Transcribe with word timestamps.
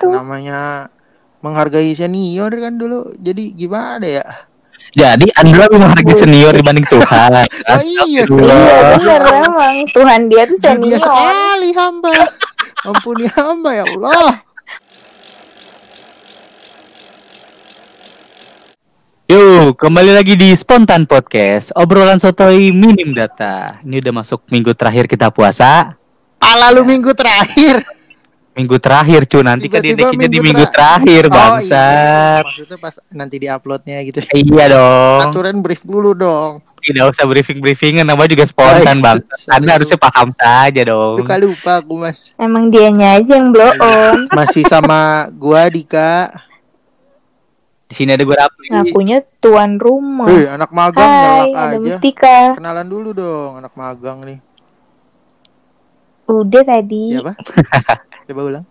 itu. 0.00 0.08
namanya 0.08 0.88
menghargai 1.44 1.92
senior 1.92 2.48
kan 2.48 2.80
dulu. 2.80 3.12
Jadi 3.20 3.52
gimana 3.52 4.06
ya? 4.08 4.24
Jadi 4.90 5.30
Anda 5.36 5.68
lebih 5.68 5.78
menghargai 5.78 6.16
senior 6.16 6.56
dibanding 6.56 6.88
Tuhan. 6.88 7.30
Oh 7.70 7.78
iya. 7.86 8.26
Astagfirullah. 8.26 8.50
Iya 8.50 8.78
benar 8.98 9.20
memang 9.46 9.74
Tuhan 9.92 10.20
dia 10.26 10.42
tuh 10.48 10.56
Dunia 10.58 10.98
senior. 10.98 11.00
sekali 11.04 11.68
hamba. 11.76 12.10
Ampuni 12.88 13.26
hamba 13.30 13.70
ya 13.76 13.84
Allah. 13.86 14.32
Yuk, 19.30 19.78
kembali 19.78 20.10
lagi 20.10 20.34
di 20.34 20.50
Spontan 20.58 21.06
Podcast, 21.06 21.70
obrolan 21.78 22.18
sotoy 22.18 22.74
minim 22.74 23.14
data. 23.14 23.78
Ini 23.86 24.02
udah 24.02 24.12
masuk 24.26 24.42
minggu 24.50 24.74
terakhir 24.74 25.06
kita 25.06 25.30
puasa. 25.30 25.94
Ah, 26.42 26.56
lalu 26.66 26.82
minggu 26.98 27.14
terakhir. 27.14 27.86
Minggu 28.50 28.76
terakhir, 28.76 29.24
cu. 29.24 29.40
Nanti 29.40 29.70
kan 29.70 29.78
Tiba-tiba 29.78 30.10
didekinya 30.10 30.26
di 30.26 30.36
minggu 30.36 30.46
minggu 30.50 30.64
tra- 30.66 30.74
terakhir, 30.74 31.22
Oh, 31.22 31.30
iya. 31.30 31.36
bangsat. 31.38 32.42
Maksudnya 32.44 32.76
pas 32.76 32.94
nanti 33.08 33.36
diuploadnya 33.38 33.98
gitu. 34.02 34.18
Iya 34.26 34.64
dong. 34.68 35.18
Aturan 35.22 35.56
brief 35.62 35.80
dulu 35.80 36.10
dong. 36.12 36.58
Tidak 36.80 37.04
usah 37.06 37.24
briefing-briefingan, 37.24 38.02
namanya 38.02 38.34
juga 38.34 38.44
spontan, 38.44 38.98
Oh, 38.98 39.00
iya. 39.00 39.04
bang. 39.06 39.18
Anda 39.48 39.70
harusnya 39.78 39.96
paham 39.96 40.28
saja 40.34 40.82
dong. 40.82 41.22
Lupa 41.22 41.36
lupa 41.38 41.72
aku 41.78 41.94
mas. 41.94 42.34
Emang 42.36 42.68
dianya 42.68 43.16
aja 43.16 43.38
yang 43.38 43.54
blow 43.54 43.70
on. 43.70 44.26
Masih 44.36 44.66
sama 44.66 45.30
gua 45.30 45.70
Dika. 45.70 46.34
Di 47.86 47.94
sini 47.96 48.14
ada 48.14 48.22
gue 48.22 48.34
Rapli. 48.34 48.70
Ngakunya 48.70 49.18
tuan 49.38 49.74
rumah. 49.74 50.26
Hei, 50.26 50.46
anak 50.46 50.70
magang 50.70 51.02
Hai, 51.02 51.50
ada 51.50 51.74
aja. 51.74 51.82
Mustika. 51.82 52.54
Kenalan 52.54 52.86
dulu 52.86 53.10
dong 53.10 53.58
anak 53.58 53.74
magang 53.74 54.22
nih. 54.22 54.38
Udah 56.26 56.62
tadi. 56.62 57.14
Iya 57.14 57.26
apa? 57.26 57.34
Coba 58.30 58.46
ulang. 58.46 58.64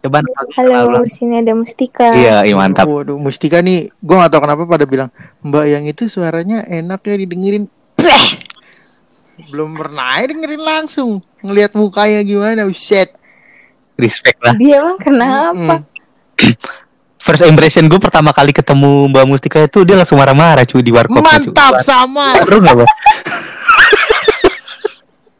Coba 0.00 0.24
Halo, 0.56 1.04
di 1.04 1.12
sini 1.12 1.44
ada 1.44 1.52
Mustika. 1.52 2.16
Iya, 2.16 2.48
iya 2.48 2.56
mantap. 2.56 2.88
Waduh, 2.88 3.20
Mustika 3.20 3.60
nih, 3.60 3.92
gua 4.00 4.24
gak 4.24 4.32
tahu 4.32 4.48
kenapa 4.48 4.64
pada 4.64 4.88
bilang 4.88 5.12
Mbak 5.44 5.64
yang 5.68 5.84
itu 5.84 6.08
suaranya 6.08 6.64
enak 6.64 7.04
ya 7.04 7.20
didengerin. 7.20 7.68
Belum 9.52 9.76
pernah 9.76 10.24
ya 10.24 10.32
dengerin 10.32 10.62
langsung. 10.64 11.20
Ngelihat 11.44 11.76
mukanya 11.76 12.24
gimana, 12.24 12.64
set. 12.72 13.12
Respect 14.00 14.40
lah. 14.40 14.56
Dia 14.56 14.80
emang 14.80 14.96
kenapa? 14.96 15.84
First 17.28 17.44
impression 17.44 17.92
gue 17.92 18.00
pertama 18.00 18.32
kali 18.32 18.56
ketemu 18.56 19.12
Mbak 19.12 19.24
Mustika 19.28 19.60
itu 19.60 19.84
dia 19.84 20.00
langsung 20.00 20.16
marah-marah 20.16 20.64
cuy 20.64 20.80
di 20.80 20.96
warkop. 20.96 21.20
Mantap 21.20 21.84
sama. 21.84 22.40
Baru 22.40 22.64
nggak 22.64 22.88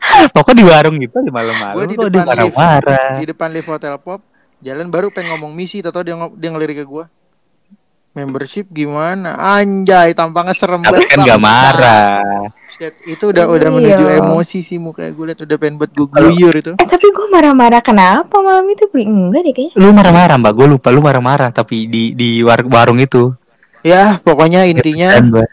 Pokoknya 0.35 0.59
di 0.59 0.65
warung 0.65 0.97
gitu 0.99 1.19
di 1.21 1.31
malam-malam. 1.31 1.75
Gue 1.75 1.85
di 1.87 1.97
depan 1.97 2.11
lift, 2.13 2.27
marah-marah. 2.55 3.09
di 3.19 3.25
depan 3.27 3.49
lift 3.51 3.69
hotel 3.69 3.95
pop, 3.99 4.21
jalan 4.59 4.87
baru 4.89 5.11
pengen 5.11 5.35
ngomong 5.35 5.53
misi, 5.53 5.79
atau 5.81 6.01
dia 6.01 6.15
ngo- 6.15 6.35
dia 6.35 6.51
ngelirik 6.51 6.81
ke 6.81 6.87
gua. 6.87 7.07
Membership 8.09 8.67
gimana? 8.69 9.39
Anjay, 9.39 10.11
tampangnya 10.11 10.51
serem 10.51 10.83
Tapi 10.83 11.07
kan 11.07 11.23
gak 11.23 11.39
marah. 11.39 12.51
Set, 12.67 12.99
itu 13.07 13.31
udah 13.31 13.47
udah 13.47 13.69
Iya. 13.71 13.77
menuju 13.79 14.05
emosi 14.11 14.59
sih 14.59 14.75
mukanya 14.77 15.15
gue 15.15 15.25
liat 15.31 15.39
udah 15.39 15.57
pengen 15.57 15.79
buat 15.79 15.93
gue 15.93 16.07
guyur 16.09 16.51
itu. 16.53 16.73
Eh 16.75 16.89
tapi 16.89 17.07
gue 17.07 17.27
marah-marah 17.31 17.79
kenapa 17.79 18.43
malam 18.43 18.67
itu? 18.67 18.91
Enggak 18.91 19.41
deh 19.47 19.53
kayaknya. 19.55 19.79
Lu 19.79 19.95
marah-marah 19.95 20.35
mbak, 20.35 20.53
gue 20.53 20.67
lupa 20.67 20.89
lu 20.91 20.99
marah-marah 20.99 21.51
tapi 21.53 21.87
di 21.87 22.11
di 22.11 22.43
war- 22.43 22.67
warung 22.67 22.99
itu. 22.99 23.31
Ya, 23.87 24.19
pokoknya 24.19 24.67
intinya 24.67 25.15
gua- 25.23 25.47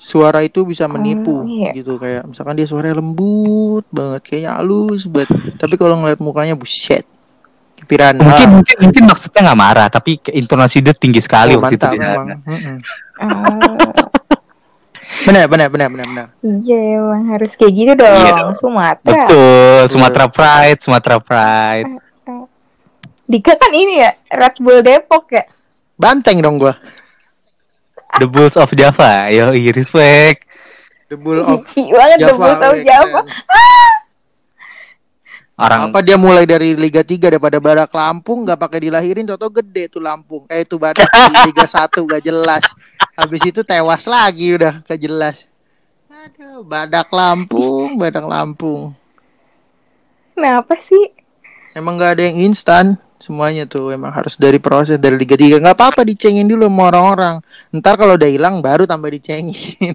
suara 0.00 0.40
itu 0.40 0.64
bisa 0.64 0.88
menipu 0.88 1.28
Oh, 1.30 1.44
iya. 1.44 1.76
gitu 1.76 1.94
kayak 1.94 2.24
misalkan 2.24 2.56
dia 2.56 2.64
suaranya 2.64 2.96
lembut 2.96 3.84
banget 3.88 4.24
kayaknya 4.24 4.56
halus 4.56 5.04
banget 5.04 5.28
tapi 5.54 5.76
kalau 5.76 5.94
ngeliat 5.94 6.16
mukanya 6.18 6.56
buset 6.56 7.04
piranha 7.82 8.16
mungkin 8.18 8.48
mungkin 8.54 8.76
mungkin 8.82 9.04
maksudnya 9.04 9.40
nggak 9.42 9.60
marah 9.60 9.88
tapi 9.88 10.16
ke- 10.16 10.32
intonasi 10.32 10.80
dia 10.80 10.92
tinggi 10.92 11.20
sekali 11.20 11.52
Oh, 11.52 11.60
waktu 11.60 11.76
mantap 11.76 11.92
itu 11.92 11.96
dia. 11.96 12.08
memang. 12.08 12.28
Oh, 13.20 13.92
benar 15.26 15.44
benar 15.46 15.68
benar 15.68 15.88
benar 15.90 16.06
benar 16.06 16.26
iya 16.40 16.78
emang 16.96 17.28
harus 17.28 17.52
kayak 17.52 17.72
gitu 17.74 17.92
dong. 17.94 18.08
Iya 18.16 18.32
dong. 18.38 18.52
Sumatera. 18.54 19.04
Betul, 19.04 19.80
Sumatera 19.90 20.26
Pride, 20.26 20.78
Sumatera 20.78 21.16
Pride. 21.18 21.88
Dika 23.26 23.52
kan 23.54 23.70
ini 23.70 24.00
ya, 24.00 24.10
Red 24.28 24.56
Bull 24.58 24.80
Depok 24.80 25.28
ya. 25.30 25.44
banteng 25.94 26.40
dong 26.40 26.56
gua 26.56 26.72
The 28.18 28.26
Bulls 28.26 28.56
of 28.58 28.70
Java. 28.74 29.30
Yo, 29.30 29.54
respect. 29.54 30.50
the 31.10 31.18
bull 31.18 31.42
of 31.42 31.66
Cici 31.66 31.90
banget 31.90 32.18
Java, 32.22 32.30
Red 32.30 32.38
Bull 32.38 32.54
tahu 32.54 32.74
weh, 32.78 32.84
Java. 32.86 33.20
keren. 33.26 33.26
Orang 35.60 35.92
apa 35.92 36.00
dia 36.00 36.16
mulai 36.16 36.48
dari 36.48 36.72
Liga 36.72 37.04
3 37.04 37.36
daripada 37.36 37.60
Badak 37.60 37.92
Lampung 37.92 38.48
nggak 38.48 38.56
pakai 38.56 38.80
dilahirin 38.80 39.28
toto 39.28 39.52
gede 39.52 39.92
tuh 39.92 40.00
Lampung 40.00 40.48
eh 40.48 40.64
itu 40.64 40.80
Badak 40.80 41.04
di 41.04 41.36
Liga 41.52 41.68
1 41.68 41.92
gak 41.92 42.22
jelas 42.24 42.64
habis 43.12 43.44
itu 43.44 43.60
tewas 43.60 44.08
lagi 44.08 44.56
udah 44.56 44.80
gak 44.88 44.96
jelas 44.96 45.52
aduh 46.08 46.64
Badak 46.64 47.12
Lampung 47.12 48.00
Badak 48.00 48.24
Lampung 48.24 48.96
Kenapa 50.32 50.72
sih? 50.80 51.12
Emang 51.76 52.00
nggak 52.00 52.16
ada 52.16 52.22
yang 52.24 52.48
instan 52.48 52.96
semuanya 53.20 53.64
tuh 53.64 53.92
emang 53.92 54.10
harus 54.10 54.34
dari 54.34 54.56
proses 54.56 54.96
dari 54.96 55.14
Liga 55.14 55.36
3 55.36 55.60
nggak 55.60 55.76
apa-apa 55.76 56.02
dicengin 56.02 56.44
dulu 56.44 56.66
sama 56.66 56.88
orang-orang 56.88 57.36
ntar 57.70 57.94
kalau 57.94 58.16
udah 58.16 58.26
hilang 58.26 58.58
baru 58.58 58.84
tambah 58.84 59.08
dicengin 59.08 59.92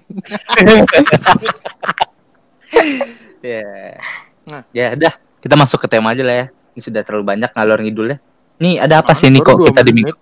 Ya. 3.40 3.94
Nah. 4.44 4.62
Ya 4.70 4.90
udah, 4.92 5.12
kita 5.38 5.54
masuk 5.54 5.78
ke 5.78 5.88
tema 5.88 6.10
aja 6.10 6.22
lah 6.22 6.36
ya. 6.36 6.46
Ini 6.74 6.80
sudah 6.82 7.02
terlalu 7.02 7.24
banyak 7.28 7.50
ngalor 7.52 7.78
ngidulnya. 7.78 8.18
Nih 8.58 8.74
ada 8.76 8.98
apa 8.98 9.12
Nah, 9.12 9.16
sih 9.16 9.26
ini 9.28 9.38
baru 9.38 9.54
kok 9.54 9.66
kita 9.70 9.80
di 9.82 9.92
minggu, 9.92 10.14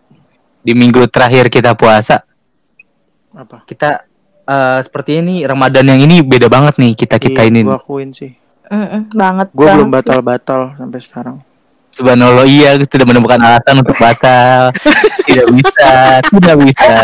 di 0.60 0.72
minggu 0.75 1.03
terakhir 1.09 1.48
kita 1.48 1.72
puasa. 1.72 2.20
apa 3.32 3.64
Kita 3.64 4.04
eh, 4.44 4.78
seperti 4.81 5.19
ini 5.19 5.43
Ramadan 5.43 5.88
yang 5.88 6.00
ini 6.00 6.20
beda 6.20 6.47
banget 6.47 6.76
nih 6.76 6.93
kita 6.94 7.16
kita 7.16 7.43
Iya, 7.43 7.50
ini. 7.50 7.60
gua 7.64 7.76
akuin 7.76 8.12
sih 8.12 8.31
Mm-mm, 8.64 9.10
banget. 9.10 9.48
gue 9.50 9.66
belum 9.66 9.91
batal-batal 9.91 10.60
sampai 10.75 11.00
sekarang 11.00 11.37
Subhanallah 11.94 12.43
iya 12.44 12.75
tidak 12.77 13.06
menemukan 13.06 13.38
alasan 13.38 13.78
untuk 13.78 13.94
batal. 13.97 14.75
tidak 15.27 15.47
bisa, 15.55 15.93
tidak 16.27 16.56
bisa. 16.60 16.94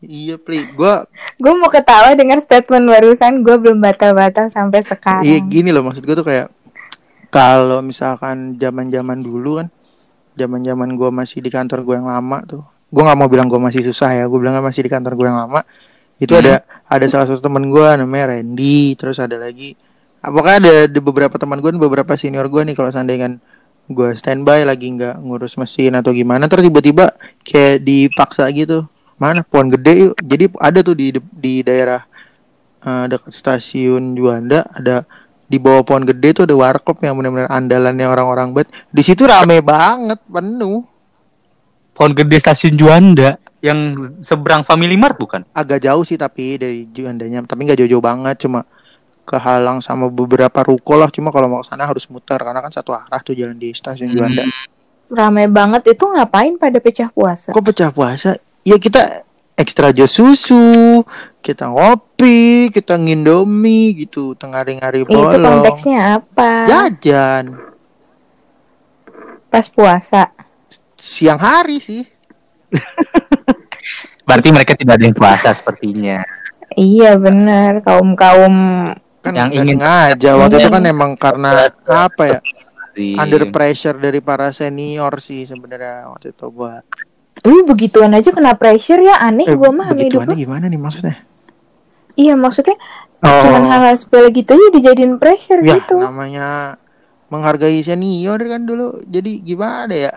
iya 0.00 0.34
pli 0.36 0.66
gue 0.68 0.94
Gue 1.38 1.52
mau 1.54 1.70
ketawa 1.70 2.14
dengar 2.14 2.38
statement 2.38 2.86
barusan 2.86 3.42
gue 3.42 3.56
belum 3.56 3.78
batal-batal 3.78 4.46
sampai 4.48 4.82
sekarang. 4.82 5.22
iya 5.22 5.38
gini 5.38 5.70
loh 5.70 5.82
maksud 5.82 6.02
gue 6.02 6.14
tuh 6.14 6.26
kayak 6.26 6.50
kalau 7.28 7.78
misalkan 7.78 8.56
zaman-zaman 8.56 9.20
dulu 9.20 9.60
kan 9.60 9.68
zaman-zaman 10.34 10.94
gue 10.94 11.10
masih 11.10 11.38
di 11.38 11.50
kantor 11.50 11.82
gue 11.82 11.94
yang 11.94 12.08
lama 12.08 12.38
tuh 12.42 12.62
gue 12.88 13.02
nggak 13.04 13.18
mau 13.18 13.28
bilang 13.28 13.46
gue 13.46 13.60
masih 13.60 13.84
susah 13.84 14.14
ya 14.14 14.24
gue 14.24 14.38
bilang 14.38 14.58
masih 14.58 14.82
di 14.82 14.90
kantor 14.90 15.12
gue 15.14 15.26
yang 15.26 15.38
lama 15.38 15.60
itu 16.18 16.30
Hmm. 16.30 16.42
ada 16.42 16.54
ada 16.88 17.06
salah 17.06 17.26
satu 17.26 17.38
temen 17.40 17.68
gue 17.68 17.88
namanya 17.94 18.34
Randy 18.34 18.94
terus 18.94 19.18
ada 19.18 19.36
lagi 19.36 19.74
ah, 20.22 20.30
pokoknya 20.30 20.58
ada, 20.62 20.72
ada 20.90 21.00
beberapa 21.00 21.34
teman 21.38 21.58
gue 21.62 21.70
beberapa 21.76 22.12
senior 22.18 22.46
gue 22.50 22.62
nih 22.66 22.74
kalau 22.74 22.90
seandainya 22.90 23.22
kan 23.28 23.32
gue 23.88 24.10
standby 24.12 24.68
lagi 24.68 24.92
nggak 24.92 25.24
ngurus 25.24 25.56
mesin 25.56 25.96
atau 25.96 26.12
gimana 26.12 26.44
terus 26.44 26.68
tiba-tiba 26.68 27.16
kayak 27.40 27.80
dipaksa 27.82 28.44
gitu. 28.52 28.84
Mana 29.18 29.42
pohon 29.42 29.66
gede 29.72 29.92
yuk. 30.08 30.14
Jadi 30.22 30.44
ada 30.60 30.78
tuh 30.84 30.94
di 30.94 31.10
di 31.34 31.54
daerah 31.64 32.04
eh, 32.84 33.04
dekat 33.10 33.32
stasiun 33.32 34.14
Juanda 34.14 34.68
ada 34.70 35.02
di 35.48 35.56
bawah 35.56 35.82
pohon 35.82 36.04
gede 36.04 36.36
tuh 36.36 36.44
ada 36.44 36.54
warkop 36.54 37.00
yang 37.00 37.16
benar-benar 37.16 37.48
andalannya 37.48 38.06
orang-orang 38.06 38.48
banget. 38.52 38.68
Di 38.92 39.02
situ 39.02 39.24
rame 39.24 39.64
banget 39.64 40.20
penuh. 40.28 40.84
Pohon 41.96 42.12
gede 42.14 42.36
stasiun 42.38 42.78
Juanda 42.78 43.40
yang 43.58 44.14
seberang 44.22 44.62
Family 44.62 44.94
Mart 44.94 45.18
bukan? 45.18 45.42
agak 45.50 45.82
jauh 45.82 46.06
sih 46.06 46.20
tapi 46.20 46.60
dari 46.60 46.86
Juandanya. 46.92 47.42
Tapi 47.42 47.66
nggak 47.66 47.80
jauh-jauh 47.80 48.04
banget 48.04 48.44
cuma 48.44 48.62
kehalang 49.28 49.78
sama 49.78 50.08
beberapa 50.08 50.56
ruko 50.62 50.96
lah 50.96 51.08
cuma 51.08 51.28
kalau 51.28 51.46
mau 51.46 51.60
ke 51.60 51.68
sana 51.68 51.84
harus 51.84 52.08
muter 52.08 52.36
karena 52.36 52.58
kan 52.58 52.72
satu 52.72 52.90
arah 52.90 53.20
tuh 53.20 53.32
jalan 53.32 53.54
di 53.54 53.70
stasiun 53.70 54.08
Juanda 54.10 54.42
Hmm. 54.42 54.56
Rame 55.08 55.44
banget 55.46 55.88
itu 55.88 56.04
ngapain 56.04 56.56
pada 56.56 56.76
pecah 56.78 57.08
puasa? 57.08 57.48
kok 57.48 57.60
pecah 57.62 57.88
puasa 57.88 58.36
ya 58.60 58.76
kita 58.76 59.24
ekstra 59.54 59.88
jos 59.90 60.12
susu 60.12 61.00
kita 61.38 61.64
ngopi 61.66 62.68
kita 62.68 62.94
ngindomi 62.94 63.78
gitu 63.98 64.32
tengah-hari 64.34 65.02
Itu 65.02 65.08
bolong 65.08 65.64
konteksnya 65.64 65.98
apa? 66.16 66.50
jajan 66.64 67.56
Pas 69.48 69.64
puasa. 69.66 70.28
siang 70.94 71.36
hari 71.36 71.78
sih 71.78 72.04
Berarti 74.22 74.48
mereka 74.50 74.76
tidak 74.76 75.00
ada 75.00 75.04
yang 75.04 75.16
puasa 75.16 75.48
sepertinya. 75.50 76.20
Iya 76.70 77.16
bener 77.16 77.80
kaum 77.80 78.12
kaum 78.12 78.54
kan 79.18 79.32
Yang 79.32 79.50
ingin- 79.56 79.78
sengaja 79.78 80.30
waktu 80.34 80.54
itu 80.56 80.62
Iya. 80.64 80.74
kan 80.74 80.84
emang 80.84 81.10
karena 81.14 81.50
apa 81.84 82.22
ya 82.24 82.38
Sih. 82.90 83.14
under 83.14 83.42
pressure 83.48 83.94
dari 83.94 84.18
para 84.18 84.50
senior 84.50 85.12
sih 85.18 85.42
sebenarnya 85.42 86.08
waktu 86.08 86.30
itu 86.30 86.46
gua 86.48 86.80
Lu 87.40 87.62
begituan 87.62 88.10
aja 88.12 88.30
kena 88.30 88.54
pressure 88.54 88.98
ya 88.98 89.18
aneh 89.18 89.46
eh, 89.46 89.54
gua 89.54 89.70
mah 89.70 89.90
hidup 89.90 90.26
begituannya 90.26 90.36
gimana 90.36 90.64
nih 90.66 90.76
maksudnya 90.76 91.16
Iya 92.14 92.34
maksudnya 92.34 92.74
oh 93.18 93.42
cuman 93.42 93.62
hal-hal 93.66 93.94
sepele 93.94 94.30
gitu 94.30 94.50
aja 94.50 94.66
dijadiin 94.72 95.18
pressure 95.18 95.62
ya 95.62 95.78
gitu. 95.78 95.98
namanya 95.98 96.78
menghargai 97.28 97.78
senior 97.78 98.40
kan 98.40 98.64
dulu. 98.64 99.04
Jadi 99.04 99.44
gimana 99.44 99.92
ya? 99.92 100.14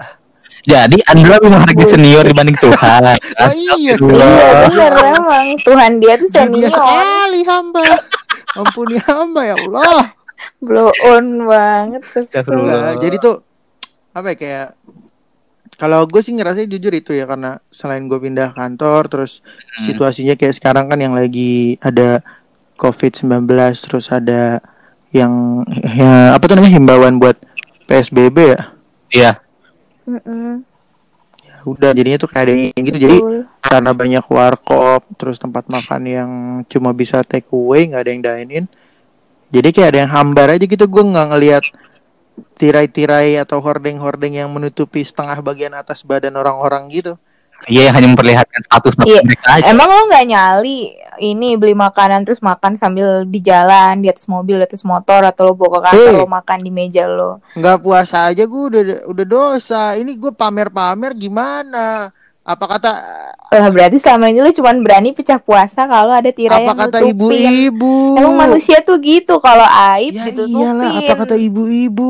Jadi 0.61 1.03
Anda 1.03 1.35
lebih 1.35 1.51
menghargai 1.51 1.85
senior 1.85 2.23
dibanding 2.23 2.55
Tuhan. 2.55 3.03
iya. 3.03 3.13
Iya 3.19 3.97
Astagfirullah. 3.99 4.69
bener 4.71 4.91
emang 5.11 5.47
Tuhan 5.59 5.91
dia 5.99 6.13
tuh 6.15 6.29
senior 6.31 6.71
sekali 6.71 7.39
hamba. 7.43 7.83
Ampuni 8.57 8.97
hamba 9.03 9.41
ya 9.47 9.55
Allah. 9.55 10.11
blow 10.65 10.89
on 11.05 11.45
banget. 11.45 12.01
Enggak, 12.49 12.97
jadi 12.97 13.15
tuh 13.21 13.45
apa 14.11 14.33
ya 14.33 14.37
kayak 14.37 14.67
kalau 15.77 16.05
gue 16.05 16.21
sih 16.21 16.33
ngerasa 16.35 16.65
jujur 16.67 16.93
itu 16.93 17.13
ya 17.15 17.25
karena 17.25 17.57
selain 17.73 18.05
gue 18.05 18.19
pindah 18.21 18.53
kantor 18.53 19.09
terus 19.09 19.41
Hmm. 19.41 19.87
situasinya 19.87 20.35
kayak 20.35 20.57
sekarang 20.57 20.91
kan 20.91 20.99
yang 20.99 21.15
lagi 21.15 21.79
ada 21.81 22.21
COVID-19 22.77 23.47
terus 23.81 24.09
ada 24.11 24.59
yang 25.13 25.63
ya, 25.69 26.35
apa 26.35 26.43
tuh 26.45 26.55
namanya 26.59 26.75
himbauan 26.75 27.17
buat 27.21 27.37
PSBB 27.87 28.37
ya. 28.37 28.61
Iya. 29.11 29.31
Ya 30.09 30.70
Udah 31.65 31.91
jadinya 31.95 32.17
tuh 32.19 32.29
kayak 32.29 32.43
ada 32.47 32.53
yang 32.53 32.83
gitu. 32.85 32.97
Jadi 32.97 33.17
betul. 33.21 33.39
karena 33.61 33.91
banyak 33.93 34.25
warkop 34.27 35.01
terus 35.15 35.37
tempat 35.37 35.65
makan 35.69 36.01
yang 36.05 36.31
cuma 36.67 36.91
bisa 36.91 37.21
take 37.23 37.47
away 37.53 37.87
nggak 37.89 38.01
ada 38.01 38.11
yang 38.11 38.23
dine 38.23 38.51
in 38.51 38.65
jadi 39.51 39.67
kayak 39.75 39.89
ada 39.91 39.99
yang 40.07 40.11
hambar 40.11 40.47
aja 40.55 40.65
gitu. 40.65 40.85
Gue 40.87 41.03
nggak 41.03 41.27
ngelihat 41.35 41.63
tirai-tirai 42.55 43.35
atau 43.41 43.59
hordeng-hordeng 43.59 44.39
yang 44.39 44.49
menutupi 44.49 45.03
setengah 45.03 45.43
bagian 45.43 45.75
atas 45.75 46.07
badan 46.07 46.39
orang-orang 46.39 46.87
gitu 46.89 47.19
Iya 47.63 47.81
yang 47.83 47.95
hanya 47.95 48.07
memperlihatkan 48.09 48.61
status 48.63 48.93
Iya. 49.03 49.21
mereka 49.21 49.47
aja. 49.51 49.63
Emang 49.67 49.85
lo 49.85 50.01
nggak 50.05 50.25
nyali 50.25 50.79
ini 51.19 51.53
beli 51.53 51.73
makanan 51.73 52.23
terus 52.23 52.39
makan 52.39 52.73
sambil 52.73 53.21
di 53.23 53.39
jalan 53.39 53.99
di 53.99 54.07
atas 54.07 54.25
mobil 54.25 54.57
di 54.57 54.65
atas 54.65 54.81
motor 54.81 55.21
atau 55.21 55.43
lo 55.43 55.53
bawa 55.53 55.69
ke 55.75 55.85
kantor 55.87 56.09
Eh. 56.09 56.17
lo 56.17 56.27
makan 56.27 56.59
di 56.59 56.71
meja 56.71 57.05
lo 57.05 57.45
nggak 57.53 57.77
puasa 57.79 58.27
aja 58.27 58.41
gue 58.41 58.63
udah 58.67 58.83
udah 59.05 59.25
dosa 59.25 59.93
ini 59.93 60.15
gue 60.15 60.31
pamer-pamer 60.31 61.13
gimana 61.13 62.09
apa 62.41 62.65
kata 62.67 62.91
lah 63.51 63.69
berarti 63.69 63.97
selama 63.97 64.25
ini 64.25 64.39
lo 64.39 64.49
cuman 64.49 64.81
berani 64.81 65.11
pecah 65.11 65.37
puasa 65.37 65.85
kalau 65.85 66.09
ada 66.09 66.31
tirai 66.31 66.57
apa 66.57 66.73
yang 66.73 66.79
kata 66.81 66.97
ibu-ibu 67.05 68.17
Emang 68.17 68.33
manusia 68.39 68.81
tuh 68.81 68.97
gitu 68.97 69.37
kalau 69.37 69.67
aib 69.93 70.09
ya 70.11 70.25
ditutupin. 70.25 70.57
iyalah 70.57 70.89
apa 70.97 71.13
kata 71.19 71.35
ibu-ibu 71.37 72.09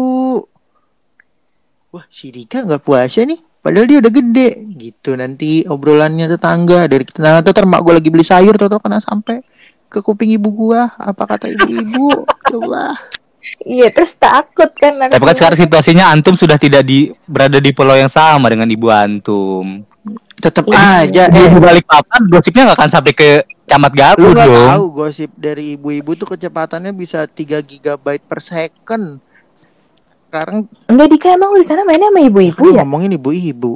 wah 1.92 2.06
si 2.08 2.32
Rika 2.32 2.64
nggak 2.64 2.80
puasa 2.80 3.22
nih 3.22 3.44
padahal 3.62 3.86
dia 3.88 3.98
udah 4.02 4.12
gede. 4.12 4.50
Gitu 4.76 5.14
nanti 5.16 5.64
obrolannya 5.66 6.28
tetangga. 6.28 6.86
Dari 6.90 7.06
tetangga 7.08 7.46
ntar 7.46 7.66
mak 7.66 7.82
gue 7.86 7.94
lagi 7.98 8.10
beli 8.10 8.26
sayur 8.26 8.58
tau 8.58 8.82
kena 8.82 9.00
sampai 9.00 9.42
ke 9.88 10.02
kuping 10.02 10.34
ibu 10.36 10.50
gua. 10.52 10.92
Apa 10.98 11.26
kata 11.26 11.50
ibu-ibu? 11.50 12.26
Coba. 12.26 12.98
Iya 13.66 13.90
terus 13.90 14.14
takut 14.22 14.70
kan 14.78 15.02
Tapi 15.02 15.18
kan 15.18 15.34
sekarang 15.34 15.58
situasinya 15.58 16.14
antum 16.14 16.38
sudah 16.38 16.62
tidak 16.62 16.86
di 16.86 17.10
berada 17.26 17.58
di 17.58 17.74
pulau 17.74 17.98
yang 17.98 18.10
sama 18.12 18.46
dengan 18.54 18.70
ibu 18.70 18.86
antum. 18.94 19.82
tetep 20.42 20.66
Iya. 20.66 21.06
aja 21.06 21.24
eh. 21.30 21.54
Balik 21.54 21.86
papan 21.86 22.26
gosipnya 22.26 22.66
nggak 22.70 22.78
akan 22.82 22.90
sampai 22.90 23.14
ke 23.14 23.30
camat 23.70 23.94
lu 23.94 23.98
Garut 23.98 24.34
nggak 24.34 24.50
dong. 24.50 24.70
tahu 24.74 24.86
gosip 24.90 25.30
dari 25.38 25.78
ibu-ibu 25.78 26.18
tuh 26.18 26.34
kecepatannya 26.34 26.92
bisa 26.98 27.30
3 27.30 27.62
gigabyte 27.62 28.26
per 28.26 28.42
second 28.42 29.22
sekarang 30.32 30.58
Enggak 30.88 31.08
Dika 31.12 31.28
emang 31.36 31.52
lu 31.52 31.60
di 31.60 31.68
sana 31.68 31.84
mainnya 31.84 32.08
sama 32.08 32.24
ibu-ibu 32.24 32.64
ya? 32.72 32.82
ngomongin 32.82 33.12
ibu-ibu 33.14 33.76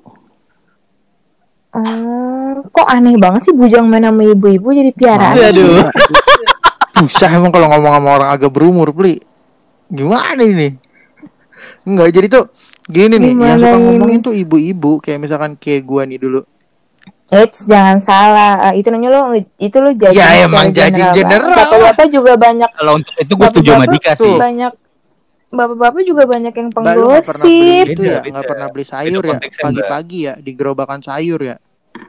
Oh, 1.75 2.63
kok 2.71 2.87
aneh 2.87 3.19
banget 3.19 3.51
sih 3.51 3.53
bujang 3.53 3.83
main 3.83 3.99
sama 3.99 4.23
ibu-ibu 4.23 4.71
jadi 4.71 4.95
piaraan. 4.95 5.35
Aduh. 5.35 5.83
Susah 7.03 7.27
emang 7.35 7.51
kalau 7.51 7.67
ngomong 7.67 7.91
sama 7.91 8.09
orang 8.15 8.29
agak 8.31 8.47
berumur, 8.47 8.95
Pli. 8.95 9.19
Gimana 9.91 10.39
ini? 10.39 10.71
Enggak, 11.83 12.15
jadi 12.15 12.31
tuh 12.31 12.47
gini 12.87 13.19
nih, 13.19 13.27
yang 13.27 13.35
Gimana 13.35 13.59
suka 13.59 13.75
ini? 13.75 13.83
ngomongin 13.91 14.19
tuh 14.23 14.31
ibu-ibu 14.31 15.03
kayak 15.03 15.19
misalkan 15.19 15.59
kayak 15.59 15.83
gua 15.83 16.07
nih 16.07 16.15
dulu. 16.15 16.47
Eits, 17.27 17.67
jangan 17.67 17.99
salah. 17.99 18.71
Eh, 18.71 18.79
itu 18.79 18.87
namanya 18.87 19.11
lo 19.11 19.21
itu 19.35 19.75
lo 19.75 19.91
jadi 19.91 20.15
Ya, 20.15 20.47
emang 20.47 20.71
judging 20.71 21.11
general 21.11 21.51
lah. 21.51 21.67
Bapak-bapak 21.67 22.07
juga 22.07 22.39
banyak 22.39 22.69
Kalau 22.71 22.93
untuk 22.95 23.13
itu 23.19 23.33
gue 23.35 23.47
setuju 23.51 23.69
sama 23.75 23.85
Dika 23.91 24.11
sih. 24.15 24.23
Tuh. 24.23 24.39
banyak 24.39 24.71
Bapak-bapak 25.55 26.03
juga 26.03 26.23
banyak 26.27 26.53
yang 26.53 26.69
penggosip. 26.69 27.85
itu 27.89 28.01
ya, 28.03 28.19
nggak 28.21 28.45
pernah 28.45 28.67
beli 28.69 28.85
sayur 28.85 29.23
ya, 29.23 29.39
pagi-pagi 29.39 30.19
ya, 30.27 30.33
di 30.35 30.51
gerobakan 30.53 30.99
sayur 31.01 31.39
ya. 31.39 31.55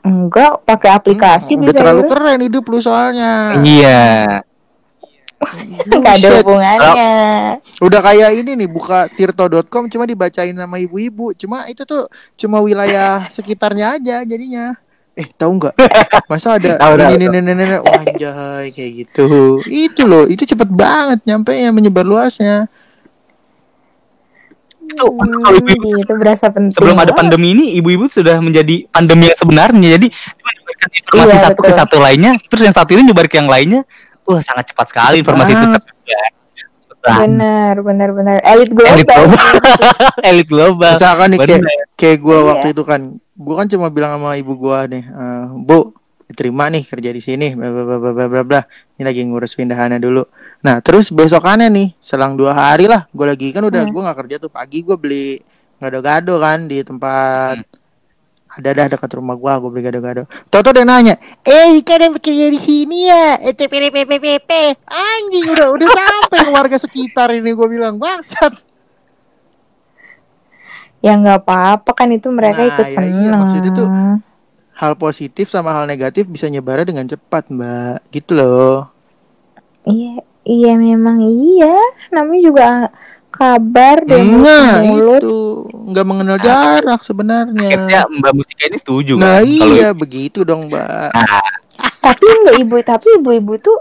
Enggak, 0.02 0.66
pakai 0.66 0.90
aplikasi 0.98 1.54
Hmm, 1.54 1.62
bisa. 1.62 1.70
udah 1.70 1.74
terlalu 1.78 2.02
keren 2.10 2.40
hidup 2.42 2.64
lu 2.66 2.78
soalnya. 2.82 3.62
Iya. 3.62 4.42
Enggak 5.86 6.14
ada 6.18 6.28
hubungannya. 6.42 7.12
Udah 7.84 8.00
kayak 8.02 8.30
ini 8.40 8.56
nih 8.56 8.68
buka 8.70 9.06
tirto.com 9.12 9.86
cuma 9.86 10.04
dibacain 10.08 10.56
sama 10.56 10.76
ibu-ibu. 10.80 11.30
Cuma 11.36 11.68
itu 11.70 11.84
tuh 11.86 12.08
cuma 12.34 12.58
wilayah 12.64 13.22
sekitarnya 13.30 14.00
aja 14.00 14.16
jadinya. 14.26 14.74
Eh, 15.16 15.24
tahu 15.32 15.56
nggak? 15.56 15.74
Masa 16.28 16.60
ada 16.60 16.76
ini 17.08 17.24
ini 17.24 17.40
ini 17.40 17.52
ini 17.56 17.64
wah, 17.80 18.00
anjay 18.04 18.68
kayak 18.68 18.92
gitu. 19.00 19.60
Itu 19.64 20.04
loh, 20.04 20.28
itu 20.28 20.44
cepet 20.44 20.68
banget 20.68 21.24
nyampe 21.24 21.56
ya 21.56 21.72
menyebar 21.72 22.04
luasnya. 22.04 22.68
Itu 24.86 25.04
kalau 25.08 25.56
ibu-ibu 25.56 25.86
Hmm, 25.86 25.98
gitu 26.00 26.12
berasa 26.16 26.46
penting. 26.48 26.72
sebelum 26.72 26.94
ada 26.94 27.10
banget. 27.10 27.18
pandemi 27.18 27.48
ini 27.52 27.64
ibu-ibu 27.74 28.06
sudah 28.06 28.38
menjadi 28.38 28.86
pandemi 28.88 29.26
yang 29.26 29.36
sebenarnya. 29.36 29.88
Jadi 29.94 30.06
menyebarkan 30.08 30.90
informasi 30.94 31.26
Iya, 31.28 31.42
satu 31.42 31.54
ke 31.56 31.66
betul. 31.66 31.78
satu 31.78 31.96
lainnya, 31.98 32.30
terus 32.42 32.62
yang 32.62 32.76
satu 32.76 32.90
ini 32.92 33.02
nyebar 33.04 33.26
ke 33.26 33.36
yang 33.36 33.46
lainnya. 33.46 33.82
Wah, 34.22 34.40
sangat 34.40 34.70
cepat 34.70 34.86
sekali 34.88 35.16
informasi 35.20 35.50
itu 35.50 35.58
Banget. 35.60 35.82
tersebar. 35.82 37.16
Benar, 37.22 37.74
benar, 37.80 38.08
benar. 38.12 38.36
Elit 38.42 38.70
global. 38.70 38.94
Elit 38.96 39.06
global. 39.06 39.46
Elit 40.30 40.48
global. 40.48 40.92
Misalkan 40.92 41.26
nih 41.30 41.38
kayak 41.40 41.62
kayak 41.94 42.18
gue 42.18 42.34
Iya. 42.34 42.44
waktu 42.44 42.66
itu 42.70 42.82
kan, 42.82 43.00
gue 43.16 43.54
kan 43.54 43.66
cuma 43.68 43.86
bilang 43.88 44.18
sama 44.18 44.34
ibu 44.34 44.52
gue 44.54 44.78
nih, 44.90 45.04
"Eh, 45.04 45.44
bu 45.56 45.94
diterima 46.26 46.66
nih 46.66 46.82
kerja 46.84 47.10
di 47.10 47.20
sini, 47.20 47.54
bla 47.54 47.70
bla 47.70 47.84
bla 47.86 48.10
bla 48.10 48.26
bla 48.26 48.42
bla. 48.42 48.60
Ini 48.92 49.04
lagi 49.04 49.22
ngurus 49.22 49.54
pindahannya 49.54 49.98
dulu. 49.98 50.26
Nah 50.66 50.82
terus 50.82 51.14
besokannya 51.14 51.70
nih, 51.70 51.88
selang 52.02 52.34
dua 52.34 52.50
hari 52.50 52.90
lah, 52.90 53.06
gue 53.14 53.22
lagi 53.22 53.54
kan 53.54 53.62
udah 53.62 53.86
Hmm. 53.86 53.92
gue 53.94 54.02
nggak 54.02 54.18
kerja 54.26 54.36
tuh 54.42 54.50
pagi 54.50 54.82
gue 54.82 54.96
beli 54.98 55.38
gado-gado 55.78 56.42
kan 56.42 56.66
di 56.66 56.82
tempat 56.82 57.62
ada 58.56 58.70
dah 58.72 58.86
dekat 58.88 59.12
rumah 59.20 59.36
gua, 59.36 59.60
gue 59.60 59.68
beli 59.68 59.84
gado-gado. 59.84 60.24
Toto 60.48 60.72
udah 60.72 60.82
nanya, 60.82 61.14
eh 61.44 61.76
ada 61.76 62.08
kerja 62.16 62.48
di 62.48 62.56
sini 62.56 63.04
ya? 63.04 63.36
Eh 63.44 63.52
TPPPPP, 63.52 64.50
anjing 64.88 65.46
udah 65.52 65.68
udah 65.76 65.88
sampai 65.92 66.48
warga 66.48 66.80
sekitar 66.80 67.36
ini 67.36 67.52
gue 67.52 67.68
bilang 67.68 68.00
bangsat. 68.00 68.56
Ya 70.98 71.14
nggak 71.14 71.44
apa-apa 71.44 71.92
kan 71.92 72.08
itu 72.10 72.32
mereka 72.32 72.64
Nah, 72.64 72.68
ikut 72.74 72.86
ya 72.88 73.04
iya, 73.04 73.28
seneng. 73.28 73.38
maksudnya 73.38 73.70
tuh 73.70 73.88
hal 74.74 74.92
positif 74.96 75.46
sama 75.52 75.70
hal 75.76 75.84
negatif 75.86 76.26
bisa 76.26 76.48
nyebarnya 76.48 76.90
dengan 76.90 77.06
cepat 77.06 77.52
mbak 77.52 78.08
gitu 78.10 78.34
loh 78.34 78.90
Iya, 79.86 80.25
iya 80.46 80.72
memang 80.78 81.18
iya. 81.26 81.74
Namanya 82.14 82.42
juga 82.42 82.66
kabar 83.28 84.00
dari 84.00 84.24
mulut 84.24 84.48
nah 84.48 84.80
mulut. 84.80 85.20
itu 85.20 85.38
nggak 85.92 86.06
mengenal 86.08 86.38
jarak 86.40 87.00
sebenarnya 87.04 87.68
Akhirnya 87.68 88.00
Mbak 88.08 88.32
Mustika 88.32 88.64
ini 88.64 88.78
setuju 88.80 89.12
nah 89.20 89.38
kan? 89.38 89.44
Kalau 89.44 89.74
iya 89.76 89.88
begitu 89.92 90.40
dong 90.40 90.72
mbak 90.72 91.12
Tapi 92.00 92.24
enggak 92.24 92.56
ibu, 92.64 92.76
tapi 92.80 93.06
ibu-ibu 93.20 93.60
tuh 93.60 93.76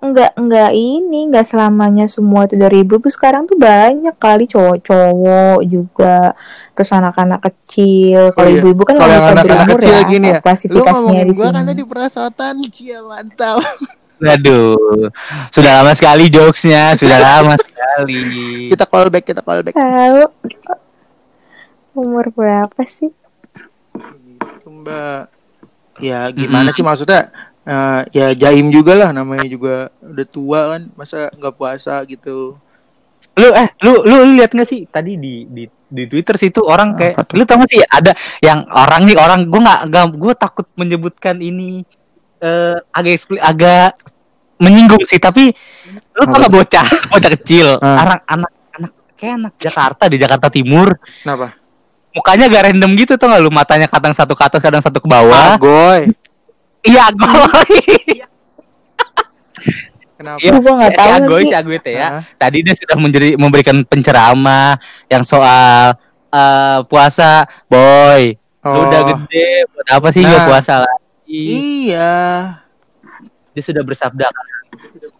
enggak 0.00 0.32
enggak 0.38 0.70
ini 0.72 1.28
enggak 1.28 1.44
selamanya 1.44 2.06
semua 2.06 2.46
itu 2.46 2.54
dari 2.54 2.84
ibu. 2.84 2.96
Ibu 2.96 3.08
sekarang 3.10 3.44
tuh 3.44 3.58
banyak 3.58 4.14
kali 4.16 4.46
cowok-cowok 4.46 5.58
juga 5.66 6.32
terus 6.72 6.90
anak-anak 6.94 7.40
kecil. 7.42 8.30
Kalau 8.30 8.46
Oh 8.46 8.52
iya. 8.52 8.60
ibu-ibu 8.62 8.82
kan 8.86 8.94
kalau 8.96 9.10
anak-anak 9.12 9.44
berumur 9.44 9.78
kecil 9.80 9.96
ya, 9.96 10.02
gini 10.06 10.28
ya 10.30 10.38
lu 10.38 10.44
klasifikasinya 10.44 10.92
ngomongin 10.94 11.26
di 11.26 11.34
gua 11.34 11.44
sini. 11.48 11.56
karena 11.58 11.72
di 11.74 11.84
perasotan 11.84 12.54
cia 12.70 13.00
mantap 13.02 13.58
Aduh, 14.20 15.08
sudah 15.48 15.80
lama 15.80 15.92
sekali 15.96 16.28
jokesnya, 16.28 16.92
sudah 16.92 17.18
lama 17.18 17.54
sekali. 17.64 18.20
kita 18.68 18.84
callback 18.84 19.24
kita 19.24 19.40
callback. 19.40 19.72
Tahu. 19.72 20.22
Umur 21.96 22.28
berapa 22.30 22.80
sih? 22.84 23.10
Gitu, 23.96 24.68
mbak. 24.68 25.32
Ya 26.00 26.28
gimana 26.30 26.70
sih 26.70 26.80
maksudnya? 26.80 27.28
Eh, 27.60 28.00
ya 28.16 28.26
jaim 28.32 28.72
juga 28.72 28.96
lah 28.96 29.10
namanya 29.12 29.44
juga 29.44 29.92
udah 30.00 30.26
tua 30.26 30.60
kan 30.74 30.82
masa 30.96 31.28
nggak 31.32 31.54
puasa 31.54 32.00
gitu. 32.04 32.56
Lu 33.36 33.48
eh 33.52 33.68
lu 33.80 34.00
lu, 34.02 34.14
lu 34.24 34.32
lihat 34.40 34.52
nggak 34.52 34.68
sih? 34.68 34.84
Tadi 34.84 35.16
di 35.16 35.44
di 35.44 35.64
di 35.68 36.02
Twitter 36.06 36.36
situ 36.36 36.60
orang 36.62 36.94
kayak 36.94 37.14
Apa 37.18 37.24
tuh? 37.26 37.34
lu 37.36 37.42
tau 37.44 37.58
gak 37.60 37.68
sih 37.68 37.82
ada 37.82 38.14
yang 38.40 38.62
orang 38.70 39.10
nih 39.10 39.18
orang 39.18 39.50
gue 39.50 39.58
nggak 39.58 39.80
gue 40.14 40.32
takut 40.38 40.66
menyebutkan 40.78 41.36
ini 41.42 41.82
eh 42.40 42.76
agak 42.90 43.12
ekspli- 43.14 43.42
agak 43.42 43.92
menyinggung 44.56 45.00
sih 45.02 45.16
tapi 45.16 45.52
lu 46.10 46.22
tau 46.22 46.36
gak 46.38 46.50
bocah 46.50 46.86
bocah 47.12 47.30
kecil 47.34 47.76
Ah. 47.78 48.00
anak 48.02 48.20
anak 48.26 48.50
anak 48.74 48.92
kayak 49.14 49.34
anak 49.36 49.52
Jakarta 49.56 50.04
di 50.06 50.16
Jakarta 50.16 50.48
Timur 50.48 50.88
kenapa 51.20 51.56
mukanya 52.10 52.44
agak 52.46 52.62
random 52.66 52.90
gitu 52.94 53.14
tau 53.14 53.28
gak 53.28 53.40
lu 53.40 53.48
matanya 53.48 53.86
kadang 53.86 54.12
satu 54.12 54.32
ke 54.32 54.42
atas 54.42 54.60
kadang 54.60 54.80
satu 54.80 54.98
ke 54.98 55.06
bawah 55.06 55.54
agoy 55.54 56.08
iya 56.82 57.08
goy 57.10 57.76
Kenapa? 60.16 60.36
Iya, 60.36 60.52
Gua 60.54 60.72
nggak 60.76 60.92
si, 60.92 60.98
tahu 60.98 61.08
si 61.08 61.16
Agoy, 61.16 61.42
si 61.42 61.54
Agoy 61.56 61.78
teh 61.80 61.94
ya. 61.96 62.08
Hah? 62.12 62.22
Tadi 62.36 62.60
dia 62.60 62.76
sudah 62.76 62.96
menjadi 62.96 63.40
memberikan 63.40 63.80
penceramah 63.82 64.76
yang 65.08 65.24
soal 65.24 65.96
eh, 66.28 66.78
puasa, 66.84 67.48
boy. 67.64 68.36
Lu 68.60 68.68
Oh. 68.70 68.84
udah 68.84 69.00
gede, 69.08 69.64
buat 69.72 69.88
apa 69.88 70.08
sih 70.12 70.20
Nah. 70.20 70.44
puasa 70.44 70.84
lagi? 70.84 70.99
Iya. 71.30 72.10
Dia 73.54 73.62
sudah 73.62 73.82
bersabda. 73.86 74.26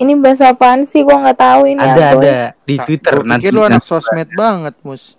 Ini 0.03 0.13
bahasa 0.19 0.51
apaan 0.51 0.83
sih? 0.83 1.07
Gua 1.07 1.23
nggak 1.23 1.39
tahu 1.39 1.63
ini 1.71 1.79
ada 1.79 2.19
apa. 2.19 2.19
ada 2.19 2.37
di 2.67 2.77
Twitter 2.83 3.15
Gua 3.23 3.29
nanti. 3.31 3.47
pikir 3.47 3.53
lu 3.55 3.63
anak 3.63 3.85
sosmed 3.87 4.31
banget, 4.35 4.75
Mus. 4.83 5.15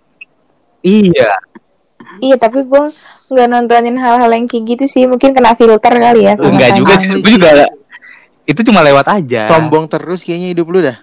Iya. 0.84 1.32
Iya, 2.20 2.36
tapi 2.36 2.68
gue 2.68 2.84
nggak 3.32 3.48
nontonin 3.48 3.96
hal-hal 3.96 4.28
yang 4.36 4.46
kayak 4.50 4.76
gitu 4.76 4.86
sih. 4.90 5.04
Mungkin 5.08 5.32
kena 5.32 5.56
filter 5.56 5.94
kali 5.96 6.28
ya 6.28 6.36
sama 6.36 6.52
Enggak 6.52 6.72
juga 6.76 6.94
sih. 7.00 7.08
Gue 7.16 7.40
juga 7.40 7.52
itu 8.50 8.60
cuma 8.68 8.84
lewat 8.84 9.08
aja. 9.08 9.48
Sombong 9.48 9.86
terus 9.88 10.26
kayaknya 10.26 10.50
hidup 10.52 10.68
lu 10.68 10.80
dah. 10.84 10.98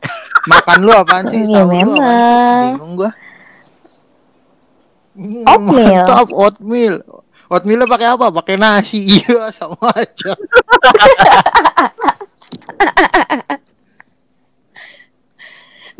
Makan 0.50 0.78
lu 0.80 0.92
apaan 0.96 1.24
sih? 1.28 1.44
Iya, 1.44 1.68
memang. 1.68 2.78
Bingung 2.78 2.94
gua. 2.96 3.10
Oatmeal. 5.44 6.04
Mantap 6.08 6.28
oatmeal. 6.32 6.96
Oatmeal 7.50 7.82
pakai 7.84 8.08
apa? 8.14 8.30
Pakai 8.30 8.54
nasi. 8.54 9.02
Iya, 9.26 9.50
sama 9.50 9.90
aja. 9.90 10.32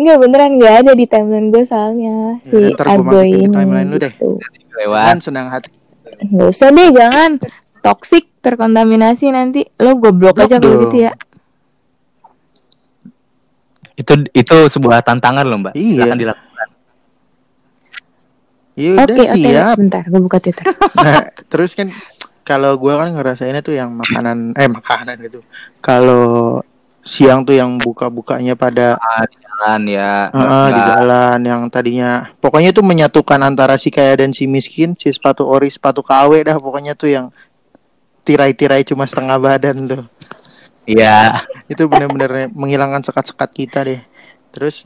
Enggak 0.00 0.16
beneran 0.16 0.50
nggak 0.56 0.74
ada 0.86 0.92
di 0.96 1.04
timeline 1.04 1.52
gue 1.52 1.62
soalnya 1.66 2.40
si 2.40 2.56
Ya, 2.56 2.72
ntar 2.72 2.86
gua 3.04 3.20
Agoy 3.20 3.28
ini. 3.44 3.52
timeline 3.52 3.88
lu 3.90 3.96
deh. 4.00 4.12
gitu. 4.14 4.40
Lewat. 4.80 5.04
Kan 5.12 5.18
senang 5.20 5.46
hati. 5.52 5.68
Nggak 6.24 6.48
usah 6.48 6.68
deh, 6.72 6.88
jangan. 6.94 7.30
Toxic, 7.80 8.24
terkontaminasi 8.40 9.26
nanti. 9.28 9.60
Lo 9.76 9.96
goblok 9.98 10.36
Goblok 10.36 10.46
aja 10.48 10.56
kalau 10.56 10.88
gitu 10.88 10.96
ya. 11.04 11.12
Itu 13.92 14.12
itu 14.32 14.56
sebuah 14.72 15.04
tantangan 15.04 15.44
loh, 15.44 15.60
Mbak. 15.60 15.74
Iya. 15.76 16.08
Silakan 16.08 16.18
dilakukan. 16.18 16.48
Ya 18.78 18.96
udah 18.96 19.04
Oke, 19.06 19.22
oke. 19.26 19.34
siap. 19.34 19.76
Bentar, 19.76 20.02
gue 20.06 20.20
buka 20.20 20.38
Twitter. 20.38 20.64
Nah, 21.00 21.24
terus 21.48 21.72
kan 21.72 21.88
kalau 22.44 22.74
gua 22.76 22.98
kan 23.00 23.14
ngerasainnya 23.14 23.62
tuh 23.62 23.78
yang 23.78 23.94
makanan 23.94 24.52
eh 24.58 24.66
makanan 24.66 25.16
gitu. 25.22 25.40
Kalau 25.78 26.60
siang 27.00 27.46
tuh 27.46 27.56
yang 27.56 27.78
buka-bukanya 27.78 28.58
pada 28.58 28.98
Ah, 28.98 29.24
di 29.24 29.38
jalan 29.40 29.80
ya. 29.86 30.28
Heeh, 30.34 30.66
di 30.74 30.80
jalan 30.82 31.38
yang 31.46 31.62
tadinya 31.70 32.26
pokoknya 32.42 32.74
tuh 32.74 32.82
menyatukan 32.84 33.40
antara 33.40 33.78
si 33.78 33.88
kaya 33.88 34.18
dan 34.18 34.34
si 34.34 34.50
miskin, 34.50 34.98
si 34.98 35.08
sepatu 35.14 35.46
ori, 35.46 35.70
sepatu 35.70 36.02
KW 36.02 36.42
dah 36.42 36.58
pokoknya 36.58 36.98
tuh 36.98 37.08
yang 37.08 37.26
tirai-tirai 38.26 38.82
cuma 38.84 39.06
setengah 39.06 39.38
badan 39.38 39.76
tuh. 39.86 40.02
Iya. 40.84 41.46
Itu 41.70 41.86
bener-bener 41.86 42.50
menghilangkan 42.50 43.06
sekat-sekat 43.06 43.50
kita 43.54 43.78
deh. 43.86 44.00
Terus 44.50 44.84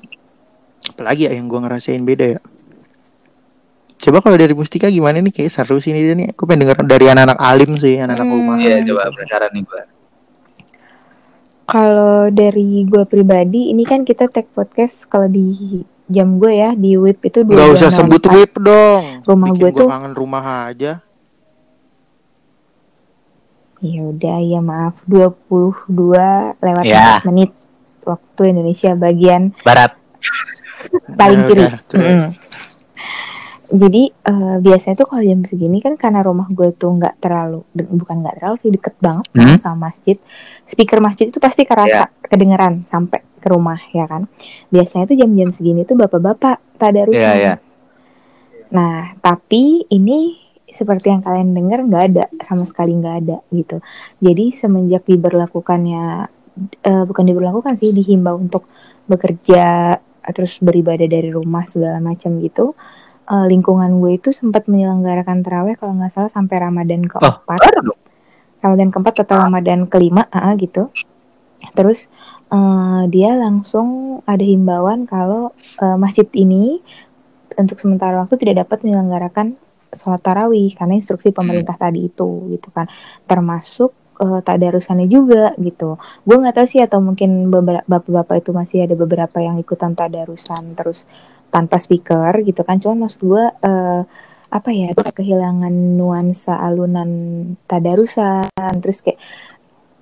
apalagi 0.85 1.27
ya 1.27 1.33
yang 1.33 1.49
gua 1.49 1.65
ngerasain 1.65 2.05
beda 2.05 2.39
ya. 2.39 2.41
Coba 4.05 4.21
kalau 4.21 4.37
dari 4.37 4.53
Mustika 4.53 4.87
gimana 4.87 5.17
nih 5.17 5.33
kayak 5.33 5.49
seru 5.51 5.81
sih 5.81 5.89
ini 5.89 6.01
dia 6.03 6.13
nih. 6.15 6.27
Aku 6.31 6.45
pengen 6.45 6.69
denger 6.69 6.85
dari 6.85 7.09
anak-anak 7.09 7.39
alim 7.41 7.73
sih, 7.75 7.97
anak-anak 7.97 8.21
Hmm. 8.23 8.37
rumah. 8.37 8.57
Iya, 8.59 8.77
coba 8.85 9.01
penasaran 9.09 9.51
nih 9.51 9.63
gua. 9.65 9.83
Kalau 11.65 12.29
dari 12.29 12.69
gue 12.85 13.05
pribadi, 13.05 13.73
ini 13.73 13.83
kan 13.83 14.05
kita 14.05 14.29
take 14.29 14.53
podcast 14.53 15.09
kalau 15.09 15.25
di 15.25 15.81
jam 16.05 16.37
gue 16.37 16.53
ya 16.53 16.77
di 16.77 16.93
WIP 16.95 17.25
itu 17.25 17.41
dua 17.41 17.57
Gak 17.65 17.81
usah 17.81 17.89
sebut 17.91 18.21
whip 18.29 18.53
dong. 18.55 19.25
Rumah 19.25 19.49
Bikin 19.49 19.57
gue 19.59 19.71
gua 19.71 19.81
tuh- 19.81 19.89
kangen 19.89 20.13
rumah 20.13 20.45
aja. 20.69 21.01
Ya 23.81 24.01
udah 24.03 24.37
ya 24.43 24.61
maaf 24.61 25.01
22 25.05 26.21
lewat 26.59 26.85
Ya. 26.85 27.21
4 27.21 27.27
menit 27.27 27.51
waktu 28.03 28.43
Indonesia 28.47 28.93
bagian 28.95 29.53
Barat. 29.61 29.97
paling 31.11 31.41
Nah, 31.41 31.49
kiri. 31.49 31.65
udah. 31.65 32.29
Jadi 33.75 34.07
eh, 34.07 34.57
biasanya 34.63 34.95
tuh 34.95 35.07
kalau 35.11 35.23
jam 35.27 35.43
segini 35.43 35.83
kan 35.83 35.99
karena 35.99 36.23
rumah 36.23 36.47
gue 36.47 36.71
tuh 36.79 36.95
nggak 36.95 37.19
terlalu 37.19 37.67
bukan 37.75 38.23
nggak 38.23 38.39
terlalu 38.39 38.57
sih 38.63 38.71
deket 38.71 38.95
banget 39.03 39.27
kan 39.35 39.51
Hmm. 39.51 39.59
sama 39.59 39.91
masjid. 39.91 40.15
Speaker 40.71 41.03
masjid 41.03 41.27
itu 41.27 41.43
pasti 41.43 41.67
kerasa 41.67 42.07
kedengeran 42.23 42.87
sampai 42.87 43.27
ke 43.43 43.49
rumah 43.51 43.83
ya 43.91 44.07
kan. 44.07 44.31
Biasanya 44.71 45.11
tuh 45.11 45.19
jam-jam 45.19 45.51
segini 45.51 45.83
tuh 45.83 45.99
bapak-bapak 45.99 46.79
tadarusan. 46.79 47.19
Iya, 47.19 47.33
iya. 47.35 47.55
Nah 48.71 49.19
tapi 49.19 49.83
ini 49.91 50.39
seperti 50.71 51.11
yang 51.11 51.23
kalian 51.23 51.55
dengar 51.55 51.83
nggak 51.83 52.05
ada 52.15 52.25
sama 52.47 52.63
sekali 52.67 52.95
nggak 52.95 53.17
ada 53.27 53.37
gitu. 53.51 53.83
Jadi 54.23 54.55
semenjak 54.55 55.03
diberlakukannya 55.03 56.05
eh, 56.83 57.05
bukan 57.07 57.25
diberlakukan 57.27 57.75
sih 57.75 57.91
dihimbau 57.91 58.39
untuk 58.39 58.71
bekerja 59.11 59.99
terus 60.25 60.57
beribadah 60.63 61.05
dari 61.05 61.29
rumah 61.35 61.67
segala 61.67 61.99
macam 61.99 62.39
gitu. 62.39 62.79
Eh, 63.25 63.47
lingkungan 63.49 64.01
gue 64.01 64.17
itu 64.17 64.31
sempat 64.31 64.67
menyelenggarakan 64.67 65.41
terawih 65.41 65.75
kalau 65.77 65.97
nggak 65.97 66.13
salah 66.13 66.31
sampai 66.31 66.57
Ramadan 66.61 67.05
Oh, 67.05 67.11
keempat. 67.41 67.59
dong. 67.81 67.99
Ramadan 68.61 68.89
keempat 68.89 69.15
atau 69.23 69.37
Ramadan 69.39 69.85
kelima, 69.87 70.25
ah 70.29 70.57
gitu. 70.57 70.89
Terus 71.73 72.09
eh, 72.49 73.03
dia 73.09 73.37
langsung 73.37 74.21
ada 74.25 74.45
himbauan 74.45 75.05
kalau 75.05 75.53
eh, 75.79 75.97
masjid 75.97 76.29
ini 76.35 76.81
untuk 77.55 77.79
sementara 77.79 78.19
waktu 78.19 78.35
tidak 78.37 78.67
dapat 78.67 78.83
menyelenggarakan 78.83 79.55
sholat 79.95 80.19
tarawih 80.21 80.75
karena 80.75 80.99
instruksi 80.99 81.31
pemerintah 81.31 81.79
tadi 81.79 82.11
itu 82.11 82.51
gitu 82.51 82.69
kan, 82.75 82.91
termasuk 83.25 83.93
eh, 84.19 84.41
tadarusannya 84.43 85.07
juga 85.07 85.53
gitu. 85.57 85.97
Gue 86.25 86.37
nggak 86.41 86.57
tahu 86.59 86.67
sih 86.67 86.81
atau 86.83 86.99
mungkin 86.99 87.49
beberapa 87.49 87.85
bapak-bapak 87.87 88.43
itu 88.43 88.51
masih 88.51 88.79
ada 88.85 88.95
beberapa 88.95 89.39
yang 89.39 89.57
ikutan 89.57 89.95
tadarusan 89.95 90.75
terus 90.75 91.07
tanpa 91.55 91.79
speaker 91.79 92.43
gitu 92.43 92.67
kan. 92.67 92.83
Cuman 92.83 93.07
maksud 93.07 93.23
gue 93.23 93.45
eh, 93.63 94.03
apa 94.55 94.71
ya 94.71 94.95
kehilangan 94.95 95.99
nuansa 95.99 96.55
alunan 96.63 97.11
tadarusan 97.67 98.47
terus 98.79 99.03
kayak 99.03 99.19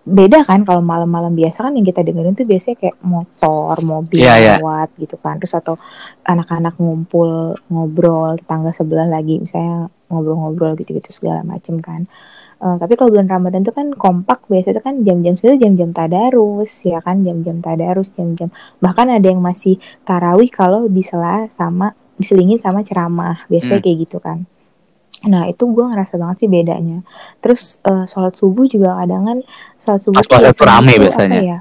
beda 0.02 0.44
kan 0.44 0.66
kalau 0.66 0.84
malam-malam 0.84 1.32
biasa 1.32 1.64
kan 1.64 1.72
yang 1.72 1.86
kita 1.88 2.04
dengerin 2.04 2.36
tuh 2.36 2.44
biasanya 2.44 2.76
kayak 2.76 2.96
motor 3.00 3.76
mobil 3.80 4.20
Iya, 4.20 4.34
iya. 4.36 4.54
lewat 4.60 4.92
gitu 4.98 5.16
kan 5.16 5.40
terus 5.40 5.56
atau 5.56 5.80
anak-anak 6.26 6.74
ngumpul 6.76 7.56
ngobrol 7.70 8.36
tetangga 8.36 8.74
sebelah 8.74 9.08
lagi 9.08 9.38
misalnya 9.40 9.88
ngobrol-ngobrol 10.10 10.74
gitu-gitu 10.76 11.14
segala 11.14 11.46
macem 11.46 11.78
kan 11.80 12.10
Eh, 12.62 12.76
tapi 12.78 12.94
kalau 12.94 13.10
bulan 13.10 13.26
Ramadan 13.26 13.66
tuh 13.66 13.74
kan 13.74 13.90
kompak 13.90 14.46
biasanya 14.46 14.78
tuh 14.78 14.84
kan 14.86 14.94
jam-jam 15.02 15.34
itu 15.34 15.58
jam-jam 15.58 15.90
tadarus 15.90 16.86
ya 16.86 17.02
kan? 17.02 17.18
Jam-jam 17.26 17.58
tadarus 17.58 18.14
jam-jam. 18.14 18.54
Bahkan 18.78 19.18
ada 19.18 19.26
yang 19.26 19.42
masih 19.42 19.82
tarawih 20.06 20.46
kalau 20.46 20.86
disela 20.86 21.50
sama 21.58 21.90
diselingin 22.14 22.62
sama 22.62 22.86
ceramah 22.86 23.42
biasanya 23.50 23.82
Hmm. 23.82 23.84
kayak 23.84 23.98
gitu 24.06 24.22
kan. 24.22 24.46
Nah 25.26 25.50
itu 25.50 25.66
gue 25.66 25.84
ngerasa 25.90 26.14
banget 26.22 26.46
sih 26.46 26.48
bedanya. 26.50 27.02
Terus 27.42 27.82
eh, 27.82 28.06
sholat 28.06 28.38
subuh 28.38 28.70
juga 28.70 28.94
kadang 28.94 29.26
kan 29.26 29.38
sholat 29.82 30.00
subuh 30.06 30.22
tuh 30.22 30.38
rame 30.62 30.92
biasanya. 31.02 31.40
ya 31.42 31.58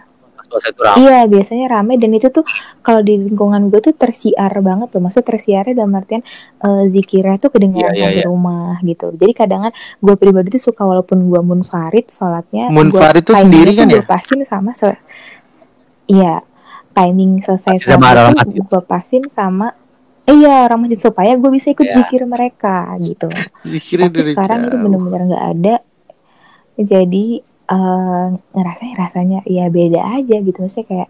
Itu. 0.52 0.82
Iya 0.98 1.20
biasanya 1.26 1.66
rame 1.70 1.96
dan 1.96 2.12
itu 2.12 2.28
tuh 2.28 2.44
kalau 2.82 3.00
di 3.00 3.16
lingkungan 3.16 3.70
gue 3.70 3.80
tuh 3.80 3.94
tersiar 3.94 4.52
banget 4.60 4.92
loh. 4.92 5.02
Maksud 5.06 5.24
tersiarnya 5.24 5.74
dalam 5.78 5.94
artian 5.94 6.22
eh, 6.60 6.84
zikirnya 6.90 7.38
tuh 7.38 7.50
kedengaran 7.50 7.92
Iya, 7.92 7.96
iya, 7.96 8.04
sampai 8.04 8.20
iya. 8.20 8.28
rumah 8.28 8.76
gitu. 8.82 9.08
Jadi 9.16 9.32
kadang 9.32 9.62
gue 9.98 10.16
pribadi 10.16 10.52
tuh 10.52 10.64
suka 10.68 10.84
walaupun 10.84 11.30
gue 11.30 11.42
munfarid 11.42 12.10
sholatnya. 12.10 12.68
Munfarid 12.68 13.24
tuh 13.24 13.36
sendiri 13.36 13.72
kan 13.74 13.88
tuh 13.88 13.96
ya? 13.96 14.04
Gue 14.04 14.10
pasin 14.10 14.40
sama 14.44 14.72
se 14.74 14.92
Iya 16.06 16.44
timing 16.92 17.40
selesai 17.40 17.80
sholat 17.80 18.36
gue 18.44 18.82
pasin 18.84 19.24
sama 19.32 19.72
iya 20.28 20.68
orang 20.68 20.84
masjid 20.84 21.00
supaya 21.02 21.34
gue 21.34 21.50
bisa 21.50 21.72
ikut 21.72 21.84
Iya. 21.84 21.96
zikir 22.04 22.22
mereka 22.28 22.92
gitu. 23.00 23.32
Zikirnya 23.64 24.12
Tapi 24.12 24.18
dari 24.20 24.32
sekarang 24.36 24.60
itu 24.62 24.70
jauh. 24.70 24.84
bener-bener 24.84 25.22
nggak 25.28 25.46
ada. 25.56 25.76
Jadi 26.78 27.26
eh 27.72 28.28
ngerasanya 28.56 28.96
rasanya 29.00 29.40
ya 29.48 29.72
beda 29.72 30.02
aja 30.20 30.38
gitu. 30.44 30.58
Maksudnya 30.60 30.88
kayak 30.92 31.10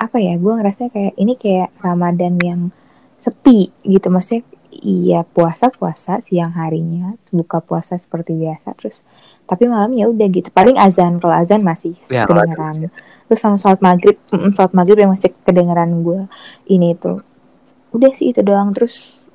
apa 0.00 0.16
ya? 0.18 0.34
Gue 0.42 0.52
ngerasa 0.58 0.90
kayak 0.90 1.14
ini 1.14 1.34
kayak 1.38 1.70
Ramadan 1.78 2.34
yang 2.42 2.60
sepi 3.22 3.70
gitu. 3.86 4.10
Maksudnya 4.10 4.42
iya 4.80 5.26
puasa 5.26 5.68
puasa 5.68 6.22
siang 6.24 6.54
harinya 6.54 7.18
buka 7.34 7.58
puasa 7.60 7.98
seperti 7.98 8.38
biasa 8.38 8.72
terus 8.78 9.02
tapi 9.44 9.66
malam 9.66 9.90
ya 9.98 10.06
udah 10.06 10.26
gitu 10.30 10.48
paling 10.54 10.78
azan 10.78 11.18
kalau 11.18 11.34
azan 11.34 11.66
masih 11.66 11.98
Ya, 12.06 12.24
kedengeran 12.24 12.88
terus 13.26 13.40
sama 13.42 13.58
sholat 13.58 13.82
maghrib 13.82 14.16
mm, 14.30 14.54
sholat 14.54 14.72
maghrib 14.72 14.98
yang 15.02 15.10
masih 15.10 15.34
kedengeran 15.42 15.90
gue 16.06 16.30
ini 16.70 16.94
tuh 16.94 17.20
udah 17.90 18.10
sih 18.14 18.30
itu 18.30 18.40
doang 18.46 18.70
terus 18.70 19.26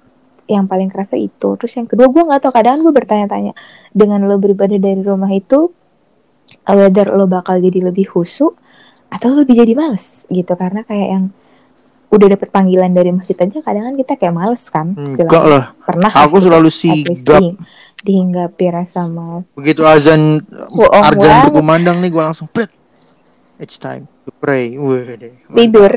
yang 0.47 0.71
paling 0.71 0.87
kerasa 0.87 1.19
itu 1.19 1.59
terus 1.59 1.73
yang 1.75 1.85
kedua 1.85 2.07
gue 2.07 2.23
nggak 2.23 2.41
tahu 2.47 2.53
kadang 2.55 2.79
gue 2.79 2.93
bertanya-tanya 2.95 3.51
dengan 3.91 4.23
lo 4.23 4.39
beribadah 4.39 4.79
dari 4.79 5.03
rumah 5.03 5.29
itu 5.35 5.73
whether 6.65 7.07
lo 7.09 7.25
bakal 7.25 7.57
jadi 7.57 7.83
lebih 7.83 8.07
khusyuk 8.07 8.55
atau 9.07 9.27
lo 9.29 9.43
lebih 9.43 9.57
jadi 9.57 9.73
males 9.73 10.23
gitu 10.27 10.53
karena 10.53 10.81
kayak 10.81 11.07
yang 11.09 11.25
udah 12.05 12.27
dapet 12.29 12.47
panggilan 12.47 12.89
dari 12.89 13.11
masjid 13.11 13.35
aja 13.35 13.59
kadang 13.59 13.83
kan 13.83 13.95
kita 13.95 14.13
kayak 14.15 14.33
males 14.33 14.63
kan 14.67 14.93
Enggak 14.93 15.27
istilahnya. 15.27 15.49
lah. 15.49 15.65
pernah 15.83 16.11
Aku 16.13 16.37
lah 16.37 16.43
selalu 16.43 16.69
sigap. 16.69 17.41
di- 17.41 17.57
dihinggapi 18.01 18.65
rasa 18.69 19.03
mal 19.05 19.43
Begitu 19.51 19.81
azan 19.81 20.45
Bohong 20.69 21.03
arjan 21.03 21.49
berkumandang 21.49 21.97
nih 21.99 22.09
gue 22.09 22.23
langsung 22.23 22.45
pret. 22.45 22.69
It's 23.55 23.75
time. 23.75 24.05
Pray. 24.37 24.75
Waduh. 24.75 25.31
tidur 25.51 25.91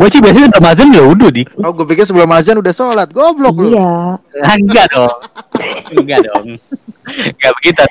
Gue 0.00 0.08
sih 0.08 0.18
biasanya 0.18 0.48
udah 0.48 0.62
mazan 0.64 0.88
ya 0.90 1.04
udah 1.04 1.28
di. 1.28 1.44
Oh, 1.60 1.70
gue 1.70 1.84
pikir 1.84 2.08
sebelum 2.08 2.32
azan 2.32 2.56
udah 2.56 2.72
sholat. 2.72 3.12
Goblok 3.12 3.56
lu. 3.58 3.68
iya 3.70 4.16
Ah, 4.40 4.56
Enggak 4.56 4.88
dong. 4.88 5.12
Enggak 6.00 6.20
dong. 6.24 6.56
Enggak 7.04 7.52
begitu 7.54 7.82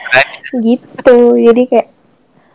gitu 0.49 1.15
jadi 1.37 1.61
kayak 1.65 1.87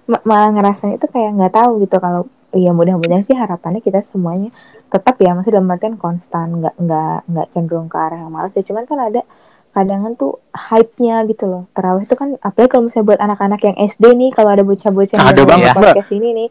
ma- 0.05 0.25
malah 0.25 0.51
ngerasanya 0.51 0.99
itu 0.99 1.07
kayak 1.07 1.31
nggak 1.33 1.55
tahu 1.55 1.73
gitu 1.81 1.97
kalau 1.97 2.27
ya 2.51 2.71
mudah-mudahan 2.71 3.23
sih 3.23 3.35
harapannya 3.35 3.79
kita 3.79 4.03
semuanya 4.05 4.51
tetap 4.89 5.15
ya 5.17 5.35
masih 5.35 5.51
dalam 5.53 5.69
artian 5.69 5.95
konstan 5.95 6.59
nggak 6.59 6.75
nggak 6.77 7.17
nggak 7.27 7.47
cenderung 7.51 7.87
ke 7.87 7.95
arah 7.95 8.19
yang 8.19 8.31
malas 8.31 8.51
ya 8.53 8.63
cuman 8.63 8.85
kan 8.85 8.99
ada 9.01 9.23
kadangan 9.71 10.15
tuh 10.15 10.39
hype-nya 10.51 11.27
gitu 11.27 11.45
loh 11.45 11.63
terawih 11.71 12.03
itu 12.03 12.15
kan 12.15 12.39
apalagi 12.41 12.71
kalau 12.71 12.83
misalnya 12.87 13.07
buat 13.07 13.21
anak-anak 13.21 13.61
yang 13.61 13.77
SD 13.85 14.05
nih 14.15 14.31
kalau 14.31 14.51
ada 14.51 14.63
bocah-bocah 14.63 15.15
yang 15.15 15.27
Ada 15.27 15.43
banget, 15.43 15.75
podcast 15.75 16.11
ini 16.11 16.29
nih 16.33 16.49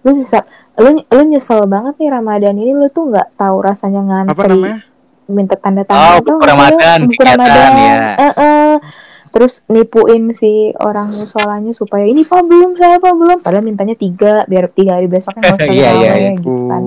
lu 0.00 0.10
nyesel 0.16 0.42
lu 0.80 0.90
lu 1.04 1.22
nyesel 1.26 1.60
banget 1.66 1.94
nih 1.96 2.08
Ramadan 2.08 2.56
ini 2.56 2.72
lu 2.72 2.88
tuh 2.88 3.04
nggak 3.06 3.36
tahu 3.36 3.56
rasanya 3.60 4.00
ngantri 4.00 4.32
Apa 4.32 4.44
namanya? 4.48 4.78
minta 5.26 5.54
tanda 5.54 5.82
tangan 5.84 6.02
Oh, 6.02 6.16
tuh 6.18 6.34
buku? 6.34 6.42
Ramadan, 6.42 6.98
buku 7.04 7.12
kegiatan, 7.14 7.38
Ramadan 7.38 7.72
ya. 7.76 7.94
Eh-eh. 8.18 8.72
terus 9.30 9.62
nipuin 9.66 10.32
si 10.32 10.50
orang 10.74 11.14
musolanya 11.14 11.70
supaya 11.70 12.02
ini 12.02 12.24
pak 12.24 12.42
belum 12.42 12.74
saya 12.74 12.98
pak 12.98 13.14
belum 13.14 13.38
padahal 13.38 13.62
mintanya 13.62 13.94
tiga 13.94 14.42
biar 14.44 14.66
tiga 14.68 14.98
hari 14.98 15.06
besoknya 15.06 15.46
nggak 15.46 15.58
usah 15.60 15.70
Iya, 15.70 15.78
iya, 15.78 15.90
terawih, 16.02 16.18
iya. 16.18 16.30
gitu 16.34 16.52
kan 16.66 16.82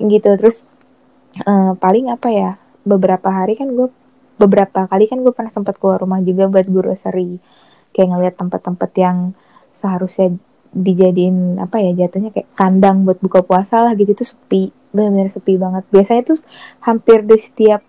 gitu 0.00 0.28
terus 0.34 0.56
eh, 1.38 1.72
paling 1.76 2.06
apa 2.08 2.28
ya 2.28 2.50
beberapa 2.82 3.30
hari 3.30 3.54
kan 3.54 3.70
gue 3.70 3.94
beberapa 4.34 4.86
kali 4.86 5.06
kan 5.06 5.20
gue 5.20 5.30
pernah 5.30 5.50
sempat 5.50 5.76
keluar 5.76 5.98
rumah 5.98 6.18
juga 6.18 6.46
buat 6.46 6.66
grocery 6.66 7.38
kayak 7.90 8.08
ngeliat 8.08 8.34
tempat-tempat 8.34 8.90
yang 8.94 9.18
seharusnya 9.72 10.34
dijadiin 10.70 11.36
apa 11.56 11.78
ya 11.78 11.96
jatuhnya 11.96 12.30
kayak 12.30 12.48
kandang 12.52 13.02
buat 13.02 13.18
buka 13.18 13.40
puasa 13.40 13.80
lah 13.80 13.92
gitu 13.92 14.12
tuh 14.14 14.26
sepi 14.26 14.68
benar-benar 14.88 15.28
sepi 15.28 15.54
banget 15.54 15.84
biasanya 15.88 16.22
tuh 16.26 16.38
hampir 16.80 17.22
di 17.22 17.36
setiap 17.36 17.80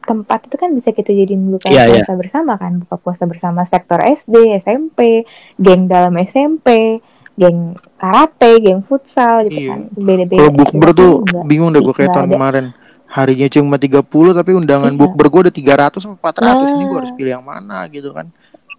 tempat 0.00 0.40
itu 0.42 0.56
kan 0.56 0.72
bisa 0.72 0.88
kita 0.90 1.10
jadiin 1.10 1.50
buka 1.50 1.68
Iya, 1.68 1.84
iya. 1.86 2.00
puasa 2.00 2.12
bersama 2.14 2.52
kan 2.54 2.80
buka 2.80 2.96
puasa 2.96 3.24
bersama 3.24 3.60
sektor 3.62 4.00
SD 4.00 4.34
SMP 4.58 5.28
geng 5.54 5.84
dalam 5.84 6.16
SMP 6.18 6.98
geng 7.34 7.76
karate 7.94 8.56
geng 8.58 8.80
futsal 8.82 9.44
gitu 9.44 9.60
Iya. 9.60 9.70
kan 9.70 9.80
beda-beda 9.92 10.40
Kalau 10.40 10.52
bukber 10.54 10.90
tuh 10.90 11.12
enggak. 11.22 11.44
bingung 11.44 11.70
dah 11.70 11.80
gue 11.80 11.94
kayak 11.94 12.10
tahun 12.10 12.24
ada. 12.24 12.34
kemarin. 12.34 12.66
Harinya 13.06 13.48
cuma 13.48 13.76
30 13.78 14.04
tapi 14.34 14.50
undangan 14.54 14.90
Iya. 14.90 14.98
bukber 14.98 15.26
gue 15.26 15.40
udah 15.42 15.54
300 15.54 15.96
sama 15.98 16.14
400. 16.18 16.68
Ini 16.70 16.84
gue 16.84 16.98
harus 16.98 17.12
pilih 17.12 17.32
yang 17.34 17.44
mana 17.46 17.84
gitu 17.88 18.08
kan. 18.10 18.32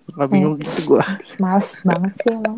Gak 0.08 0.28
bingung 0.28 0.58
gitu 0.58 0.82
gue. 0.88 1.04
males 1.38 1.70
banget 1.84 2.14
sih 2.16 2.30
emang 2.32 2.58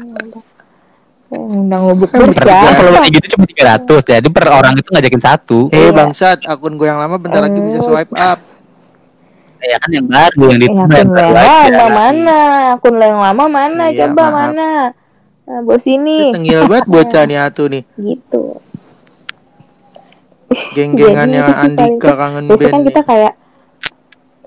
lo 1.32 1.96
bukber 1.96 2.28
Per, 2.30 2.44
siapa? 2.44 2.76
kalau 2.76 3.08
gitu 3.08 3.28
cuma 3.32 3.46
300 3.48 3.88
jadi 4.04 4.28
per 4.28 4.46
orang 4.48 4.74
itu 4.76 4.90
ngajakin 4.90 5.22
satu. 5.22 5.60
Eh 5.70 5.80
Iya. 5.82 5.92
bangsat, 5.94 6.44
akun 6.44 6.76
gue 6.76 6.84
yang 6.84 7.00
lama 7.00 7.16
bentar 7.16 7.40
lagi 7.40 7.56
bisa 7.58 7.80
Oh. 7.80 7.88
swipe 7.88 8.12
up. 8.12 8.40
Ya 9.58 9.78
kan 9.78 9.90
yang 9.90 10.06
baru 10.06 10.44
yang 10.50 10.58
Eh, 10.58 10.66
itu 10.66 10.74
akun 10.74 10.92
yang 10.92 11.12
lama 11.72 11.90
mana? 11.94 12.40
Akun 12.74 12.94
lo 12.94 13.06
yang 13.06 13.22
lama 13.22 13.44
mana? 13.48 13.84
Iya, 13.88 14.00
Coba 14.04 14.22
maaf. 14.22 14.34
mana? 14.34 14.70
Nah, 15.42 15.60
bos 15.62 15.84
Ini 15.84 16.18
tengil 16.32 16.62
banget 16.66 16.86
bocah 16.86 17.24
nih 17.24 17.38
Atu 17.40 17.64
nih. 17.66 17.84
gitu. 17.96 18.44
Geng-gengannya 20.74 21.42
Andika 21.46 22.12
kangen 22.14 22.44
Biasanya 22.46 22.60
band 22.60 22.68
kan 22.68 22.76
nih. 22.76 22.88
kita 22.90 23.02
kayak 23.06 23.34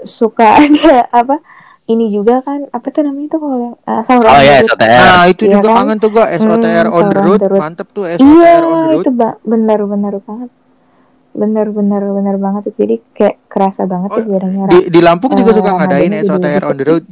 suka 0.05 0.47
ada 0.61 1.09
apa? 1.11 1.37
Ini 1.85 2.09
juga 2.09 2.41
kan 2.41 2.65
apa 2.73 2.87
tuh 2.89 3.05
namanya 3.05 3.37
tuh 3.37 3.41
kalau 3.45 3.57
yang 3.61 3.77
uh, 3.85 4.01
sahur 4.09 4.25
Oh 4.25 4.41
ya. 4.41 4.57
SOTR. 4.65 5.05
Nah 5.05 5.25
itu 5.29 5.43
Iya 5.45 5.57
juga 5.61 5.69
kan? 5.69 5.77
kangen 5.85 5.97
tuh 6.01 6.11
gue 6.17 6.25
SOTR 6.41 6.87
Hmm, 6.89 6.97
on 6.97 7.05
the 7.13 7.21
road. 7.21 7.41
the 7.45 7.49
road. 7.53 7.61
Mantep 7.61 7.89
tuh 7.93 8.05
Iya, 8.09 8.17
SOTR 8.25 8.63
on 8.65 8.79
the 8.81 8.89
road. 8.89 9.05
itu 9.05 9.11
ba- 9.13 9.39
benar-benar 9.45 10.15
banget. 10.25 10.51
Benar-benar 11.37 12.03
benar 12.17 12.37
banget 12.41 12.63
tuh. 12.73 12.75
Jadi 12.81 12.95
kayak 13.13 13.37
kerasa 13.53 13.83
banget 13.85 14.11
Oh, 14.15 14.17
tuh 14.17 14.25
jarangnya 14.33 14.65
Di, 14.73 14.79
di 14.89 15.01
Lampung 15.05 15.33
juga 15.37 15.53
Eh, 15.53 15.57
suka 15.61 15.71
ngadain 15.77 16.13
SOTR 16.25 16.63
on 16.65 16.77
the 16.81 16.87
road. 16.89 17.05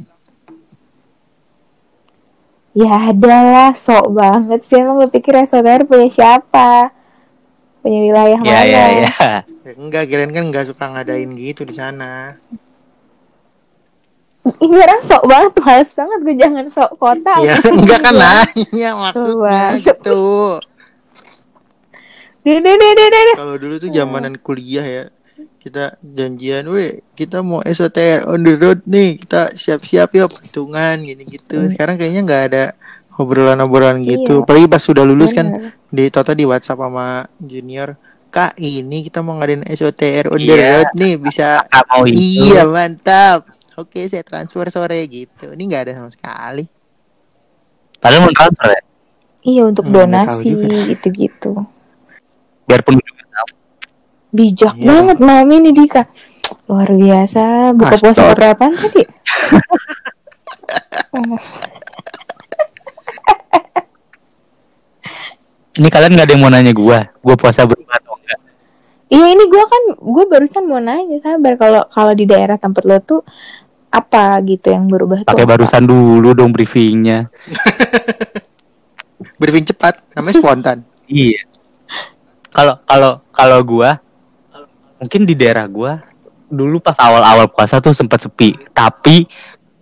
Ya 2.73 3.13
ada 3.13 3.37
lah, 3.53 3.71
sok 3.77 4.17
banget 4.17 4.59
sih. 4.65 4.81
Emang 4.81 4.97
lu 4.97 5.07
pikir 5.13 5.37
SOTR 5.45 5.85
punya 5.85 6.09
siapa? 6.09 6.89
Punya 7.83 7.99
wilayah 8.07 8.39
Ya 8.41 8.61
mana? 8.65 8.65
ya 8.65 8.85
ya. 8.89 9.11
Ya, 9.63 9.71
enggak, 9.79 10.03
kirain 10.09 10.31
kan 10.35 10.43
enggak 10.49 10.65
suka 10.67 10.85
ngadain 10.91 11.31
gitu 11.39 11.61
di 11.63 11.75
sana. 11.75 12.35
Ini 14.43 14.75
orang 14.75 15.01
sok 15.01 15.23
banget, 15.23 15.51
males 15.55 15.89
banget 15.95 16.19
gue 16.19 16.35
jangan 16.35 16.65
sok 16.67 16.91
kota. 16.99 17.33
Ya 17.39 17.55
enggak 17.71 17.99
kan 18.03 18.13
nanya 18.13 18.89
maksudnya 18.93 19.61
gitu. 19.79 20.21
Deh, 22.43 22.59
deh, 22.59 22.75
deh, 22.75 22.91
deh, 22.91 23.07
deh. 23.07 23.35
Kalau 23.39 23.55
dulu 23.55 23.79
tuh 23.79 23.87
zamanan 23.87 24.35
kuliah 24.35 24.83
ya, 24.83 25.03
kita 25.63 25.95
janjian, 26.03 26.67
weh 26.67 26.99
kita 27.15 27.39
mau 27.39 27.63
SOTR 27.63 28.27
on 28.27 28.43
the 28.43 28.59
road 28.59 28.83
nih, 28.83 29.15
kita 29.15 29.55
siap-siap 29.55 30.11
ya 30.11 30.27
patungan 30.27 30.99
gini-gitu. 30.99 31.63
Sekarang 31.71 31.95
kayaknya 31.95 32.27
nggak 32.27 32.43
ada 32.51 32.63
obrolan-obrolan 33.15 34.03
gitu. 34.03 34.41
Iya. 34.41 34.43
Apalagi 34.43 34.67
pas 34.67 34.83
sudah 34.83 35.07
lulus 35.07 35.31
kan 35.31 35.55
Bener. 35.55 35.71
di 35.87 36.03
Toto 36.11 36.35
di 36.35 36.43
WhatsApp 36.43 36.83
sama 36.83 37.23
junior, 37.39 37.95
kak 38.27 38.59
ini 38.59 39.07
kita 39.07 39.23
mau 39.23 39.39
ngadain 39.39 39.63
SOTR 39.63 40.27
on 40.27 40.43
the 40.43 40.51
Iya. 40.51 40.67
road 40.67 40.89
nih 40.99 41.13
bisa. 41.15 41.63
Iya 42.03 42.67
mantap. 42.67 43.52
Oke 43.73 44.05
saya 44.05 44.21
transfer 44.21 44.69
sore 44.69 45.01
gitu. 45.07 45.49
Ini 45.49 45.63
nggak 45.63 45.83
ada 45.83 45.93
sama 45.97 46.09
sekali. 46.09 46.65
Padahal 47.97 48.21
mau 48.23 48.33
transfer 48.33 48.69
ya. 48.69 48.81
Iya 49.43 49.61
untuk 49.65 49.85
Hmm, 49.85 49.93
donasi 49.93 50.49
gitu-gitu. 50.87 51.51
Biarpun. 52.63 52.95
Bijak 54.29 54.73
Iya. 54.75 54.85
banget 54.87 55.17
mami 55.19 55.55
nih 55.59 55.73
Dika. 55.73 56.03
Luar 56.65 56.89
biasa. 56.89 57.73
Buka 57.73 57.95
puasa 57.95 58.09
Astor. 58.13 58.37
apaan 58.39 58.73
tadi? 58.73 59.03
Ini 65.73 65.87
kalian 65.89 66.13
nggak 66.13 66.27
ada 66.29 66.33
yang 66.37 66.43
mau 66.43 66.51
nanya 66.53 66.69
gua. 66.71 67.09
Gua 67.19 67.33
puasa 67.33 67.65
berubah 67.65 67.97
atau 67.97 68.13
enggak? 68.15 68.39
Iya 69.09 69.25
ini 69.29 69.45
gue 69.45 69.63
kan 69.63 69.81
gue 69.93 70.25
barusan 70.25 70.65
mau 70.65 70.81
nanya 70.81 71.21
sabar 71.21 71.53
kalau 71.53 71.85
kalau 71.87 72.13
di 72.13 72.25
daerah 72.25 72.57
tempat 72.57 72.81
lo 72.81 72.97
tuh 72.97 73.21
apa 73.93 74.41
gitu 74.41 74.73
yang 74.73 74.89
berubah 74.89 75.21
tuh? 75.21 75.29
Pakai 75.29 75.45
apa? 75.45 75.53
barusan 75.53 75.85
dulu 75.85 76.33
dong 76.33 76.49
briefingnya. 76.49 77.29
Briefing 79.39 79.69
cepat, 79.69 80.01
namanya 80.17 80.35
spontan. 80.41 80.77
Iya. 81.05 81.45
Kalau 82.49 82.81
kalau 82.89 83.21
kalau 83.29 83.59
gua 83.61 84.01
mungkin 84.97 85.29
di 85.29 85.37
daerah 85.37 85.69
gua 85.69 86.01
dulu 86.49 86.81
pas 86.81 86.97
awal-awal 86.97 87.45
puasa 87.49 87.77
tuh 87.77 87.93
sempat 87.93 88.25
sepi, 88.25 88.57
tapi 88.73 89.29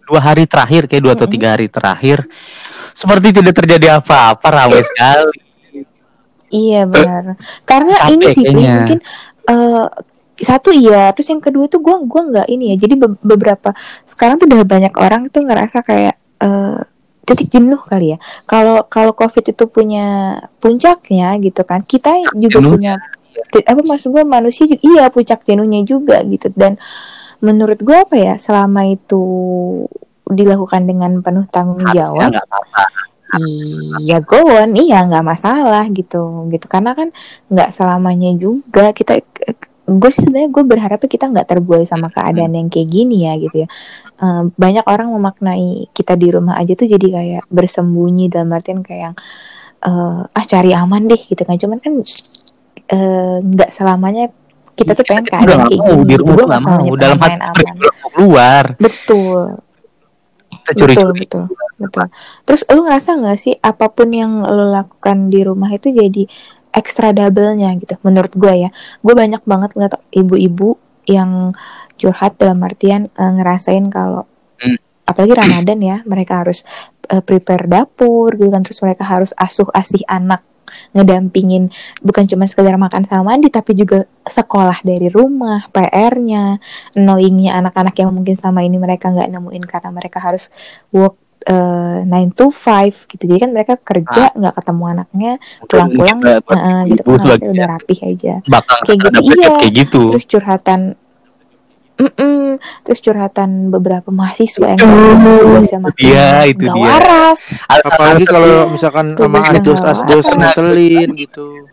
dua 0.03 0.19
hari 0.19 0.43
terakhir 0.43 0.91
kayak 0.91 1.03
dua 1.03 1.13
atau 1.15 1.27
tiga 1.27 1.55
hari 1.55 1.71
terakhir 1.71 2.27
seperti 2.91 3.39
tidak 3.39 3.55
terjadi 3.55 4.03
apa-apa 4.03 4.47
ramai 4.51 4.83
sekali. 4.83 5.39
Iya 6.51 6.83
benar. 6.83 7.39
Karena 7.63 7.95
capek 7.95 8.11
ini 8.11 8.25
sih 8.35 8.43
kayaknya. 8.43 8.71
mungkin 8.75 8.99
eh, 9.47 9.85
satu 10.45 10.69
iya, 10.73 11.13
terus 11.13 11.29
yang 11.29 11.41
kedua 11.41 11.69
tuh 11.69 11.81
gue 11.81 11.95
gua 12.05 12.21
nggak 12.27 12.47
ini 12.49 12.73
ya. 12.73 12.85
Jadi 12.87 12.93
be- 12.97 13.21
beberapa 13.21 13.73
sekarang 14.05 14.41
tuh 14.41 14.49
udah 14.49 14.65
banyak 14.65 14.93
orang 14.97 15.29
tuh 15.29 15.45
ngerasa 15.45 15.85
kayak 15.85 16.15
eh 16.41 16.79
titik 17.21 17.53
jenuh 17.53 17.77
kali 17.77 18.13
ya. 18.13 18.17
Kalau 18.49 18.85
kalau 18.89 19.13
covid 19.13 19.53
itu 19.53 19.63
punya 19.69 20.37
puncaknya 20.57 21.37
gitu 21.39 21.61
kan, 21.63 21.85
kita 21.85 22.17
juga 22.33 22.59
jenuhnya. 22.59 22.97
punya 23.01 23.63
apa 23.67 23.81
maksud 23.81 24.11
gue 24.11 24.23
manusia 24.27 24.69
juga 24.69 24.83
iya 24.85 25.03
puncak 25.09 25.41
jenuhnya 25.47 25.81
juga 25.87 26.21
gitu 26.23 26.51
dan 26.53 26.77
menurut 27.41 27.79
gue 27.81 27.97
apa 27.97 28.15
ya 28.15 28.33
selama 28.37 28.85
itu 28.85 29.23
dilakukan 30.29 30.85
dengan 30.87 31.19
penuh 31.19 31.45
tanggung 31.49 31.83
jawab. 31.91 32.31
Iya 34.03 34.19
go 34.19 34.43
on, 34.43 34.75
iya 34.75 35.07
nggak 35.07 35.23
masalah 35.23 35.87
gitu, 35.95 36.51
gitu 36.51 36.67
karena 36.67 36.91
kan 36.91 37.15
nggak 37.47 37.71
selamanya 37.71 38.35
juga 38.35 38.91
kita, 38.91 39.23
gue 39.91 40.11
sebenarnya 40.11 40.49
gue 40.49 40.63
berharapnya 40.63 41.09
kita 41.09 41.25
nggak 41.27 41.47
terbuai 41.49 41.83
sama 41.83 42.07
keadaan 42.07 42.53
yang 42.53 42.67
kayak 42.67 42.87
gini 42.87 43.27
ya 43.27 43.33
gitu 43.35 43.65
ya. 43.65 43.67
Eh, 44.17 44.43
banyak 44.53 44.85
orang 44.85 45.11
memaknai 45.11 45.89
kita 45.91 46.13
di 46.15 46.29
rumah 46.29 46.55
aja 46.55 46.71
tuh 46.73 46.85
jadi 46.85 47.07
kayak 47.09 47.43
bersembunyi 47.49 48.29
dalam 48.29 48.53
artian 48.53 48.79
kayak 48.79 49.01
yang 49.11 49.15
eh, 49.81 50.21
ah 50.29 50.45
cari 50.45 50.71
aman 50.71 51.09
deh 51.09 51.17
gitu 51.17 51.41
kan, 51.41 51.57
cuman 51.57 51.81
kan 51.81 51.93
eh, 52.87 53.37
nggak 53.41 53.69
selamanya 53.73 54.29
kita 54.71 54.95
tuh 54.95 55.03
pengen 55.03 55.25
Kita 55.27 55.35
keadaan 55.37 55.59
kayak 55.67 55.81
gini. 55.83 56.05
di 56.05 56.15
rumah 56.15 56.45
nggak 56.47 56.63
mau. 56.63 56.85
Dalam 56.95 57.17
pengen 57.17 57.41
hati 57.43 57.63
aman. 57.65 57.75
keluar. 58.15 58.63
Betul, 58.77 59.39
Kita 60.47 60.69
betul, 60.69 60.79
curi-curi. 60.79 61.19
betul, 61.25 61.43
betul. 61.77 62.05
Terus 62.45 62.61
lu 62.67 62.81
ngerasa 62.81 63.09
nggak 63.17 63.37
sih 63.37 63.53
apa 63.57 63.85
pun 63.89 64.09
yang 64.09 64.31
lu 64.41 64.65
lakukan 64.69 65.17
di 65.27 65.39
rumah 65.41 65.69
itu 65.69 65.89
jadi 65.89 66.23
extra 66.73 67.11
double-nya 67.11 67.75
gitu? 67.79 67.95
Menurut 68.03 68.33
gue 68.35 68.67
ya, 68.67 68.69
gue 69.03 69.13
banyak 69.15 69.43
banget 69.45 69.69
ngeliat 69.75 69.95
ibu-ibu 70.11 70.79
yang 71.09 71.53
curhat 71.99 72.37
dalam 72.39 72.61
artian 72.63 73.11
eh, 73.13 73.31
ngerasain 73.37 73.87
kalau 73.91 74.25
Hmm. 74.61 74.77
apalagi 75.09 75.33
Ramadan 75.33 75.79
ya, 75.81 75.97
mereka 76.05 76.45
harus 76.45 76.61
eh, 77.09 77.23
prepare 77.25 77.65
dapur 77.65 78.37
gitu 78.37 78.53
kan, 78.53 78.61
terus 78.61 78.77
mereka 78.85 79.03
harus 79.09 79.33
asuh 79.33 79.65
asih 79.73 80.05
anak 80.05 80.45
ngedampingin 80.95 81.69
bukan 81.99 82.25
cuma 82.27 82.47
sekedar 82.47 82.75
makan 82.79 83.03
sama 83.03 83.35
mandi 83.35 83.51
tapi 83.51 83.75
juga 83.75 84.07
sekolah 84.23 84.83
dari 84.83 85.11
rumah 85.11 85.67
PR-nya 85.71 86.57
knowingnya 86.95 87.59
anak-anak 87.59 87.95
yang 87.99 88.11
mungkin 88.15 88.35
selama 88.39 88.63
ini 88.63 88.77
mereka 88.79 89.11
nggak 89.11 89.29
nemuin 89.29 89.63
karena 89.67 89.89
mereka 89.91 90.17
harus 90.23 90.47
work 90.95 91.20
uh, 91.47 92.05
9 92.05 92.37
to 92.37 92.45
5 92.53 93.09
gitu 93.09 93.23
jadi 93.25 93.39
kan 93.47 93.49
mereka 93.55 93.73
kerja 93.81 94.33
nggak 94.35 94.53
ketemu 94.61 94.83
anaknya 94.93 95.31
pulang-pulang 95.65 96.19
uh, 96.21 96.83
gitu 96.89 97.01
ibu 97.01 97.11
kan 97.17 97.25
anaknya 97.25 97.49
udah 97.53 97.65
ya. 97.65 97.71
rapih 97.77 97.99
aja 98.05 98.33
bakal 98.45 98.77
Kayak 98.85 98.99
gitu, 99.09 99.19
iya. 99.41 99.49
kayak 99.57 99.73
gitu 99.73 100.01
terus 100.13 100.25
curhatan 100.29 100.81
Mm-mm. 102.01 102.57
terus 102.81 102.97
curhatan 102.97 103.69
beberapa 103.69 104.09
mahasiswa 104.09 104.73
yang 104.73 104.81
Itu. 104.81 105.37
biasa 105.53 105.77
makin 105.77 106.01
Iya, 106.01 106.29
itu 106.49 106.65
nggak 106.65 106.73
dia. 106.73 106.85
waras 106.89 107.41
Apalagi 107.69 108.25
kalau 108.25 108.73
misalkan 108.73 109.05
sama 109.13 109.37
bisa 109.37 109.53
asdos 109.61 109.81
asdos 109.85 110.27
ngeselin 110.33 111.09
gitu. 111.13 111.69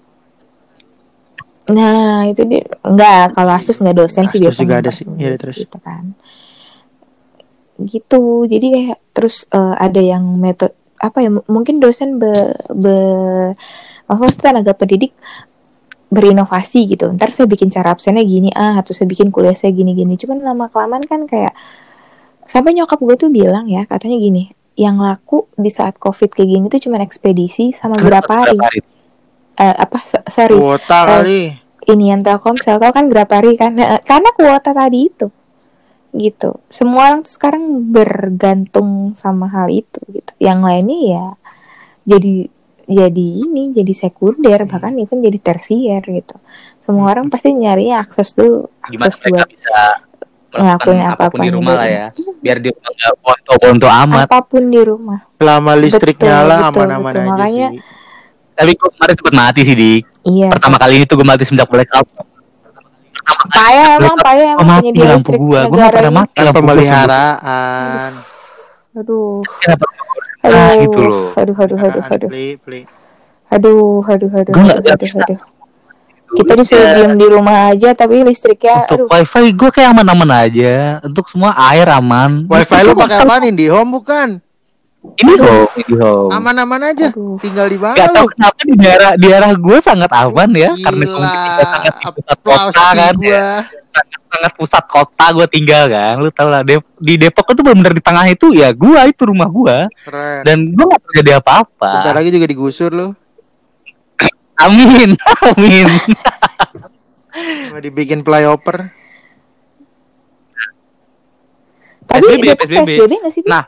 Nah 1.73 2.29
itu 2.29 2.45
dia 2.45 2.65
enggak 2.85 3.33
kalau 3.33 3.53
asus 3.57 3.77
nggak 3.81 3.97
dosen 3.97 4.25
sih 4.29 4.37
Asdos 4.37 4.53
biasanya 4.53 4.69
juga 4.69 4.77
ada 4.85 4.91
sih. 4.93 5.05
Iya, 5.17 5.37
terus. 5.41 5.57
gitu 5.65 5.79
kan 5.81 6.13
gitu. 7.79 8.45
Jadi 8.51 8.67
kayak 8.75 8.99
terus 9.15 9.47
eh, 9.55 9.75
ada 9.79 10.03
yang 10.03 10.25
metode 10.39 10.75
apa 10.99 11.23
ya 11.23 11.31
mungkin 11.31 11.79
dosen 11.79 12.19
be, 12.19 12.31
be 12.75 12.97
apa 14.11 14.25
tenaga 14.35 14.75
pendidik 14.75 15.15
berinovasi 16.11 16.89
gitu. 16.91 17.07
Ntar 17.15 17.31
saya 17.31 17.47
bikin 17.47 17.71
cara 17.71 17.95
absennya 17.95 18.25
gini 18.27 18.51
ah 18.57 18.81
atau 18.81 18.91
saya 18.97 19.07
bikin 19.07 19.31
kuliah 19.31 19.55
saya 19.55 19.71
gini 19.71 19.95
gini 19.95 20.19
cuman 20.19 20.43
lama 20.43 20.67
kelamaan 20.73 21.05
kan 21.07 21.29
kayak 21.29 21.55
sampai 22.49 22.73
nyokap 22.73 22.99
gue 22.99 23.17
tuh 23.21 23.31
bilang 23.31 23.69
ya 23.69 23.85
katanya 23.85 24.17
gini 24.17 24.51
yang 24.79 25.03
laku 25.03 25.51
di 25.59 25.69
saat 25.69 25.99
covid 25.99 26.33
kayak 26.33 26.49
gini 26.49 26.65
tuh 26.71 26.81
cuman 26.89 27.03
ekspedisi 27.03 27.75
sama 27.75 27.99
berapa 27.99 28.31
hari. 28.31 28.57
Eh, 29.59 29.75
apa 29.75 30.07
so- 30.07 30.23
sorry. 30.31 30.55
Kuota 30.55 31.03
kali. 31.03 31.51
ini 31.89 32.13
yang 32.13 32.21
Telkomsel 32.23 32.79
tahu 32.79 32.93
kan 32.93 33.09
berapa 33.11 33.33
hari 33.33 33.57
kan? 33.59 33.75
Nah, 33.75 33.99
karena 34.05 34.31
kuota 34.37 34.71
tadi 34.71 35.09
itu 35.09 35.27
gitu. 36.11 36.57
Semua 36.69 37.09
orang 37.09 37.21
tuh 37.21 37.33
sekarang 37.33 37.65
bergantung 37.89 39.13
sama 39.13 39.47
hal 39.47 39.69
itu 39.69 40.01
gitu. 40.09 40.33
Yang 40.39 40.59
lainnya 40.61 40.99
ya 41.05 41.27
jadi 42.05 42.35
jadi 42.89 43.27
ini 43.39 43.77
jadi 43.77 43.93
sekunder 43.93 44.65
Hmm. 44.65 44.71
bahkan 44.71 44.97
even 44.97 45.21
jadi 45.21 45.37
tersier 45.39 46.01
gitu. 46.01 46.37
Semua 46.79 47.13
orang 47.13 47.29
pasti 47.29 47.53
nyarinya 47.53 48.01
akses 48.01 48.33
gimana 48.33 49.13
akses 49.13 49.21
buat 49.23 49.45
bisa 49.47 49.77
ngelakuin 50.49 50.97
melakukan 50.97 51.13
apa 51.13 51.25
pun 51.29 51.39
di 51.39 51.51
rumah 51.53 51.75
lah 51.75 51.85
gitu. 51.85 51.93
ya. 51.93 52.07
Biar 52.41 52.57
di 52.59 52.69
rumah 52.71 52.91
nggak 52.91 53.15
bonto-bonto 53.21 53.87
amat. 53.87 54.27
Apa 54.27 54.41
pun 54.41 54.63
di 54.67 54.81
rumah. 54.81 55.21
Selama 55.37 55.73
listrik 55.77 56.17
Betul, 56.17 56.27
nyala 56.27 56.57
betul, 56.59 56.69
aman-aman 56.73 57.13
betul. 57.13 57.21
aja 57.21 57.31
Makanya- 57.31 57.71
sih. 57.71 57.83
tapi 58.57 58.73
gue 58.75 58.91
kemarin 58.91 59.15
sempet 59.15 59.35
mati 59.37 59.61
sih 59.63 59.77
dik 59.77 60.03
iya 60.27 60.51
pertama 60.51 60.83
kali 60.83 60.99
ini 60.99 61.07
tuh 61.07 61.15
gue 61.15 61.23
mati 61.23 61.47
semenjak 61.47 61.71
blackout 61.71 62.11
payah 63.49 63.89
emang 63.97 64.17
payah 64.19 64.51
Oh, 64.55 64.63
emang 64.63 64.79
mati 64.79 64.89
punya 64.89 64.93
dia 64.95 65.07
lampu 65.09 65.17
listrik 65.31 65.41
gua 65.41 65.61
gue 65.63 65.77
nggak 65.77 65.93
pernah 65.93 66.11
ini 66.11 66.19
mati 66.19 66.39
lampu 66.39 66.53
gua 66.53 66.59
pemeliharaan. 66.59 68.11
aduh 68.95 69.41
Kenapa? 69.61 69.87
aduh 70.39 70.49
Nah, 70.49 70.73
gitu 70.79 70.99
loh. 70.99 71.27
aduh 71.35 71.57
aduh 71.57 71.77
aduh 71.79 72.03
aduh 72.05 72.29
Play, 72.29 72.51
play. 72.57 72.83
Aduh, 73.49 74.05
aduh, 74.05 74.29
aduh, 74.31 74.53
Gua 74.53 74.65
aduh, 74.71 74.85
aduh, 74.87 75.01
bisa. 75.01 75.25
aduh. 75.25 75.41
Kita 76.29 76.53
disuruh 76.55 76.89
diem 76.93 77.13
di 77.17 77.27
rumah 77.27 77.73
aja, 77.73 77.97
tapi 77.97 78.21
listriknya, 78.21 78.85
untuk 78.85 79.09
aduh, 79.09 79.17
wifi 79.17 79.49
gue 79.51 79.71
kayak 79.73 79.97
aman-aman 79.97 80.29
aja 80.45 81.01
untuk 81.01 81.25
semua 81.25 81.57
air 81.73 81.89
aman 81.89 82.45
Wifi 82.45 82.85
lu 82.85 82.93
pakai 82.93 83.25
apa 83.25 83.35
nih? 83.41 83.53
Di 83.57 83.67
home 83.73 83.97
bukan? 83.97 84.29
Ini 85.17 85.33
home 85.35 85.71
ini 85.77 85.95
home 85.97 86.31
Aman-aman 86.31 86.81
aja. 86.87 87.09
Aduh. 87.09 87.39
Tinggal 87.39 87.67
di 87.67 87.79
mana 87.79 87.95
Gak 87.95 88.09
tau 88.11 88.27
kenapa 88.27 88.61
di 88.61 88.75
daerah 88.75 89.11
di 89.15 89.27
daerah 89.27 89.51
gue 89.51 89.79
sangat 89.79 90.11
aman 90.11 90.51
ya 90.53 90.71
karena 90.75 91.03
gue 91.03 91.17
mungkin 91.17 91.41
tinggal 91.41 91.67
sangat 91.67 91.95
di 91.95 92.23
pusat 92.23 92.39
kota 92.39 92.83
kan 92.93 92.95
ya. 92.95 93.11
gua. 93.15 93.47
sangat, 93.89 94.07
sangat 94.29 94.53
pusat 94.55 94.85
kota 94.87 95.27
gue 95.33 95.47
tinggal 95.49 95.85
kan 95.87 96.15
lu 96.17 96.29
tau 96.29 96.49
lah 96.49 96.61
Dep- 96.61 96.95
di 96.97 97.15
Depok 97.17 97.47
itu 97.49 97.61
benar-benar 97.61 97.95
di 97.95 98.03
tengah 98.03 98.27
itu 98.27 98.47
ya 98.53 98.69
gue 98.71 99.01
itu 99.05 99.23
rumah 99.25 99.49
gue 99.49 99.77
Keren. 100.05 100.41
dan 100.43 100.59
gue 100.69 100.85
gak 100.87 101.03
terjadi 101.09 101.31
Bentar 101.35 101.43
apa-apa 101.65 102.11
lagi 102.13 102.29
juga 102.29 102.47
digusur 102.47 102.91
lu. 102.91 103.09
amin 104.65 105.15
amin 105.45 105.89
Mau 107.71 107.79
dibikin 107.79 108.21
flyover. 108.21 108.91
tapi 112.05 112.25
PSBB, 112.25 112.45
PSBB. 112.57 112.77
PSBB 112.89 113.13
nggak 113.21 113.33
sih? 113.33 113.43
Nah, 113.45 113.63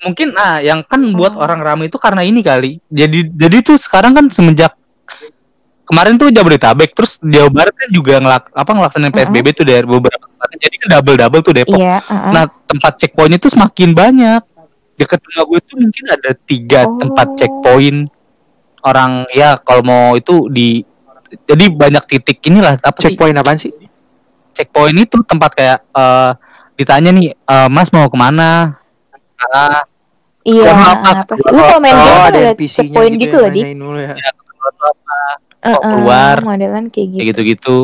mungkin 0.00 0.32
nah 0.32 0.58
yang 0.58 0.80
kan 0.82 1.00
buat 1.12 1.32
Oh. 1.32 1.42
orang 1.42 1.60
ramai 1.60 1.86
itu 1.86 1.96
karena 1.96 2.22
ini 2.22 2.40
kali 2.40 2.80
jadi 2.88 3.28
jadi 3.28 3.56
tuh 3.60 3.76
sekarang 3.76 4.12
kan 4.12 4.26
semenjak 4.28 4.72
kemarin 5.84 6.14
tuh 6.14 6.30
Jabodetabek 6.30 6.94
terus 6.94 7.18
Jawa 7.20 7.50
Barat 7.50 7.74
kan 7.74 7.90
juga 7.90 8.16
ngelak 8.16 8.48
apa 8.50 8.70
ngelaksanain 8.70 9.10
PSBB 9.10 9.46
tuh 9.52 9.66
dari 9.66 9.82
beberapa 9.82 10.22
tempat 10.22 10.48
jadi 10.56 10.74
kan 10.78 10.88
double 10.96 11.16
double 11.18 11.42
tuh 11.42 11.52
Depok 11.52 11.76
Iya, 11.76 11.98
uh-uh. 12.00 12.30
Nah, 12.30 12.44
tempat 12.64 12.92
checkpoint 12.96 13.34
itu 13.34 13.50
semakin 13.50 13.90
banyak. 13.90 14.42
Dekat 14.94 15.18
rumah 15.18 15.44
gue 15.48 15.60
tuh 15.60 15.76
mungkin 15.76 16.04
ada 16.08 16.30
tiga 16.38 16.86
Oh. 16.86 16.94
tempat 16.96 17.26
checkpoint. 17.34 18.06
Orang 18.80 19.28
ya 19.34 19.58
kalau 19.60 19.82
mau 19.82 20.06
itu 20.14 20.46
di 20.48 20.80
jadi 21.44 21.68
banyak 21.68 22.04
titik 22.06 22.40
inilah 22.42 22.78
apa 22.78 22.96
sih? 22.96 23.12
Checkpoint 23.12 23.36
apaan 23.36 23.58
sih? 23.58 23.72
Checkpoint 24.54 24.96
itu 24.96 25.16
tempat 25.20 25.50
kayak 25.52 25.78
eh 25.90 26.30
ditanya 26.78 27.10
nih, 27.12 27.34
eh, 27.34 27.68
Mas 27.68 27.90
mau 27.90 28.06
ke 28.06 28.16
mana? 28.16 28.79
Ah, 29.40 29.80
iya, 30.44 30.68
apa? 30.70 31.32
sih? 31.34 31.48
Lu 31.48 31.60
kalau 31.60 31.80
main 31.80 31.94
game 31.94 32.12
Oh, 32.12 32.24
ada 32.28 32.40
checkpoint 32.54 33.14
gitu 33.16 33.36
yang 33.36 33.44
loh, 33.46 33.50
Di. 33.50 33.62
ya. 33.96 34.12
mau 35.60 35.76
Uh-uh, 35.76 35.80
keluar. 35.80 36.36
modelan 36.40 36.84
kayak 36.88 37.06
gitu. 37.08 37.18
kayak 37.20 37.28
gitu-gitu. 37.32 37.78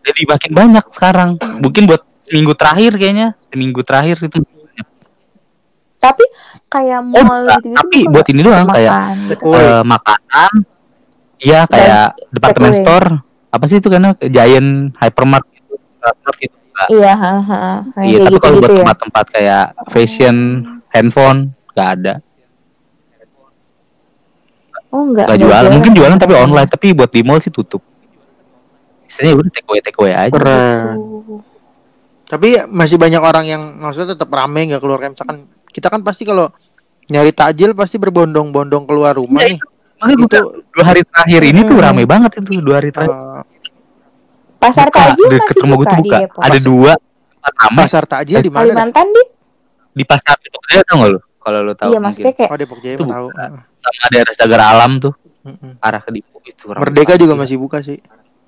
Jadi 0.00 0.20
makin 0.24 0.50
banyak 0.52 0.84
sekarang. 0.88 1.30
Mungkin 1.60 1.82
buat 1.84 2.02
seminggu 2.22 2.52
terakhir 2.54 2.92
kayaknya, 2.96 3.28
seminggu 3.48 3.80
terakhir 3.82 4.16
itu. 4.20 4.38
Tapi 5.96 6.24
kayak 6.68 7.00
Oh, 7.02 7.24
mall 7.24 7.40
enggak. 7.42 7.58
gitu-gitu 7.60 7.76
tapi 7.76 7.98
bukan 7.98 8.12
buat 8.12 8.26
ini 8.28 8.40
doang 8.40 8.66
kayak 8.68 8.92
gitu. 9.28 9.48
Eh, 9.50 9.82
makanan 9.82 10.52
iya 11.36 11.60
kayak 11.66 12.16
department 12.30 12.72
takeaway. 12.72 12.84
store 12.84 13.08
apa 13.50 13.64
sih 13.66 13.76
itu 13.76 13.88
karena 13.88 14.10
giant 14.18 14.70
hypermart 14.96 15.44
gitu 15.52 15.74
Hypermart 16.00 16.36
gitu 16.40 16.56
enggak. 16.76 16.88
Iya, 16.92 17.12
ha-ha. 17.14 17.62
Nah, 17.88 18.02
iya 18.02 18.16
kayak 18.18 18.26
tapi 18.26 18.36
kalau 18.36 18.52
gitu-gitu 18.52 18.60
buat 18.60 18.68
ya. 18.68 18.78
tempat-tempat 18.78 19.24
kayak 19.32 19.64
fashion 19.88 20.36
handphone 20.88 21.40
nggak 21.72 21.88
ada 21.94 22.14
Oh, 24.88 25.02
enggak. 25.02 25.26
nggak 25.28 25.40
jualan 25.42 25.70
mungkin 25.72 25.92
jualan 25.92 26.16
tapi 26.16 26.32
online 26.32 26.68
tapi 26.68 26.86
buat 26.92 27.10
di 27.10 27.20
mall 27.20 27.36
sih 27.36 27.50
tutup 27.50 27.82
Istilahnya 29.04 29.34
udah 29.36 29.50
take 29.50 29.66
away 29.66 29.80
take 29.80 29.98
away 29.98 30.12
aja 30.12 30.30
Keren. 30.30 30.94
Tuh. 30.94 31.40
Tapi 32.26 32.48
masih 32.66 32.96
banyak 32.96 33.22
orang 33.22 33.44
yang 33.46 33.62
maksudnya 33.76 34.12
tetap 34.12 34.28
rame 34.28 34.66
nggak 34.66 34.80
keluar 34.80 34.98
kayak 34.98 35.14
misalkan 35.14 35.36
kita 35.68 35.86
kan 35.86 36.00
pasti 36.00 36.24
kalau 36.24 36.50
nyari 37.06 37.30
takjil 37.30 37.70
pasti 37.70 37.96
berbondong-bondong 37.96 38.82
keluar 38.82 39.14
rumah 39.14 39.40
Iya, 39.40 39.54
nih. 39.54 39.60
Gua 39.96 40.12
Itu 40.12 40.38
dua 40.70 40.84
hari 40.84 41.02
terakhir 41.02 41.40
ini 41.42 41.60
tuh 41.62 41.76
Hmm. 41.76 41.84
rame 41.86 42.02
banget 42.04 42.30
itu 42.36 42.58
dua 42.58 42.74
hari 42.76 42.90
terakhir 42.90 43.14
eh, 43.14 43.40
Pasar 44.66 44.86
buka 44.88 44.98
takjil 45.00 45.26
masih 45.28 45.54
gue 45.56 45.68
buka 45.72 45.86
tuh 45.86 45.96
di 45.96 46.02
buka 46.04 46.18
Depok. 46.20 46.40
ada 46.42 46.58
dua 46.60 46.92
ramai 47.56 47.84
pasar 47.84 48.04
takjil 48.04 48.38
di 48.38 48.48
mana? 48.48 48.58
dah? 48.58 48.66
Kalimantan 48.66 49.06
di? 49.08 49.22
di 49.92 50.04
pasar 50.04 50.36
Depok 50.36 50.62
Jaya 50.66 50.82
tau 50.82 50.96
gak 50.98 51.10
lu 51.10 51.20
kalau 51.38 51.60
lu 51.62 51.72
tahu 51.72 51.88
Iya, 51.88 51.98
maksudnya 51.98 52.32
kayak 52.32 52.48
Oh 52.48 52.58
Depok 52.58 52.80
Jaya 52.80 52.96
tahu. 52.98 53.06
buka. 53.28 53.44
sama 53.76 54.04
daerah 54.10 54.34
Cagar 54.34 54.60
Alam 54.66 54.92
tuh 54.98 55.14
Mm-mm. 55.40 55.72
arah 55.78 56.00
ke 56.00 56.10
Depok 56.12 56.42
itu 56.44 56.64
Merdeka 56.68 57.14
juga 57.14 57.32
gila. 57.32 57.40
masih 57.40 57.56
buka 57.56 57.78
sih. 57.80 57.98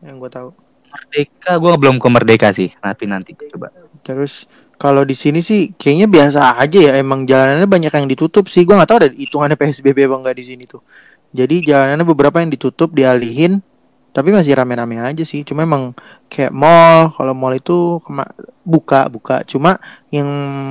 Yang 0.01 0.17
gua 0.19 0.31
tahu. 0.33 0.49
Merdeka 0.89 1.53
gue 1.55 1.73
belum 1.79 1.97
ke 1.97 2.09
Merdeka 2.09 2.49
sih 2.51 2.69
tapi 2.75 3.05
nanti 3.05 3.31
coba 3.47 3.71
Terus 4.01 4.45
kalau 4.75 5.03
di 5.03 5.13
sini 5.13 5.39
sih 5.39 5.71
kayaknya 5.73 6.07
biasa 6.07 6.55
aja 6.57 6.79
ya. 6.81 6.93
Emang 6.97 7.23
jalanannya 7.23 7.67
banyak 7.67 7.93
yang 7.93 8.07
ditutup 8.09 8.47
sih. 8.47 8.63
Gua 8.63 8.77
nggak 8.77 8.89
tahu 8.89 8.99
ada 8.99 9.09
hitungannya 9.09 9.55
PSBB 9.55 10.05
apa 10.05 10.17
enggak 10.17 10.37
di 10.37 10.45
sini 10.45 10.65
tuh. 10.65 10.83
Jadi 11.29 11.61
jalanannya 11.63 12.03
beberapa 12.05 12.39
yang 12.39 12.49
ditutup, 12.49 12.91
dialihin. 12.91 13.61
Tapi 14.09 14.29
masih 14.31 14.53
rame-rame 14.53 14.99
aja 14.99 15.23
sih. 15.23 15.43
Cuma 15.43 15.63
emang 15.63 15.95
kayak 16.27 16.51
mall. 16.51 17.13
Kalau 17.13 17.33
mall 17.33 17.55
itu 17.55 18.03
kema- 18.03 18.35
buka 18.63 19.07
buka. 19.07 19.45
Cuma 19.45 19.79
yang 20.09 20.27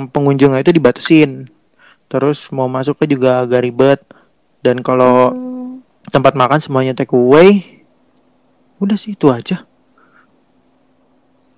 pengunjungnya 0.09 0.59
itu 0.59 0.71
dibatasin. 0.71 1.47
Terus 2.07 2.49
mau 2.49 2.67
masuknya 2.67 3.07
juga 3.07 3.29
agak 3.39 3.61
ribet. 3.61 3.99
Dan 4.59 4.81
kalau 4.81 5.31
Hmm. 5.31 5.79
tempat 6.07 6.33
makan 6.33 6.59
semuanya 6.59 6.91
take 6.91 7.11
away. 7.11 7.83
Udah 8.77 8.95
sih 8.95 9.13
itu 9.13 9.27
aja. 9.27 9.63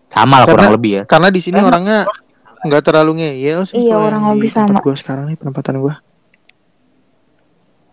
sama 0.10 0.42
lah 0.42 0.50
Karena- 0.50 0.58
kurang 0.58 0.74
lebih 0.74 0.92
ya 0.92 1.04
Karena 1.06 1.30
di 1.30 1.38
sini 1.38 1.62
orangnya 1.62 2.04
nggak 2.60 2.82
terlalu 2.82 3.22
ngeyel 3.22 3.62
sih. 3.64 3.78
Iya, 3.78 3.96
orang 3.96 4.34
lebih 4.34 4.50
sama. 4.50 4.82
gua 4.82 4.98
sekarang 4.98 5.30
nih 5.30 5.38
penempatan 5.38 5.80
gua. 5.80 6.02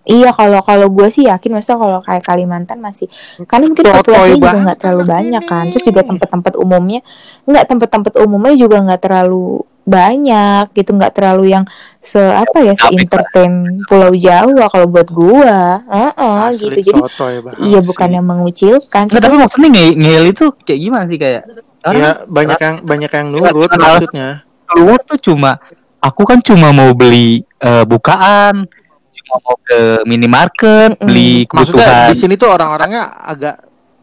Iya 0.07 0.31
kalau 0.31 0.63
kalau 0.63 0.87
gue 0.87 1.11
sih 1.11 1.27
yakin 1.27 1.59
maksudnya 1.59 1.83
kalau 1.83 1.99
kayak 1.99 2.23
Kalimantan 2.23 2.79
masih 2.79 3.11
karena 3.51 3.67
mungkin 3.67 3.85
populasinya 3.91 4.39
juga 4.39 4.59
nggak 4.63 4.79
terlalu 4.79 5.03
banyak 5.03 5.43
ini. 5.43 5.51
kan 5.51 5.65
terus 5.75 5.83
juga 5.83 6.01
tempat-tempat 6.07 6.55
umumnya 6.63 7.01
nggak 7.43 7.65
tempat-tempat 7.67 8.13
umumnya 8.23 8.55
juga 8.55 8.77
nggak 8.87 9.03
terlalu 9.03 9.67
banyak 9.87 10.75
gitu 10.75 10.91
nggak 10.95 11.15
terlalu 11.15 11.55
yang 11.55 11.65
se 12.03 12.19
apa 12.19 12.59
ya 12.59 12.75
se 12.75 12.91
entertain 12.91 13.83
Pulau 13.87 14.15
Jawa 14.19 14.67
kalau 14.67 14.87
buat 14.91 15.09
gua. 15.11 15.83
Heeh, 15.87 16.35
Asli 16.51 16.83
gitu. 16.83 16.91
Jadi 16.91 17.39
ya, 17.39 17.53
iya 17.63 17.81
bukan 17.83 18.09
yang 18.11 18.27
mengucilkan. 18.27 19.07
Nggak, 19.07 19.23
tapi 19.23 19.37
maksudnya 19.39 19.69
nge 19.71 19.87
ngel 19.95 20.25
itu 20.35 20.45
kayak 20.67 20.81
gimana 20.83 21.05
sih 21.07 21.19
kayak 21.19 21.43
orang 21.87 22.03
Ya 22.03 22.11
banyak 22.27 22.59
yang 22.59 22.77
banyak 22.83 23.11
yang 23.15 23.27
nurut 23.31 23.71
maksudnya. 23.79 24.43
keluar 24.67 24.99
tuh 25.07 25.19
cuma 25.23 25.63
aku 26.03 26.23
kan 26.27 26.43
cuma 26.43 26.75
mau 26.75 26.91
beli 26.91 27.47
eh, 27.63 27.85
bukaan, 27.87 28.67
mau 29.27 29.57
ke 29.59 29.81
minimarket, 30.05 30.95
Mm-mm. 30.95 31.07
beli 31.07 31.45
Maksudnya 31.51 31.83
kebutuhan. 31.83 32.11
di 32.11 32.17
sini 32.17 32.35
tuh 32.35 32.49
orang-orangnya 32.49 33.03
agak 33.27 33.57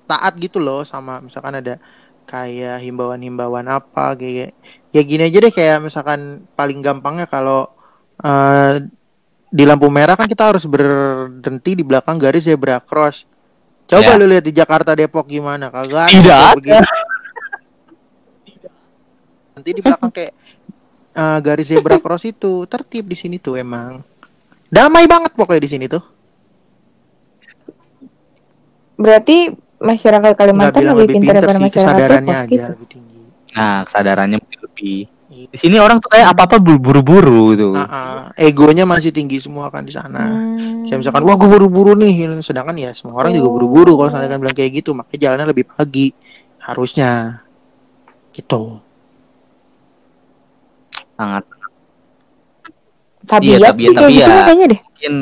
taat 0.03 0.33
gitu 0.37 0.59
loh 0.59 0.83
sama 0.83 1.19
misalkan 1.19 1.57
ada 1.57 1.79
kayak 2.23 2.79
himbauan-himbauan 2.81 3.67
apa 3.67 4.15
kayak 4.15 4.51
ya 4.89 5.01
gini 5.01 5.27
aja 5.27 5.39
deh 5.39 5.49
kayak 5.49 5.79
misalkan 5.81 6.19
paling 6.53 6.79
gampangnya 6.79 7.23
kalau 7.25 7.71
eh, 8.19 8.83
di 9.47 9.63
lampu 9.63 9.87
merah 9.87 10.17
kan 10.17 10.25
kita 10.25 10.49
harus 10.49 10.65
berhenti 10.65 11.77
di 11.77 11.83
belakang 11.85 12.17
garis 12.17 12.43
zebra 12.43 12.81
cross. 12.81 13.23
Coba 13.83 14.01
Ya. 14.01 14.17
lu 14.17 14.25
lihat 14.25 14.43
di 14.43 14.51
Jakarta 14.51 14.91
Depok 14.91 15.27
gimana 15.27 15.67
kagak 15.69 16.09
Tidak. 16.09 16.51
Nanti 19.53 19.69
di 19.69 19.81
belakang 19.83 20.09
kayak 20.09 20.33
eh, 21.13 21.39
garis 21.39 21.67
zebra 21.69 21.97
cross 21.97 22.25
itu 22.25 22.65
tertib 22.65 23.05
di 23.05 23.15
sini 23.15 23.37
tuh 23.37 23.55
emang. 23.55 24.01
Damai 24.73 25.05
banget 25.05 25.37
pokoknya 25.37 25.61
di 25.61 25.69
sini 25.69 25.85
tuh. 25.85 26.01
berarti 28.93 29.51
masyarakat 29.83 30.31
Kalimantan 30.37 30.79
lebih 30.79 30.95
lebih 30.95 31.15
pintar 31.19 31.33
daripada 31.41 31.59
masyarakat 31.59 31.91
kesadarannya 31.91 32.23
Depok 32.23 32.45
aja 32.47 32.53
gitu 32.53 32.71
lebih 32.71 32.87
tinggi. 32.87 33.21
Nah, 33.53 33.77
kesadarannya 33.83 34.37
mungkin 34.39 34.59
lebih. 34.63 34.99
Iya. 35.33 35.47
Di 35.49 35.57
sini 35.57 35.75
orang 35.81 35.97
tuh 35.97 36.09
kayak 36.13 36.27
apa-apa 36.31 36.55
buru-buru 36.61 37.57
gitu. 37.57 37.73
Ah, 37.73 37.83
ah. 37.83 38.17
egonya 38.37 38.85
masih 38.85 39.09
tinggi 39.09 39.41
semua 39.41 39.73
kan 39.73 39.83
di 39.83 39.91
sana. 39.91 40.23
Hmm. 40.29 40.85
Kayak 40.85 41.03
misalkan 41.03 41.23
wah 41.25 41.35
gue 41.35 41.49
buru-buru 41.49 41.97
nih, 41.97 42.37
sedangkan 42.39 42.77
ya 42.77 42.93
semua 42.93 43.17
orang 43.17 43.33
juga 43.33 43.49
Oh. 43.49 43.53
buru-buru 43.57 43.97
kalau 43.97 44.09
misalnya 44.13 44.29
kan 44.29 44.39
bilang 44.39 44.57
kayak 44.57 44.71
gitu, 44.77 44.89
makanya 44.93 45.19
jalannya 45.19 45.47
lebih 45.51 45.65
pagi 45.67 46.07
harusnya. 46.61 47.41
Gitu. 48.33 48.61
Sangat 51.17 51.43
tabiat 53.23 53.55
Iya, 53.55 53.67
tapi- 53.69 53.79
sih 53.79 53.89
kayak 53.89 53.99
tapi 53.99 54.13
gitu 54.13 54.21
ya- 54.23 54.43
kayaknya 54.43 54.65
deh 54.67 54.79
mungkin 54.83 55.13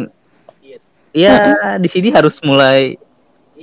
ya 1.12 1.34
di 1.76 1.90
sini 1.90 2.08
harus 2.10 2.40
mulai 2.42 2.96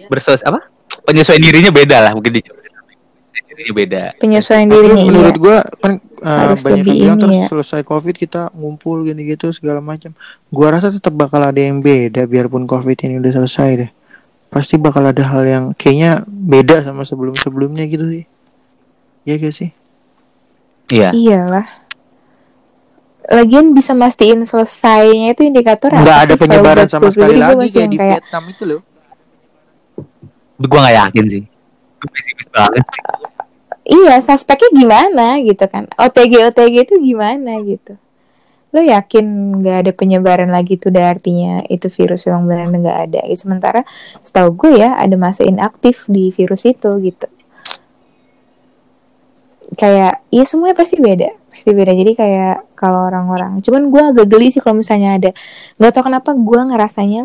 bersos 0.07 0.41
apa? 0.43 0.69
Penyesuaian 1.01 1.41
dirinya 1.41 1.71
beda 1.71 1.97
lah 2.01 2.13
mungkin 2.13 2.31
di 2.31 2.43
Penyesuaian 2.45 3.49
dirinya 3.49 3.75
beda. 3.75 4.03
penyesuaian 4.17 4.67
Tapi 4.67 4.77
dirinya 4.77 5.05
menurut 5.05 5.33
iya. 5.33 5.41
gua 5.41 5.57
kan 5.75 5.93
uh, 6.21 6.39
Harus 6.45 6.61
banyak 6.61 6.77
lebih 6.79 6.93
yang 6.93 7.01
bilang 7.01 7.19
ini 7.19 7.23
terus 7.25 7.37
ya. 7.37 7.47
selesai 7.49 7.81
covid 7.83 8.15
kita 8.15 8.43
ngumpul 8.53 9.03
gini 9.03 9.23
gitu 9.27 9.49
segala 9.51 9.81
macam. 9.81 10.13
Gua 10.47 10.69
rasa 10.71 10.89
tetap 10.89 11.11
bakal 11.13 11.41
ada 11.41 11.57
yang 11.57 11.79
beda 11.79 12.23
biarpun 12.25 12.65
covid 12.65 12.95
ini 13.01 13.17
udah 13.17 13.33
selesai 13.35 13.71
deh. 13.77 13.91
Pasti 14.49 14.77
bakal 14.77 15.05
ada 15.05 15.23
hal 15.25 15.43
yang 15.43 15.65
kayaknya 15.73 16.23
beda 16.25 16.81
sama 16.83 17.03
sebelum-sebelumnya 17.03 17.85
gitu 17.85 18.05
sih. 18.07 18.25
Iya 19.25 19.35
gak 19.39 19.55
sih? 19.55 19.71
Iya. 20.89 21.13
iyalah 21.13 21.67
lagian 23.29 23.77
bisa 23.77 23.93
mastiin 23.93 24.41
selesainya 24.49 25.37
itu 25.37 25.45
indikator 25.45 25.93
Nggak 25.93 26.17
apa 26.17 26.25
ada 26.25 26.35
penyebaran 26.41 26.87
sama 26.89 27.13
gue 27.13 27.13
sekali 27.13 27.37
gue 27.37 27.45
lagi 27.45 27.69
kayak 27.77 27.91
di 27.93 27.99
Vietnam 28.01 28.45
itu 28.49 28.63
loh. 28.65 28.81
Gua 30.59 30.79
nggak 30.83 30.97
yakin 30.97 31.25
sih. 31.29 31.43
Gue 32.01 32.09
pesimis 32.09 32.49
banget. 32.51 32.85
Iya 33.89 34.15
suspeknya 34.25 34.69
gimana 34.73 35.27
gitu 35.45 35.65
kan? 35.69 35.89
OTG 35.97 36.33
OTG 36.53 36.75
itu 36.89 36.95
gimana 37.05 37.61
gitu? 37.65 38.01
Lo 38.73 38.81
yakin 38.85 39.25
nggak 39.61 39.77
ada 39.85 39.93
penyebaran 39.93 40.49
lagi 40.49 40.81
tuh? 40.81 40.89
Udah 40.93 41.13
artinya 41.13 41.65
itu 41.69 41.89
virus 41.89 42.29
yang 42.29 42.49
benar 42.49 42.69
nggak 42.69 42.99
ada. 43.13 43.21
Gitu. 43.29 43.45
sementara 43.45 43.85
setahu 44.25 44.57
gue 44.57 44.81
ya 44.81 44.97
ada 44.97 45.17
masa 45.21 45.45
inaktif 45.45 46.09
di 46.09 46.33
virus 46.33 46.65
itu 46.65 46.91
gitu. 47.05 47.29
Kayak 49.77 50.25
ya 50.33 50.45
semuanya 50.49 50.77
pasti 50.81 50.97
beda 50.97 51.29
pasti 51.69 51.77
beda 51.77 51.93
jadi 51.93 52.13
kayak 52.17 52.57
kalau 52.73 53.13
orang-orang 53.13 53.61
cuman 53.61 53.93
gue 53.93 54.03
agak 54.17 54.27
geli 54.33 54.49
sih 54.49 54.65
kalau 54.65 54.81
misalnya 54.81 55.21
ada 55.21 55.31
nggak 55.77 55.93
tau 55.93 56.05
kenapa 56.09 56.33
gue 56.33 56.61
ngerasanya 56.73 57.23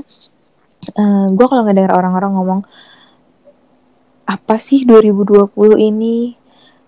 eh 0.84 1.26
gue 1.32 1.46
kalau 1.48 1.64
nggak 1.64 1.80
dengar 1.80 1.94
orang-orang 1.96 2.32
ngomong 2.36 2.62
apa 4.24 4.56
sih 4.60 4.88
2020 4.88 5.52
ini? 5.80 6.36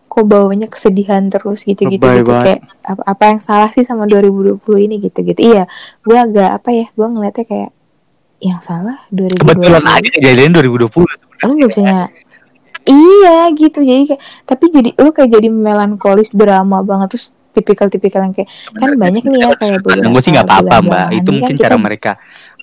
Kok 0.08 0.24
bawanya 0.24 0.72
kesedihan 0.72 1.28
terus? 1.28 1.68
gitu-gitu. 1.68 2.00
Lebay 2.00 2.24
gitu 2.24 2.32
banget. 2.32 2.46
kayak 2.48 2.62
apa, 2.88 3.02
apa 3.04 3.24
yang 3.36 3.40
salah 3.44 3.70
sih 3.76 3.84
sama 3.84 4.08
2020 4.08 4.60
ini? 4.88 4.96
gitu-gitu. 5.04 5.40
Iya 5.40 5.64
gue 6.04 6.18
agak 6.18 6.64
apa 6.64 6.70
ya 6.72 6.88
gue 6.92 7.08
ngeliatnya 7.08 7.46
kayak 7.48 7.72
yang 8.44 8.60
salah 8.60 9.00
2020 9.12 9.48
Kebetulan 9.48 9.84
aja 9.88 10.10
kejadian 10.12 10.52
2020 10.52 10.92
lu 11.48 11.52
gak 11.56 11.70
bisa 11.72 12.12
iya 12.86 13.50
gitu. 13.52 13.80
Jadi 13.82 14.04
kayak 14.16 14.22
tapi 14.46 14.66
jadi 14.72 14.90
lu 14.96 15.10
kayak 15.12 15.32
jadi 15.36 15.50
melankolis 15.52 16.32
drama 16.32 16.80
banget. 16.86 17.18
Terus 17.18 17.35
tipikal-tipikal 17.56 18.28
yang 18.28 18.36
kayak 18.36 18.50
kan 18.76 18.92
banyak 19.00 19.24
nih 19.24 19.40
ya 19.40 19.50
kayak 19.56 19.80
gue 19.82 20.22
sih 20.22 20.32
nggak 20.36 20.46
apa-apa 20.46 20.76
bulan 20.84 20.90
mbak 20.92 21.08
itu 21.16 21.30
mungkin 21.32 21.56
kan 21.56 21.64
cara 21.64 21.76
kita- 21.76 21.86
mereka 21.88 22.12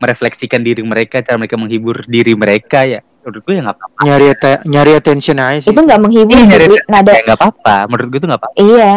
merefleksikan 0.03 0.61
diri 0.67 0.83
mereka 0.83 1.17
cara 1.23 1.39
mereka 1.39 1.55
menghibur 1.55 2.03
diri 2.11 2.35
mereka 2.35 2.83
ya. 2.83 3.01
Menurut 3.23 3.43
gue 3.47 3.55
ya 3.55 3.63
nggak 3.63 3.77
apa-apa. 3.79 3.99
Nyari 4.03 4.27
nyari 4.67 4.93
attention 4.99 5.39
aja 5.39 5.59
sih. 5.63 5.71
itu 5.71 5.79
nggak 5.79 6.01
menghibur 6.03 6.35
Iya, 6.35 6.43
sih 6.43 6.49
nyari 6.51 6.67
Bri. 6.67 6.79
nada 6.91 7.11
ya 7.15 7.23
nggak 7.23 7.39
apa-apa. 7.39 7.77
Menurut 7.87 8.09
gue 8.11 8.21
tuh 8.21 8.29
nggak 8.29 8.41
apa-apa. 8.43 8.57
Iya. 8.59 8.95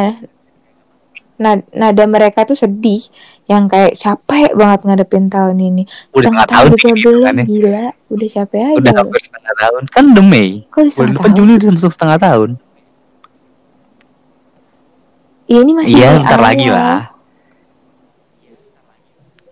Nada, 1.36 1.62
nada 1.76 2.04
mereka 2.10 2.40
tuh 2.48 2.58
sedih. 2.58 3.06
Yang 3.46 3.64
kayak 3.70 3.94
capek 4.02 4.50
banget 4.58 4.80
ngadepin 4.82 5.30
tahun 5.30 5.58
ini. 5.62 5.84
Udah 6.10 6.34
setengah 6.34 6.46
tahun 6.50 6.58
tahun 6.58 6.66
juga 6.66 6.82
sih 6.82 6.90
gitu 6.90 7.06
belum 7.06 7.22
kan 7.22 7.36
ya. 7.38 7.46
gila. 7.46 7.86
Udah 8.10 8.28
capek 8.34 8.60
aja. 8.66 8.78
udah 8.82 8.94
hampir 8.98 9.22
setengah 9.22 9.54
tahun. 9.62 9.82
Kan 9.94 10.06
Mei. 10.26 10.50
Kok 10.74 10.80
udah 10.82 10.94
setengah 10.98 11.22
tahun? 11.22 11.46
Udah 11.46 11.72
masuk 11.78 11.92
setengah 11.94 12.18
tahun 12.18 12.50
iya 15.46 15.60
ini 15.62 15.72
masih 15.74 15.96
iya 15.96 16.10
ntar 16.22 16.42
lagi 16.42 16.68
awal. 16.70 16.78
lah 16.78 17.02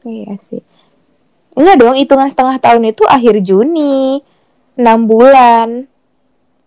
Iya 0.04 0.36
sih. 0.44 0.60
Enggak 1.56 1.80
dong, 1.80 1.96
hitungan 1.96 2.28
setengah 2.28 2.60
tahun 2.60 2.92
itu 2.92 3.08
akhir 3.08 3.40
Juni. 3.40 4.20
6 4.76 4.84
bulan. 5.08 5.88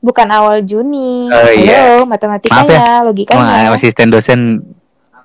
Bukan 0.00 0.28
awal 0.32 0.64
Juni. 0.64 1.28
Oh, 1.28 1.52
iya. 1.52 2.00
Halo, 2.00 2.08
matematikanya, 2.08 2.64
Maaf 2.64 2.80
ya. 2.80 3.04
Logikanya. 3.04 3.76
asisten 3.76 4.08
dosen 4.08 4.64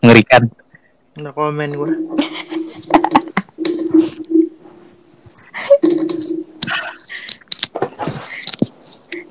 mengerikan 0.03 0.51
Nggak 1.11 1.35
komen 1.35 1.69
gue. 1.75 1.91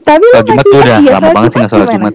Tapi 0.05 0.25
lu 0.27 0.41
Jumat 0.43 0.67
udah 0.67 0.99
iya, 1.01 1.13
lama 1.17 1.29
banget 1.33 1.51
sih 1.51 1.59
nggak 1.61 1.71
sholat 1.71 1.87
gimana? 1.87 1.97
Jumat 1.97 2.15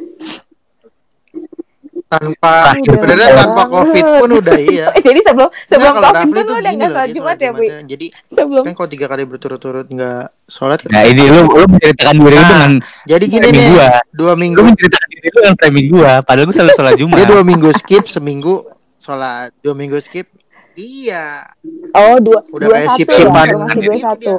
Tanpa 2.06 2.78
sebenarnya 2.86 3.30
tanpa 3.34 3.64
covid 3.66 4.04
pun 4.22 4.30
udah 4.38 4.60
iya. 4.72 4.88
Jadi 4.94 5.20
sebelum 5.26 5.50
sebelum 5.66 5.92
kalau 5.98 6.10
covid 6.14 6.32
pun 6.32 6.46
lu 6.46 6.54
udah 6.62 6.72
nggak 6.78 6.92
sholat 6.94 7.10
Jumat 7.12 7.38
ya, 7.42 7.50
Bu? 7.50 7.64
Jumatnya. 7.66 7.82
Jadi 7.86 8.08
Sebelum. 8.30 8.64
kan 8.64 8.74
kalau 8.78 8.90
tiga 8.94 9.06
kali 9.10 9.24
berturut-turut 9.26 9.86
nggak 9.90 10.24
sholat 10.46 10.78
nah 10.94 11.02
ini 11.02 11.26
lu 11.26 11.42
lu 11.50 11.66
menceritakan 11.66 12.16
diri 12.22 12.38
lu 12.38 12.38
Nah, 12.38 12.50
dengan 12.54 12.72
jadi 13.10 13.26
gini 13.26 13.48
nih 13.50 13.66
gua 13.74 13.90
dua 14.14 14.34
lu 14.38 14.40
minggu 14.46 14.62
menceritakan 14.62 15.08
diri 15.10 15.28
lu 15.34 15.40
dengan 15.42 15.56
framing 15.58 15.88
gua 15.90 16.12
padahal 16.22 16.46
gue 16.46 16.56
selalu 16.56 16.74
sholat 16.78 16.94
Jumat 17.02 17.18
dia 17.18 17.26
dua 17.26 17.42
minggu 17.42 17.70
skip 17.74 18.04
seminggu 18.06 18.56
sholat 19.02 19.50
dua 19.66 19.74
minggu 19.74 19.98
skip 19.98 20.30
iya 20.76 21.48
Oh, 21.92 22.20
dua, 22.20 22.44
Udah 22.50 22.68
dua 22.68 22.76
kayak 22.76 22.88
satu 22.90 23.00
sip-sipan. 23.00 23.46
ya, 23.46 23.56
masih 23.58 23.82
dua 23.82 23.96
satu. 23.98 24.34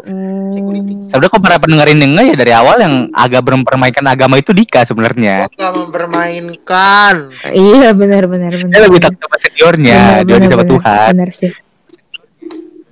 Security. 0.53 0.92
Hmm. 0.92 1.09
Sebenarnya 1.09 1.31
kok 1.31 1.40
para 1.40 1.57
pendengarin 1.57 1.99
enggak 1.99 2.25
ya 2.27 2.35
dari 2.37 2.53
awal 2.53 2.77
yang 2.77 2.94
agak 3.11 3.40
mempermainkan 3.42 4.05
agama 4.05 4.37
itu 4.37 4.53
Dika 4.53 4.85
sebenarnya. 4.85 5.49
Nggak 5.49 5.72
mempermainkan 5.75 7.14
Iya, 7.49 7.88
benar 7.90 8.22
benar 8.27 8.53
benar. 8.53 8.68
Dia 8.68 8.83
lebih 8.85 9.01
takut 9.01 9.16
sama 9.18 9.37
seniornya, 9.38 9.96
Benar, 9.99 10.20
dia 10.22 10.35
benar, 10.37 10.44
sama 10.46 10.57
benar. 10.59 10.70
Tuhan. 10.70 11.09
Benar 11.11 11.31
sih. 11.33 11.53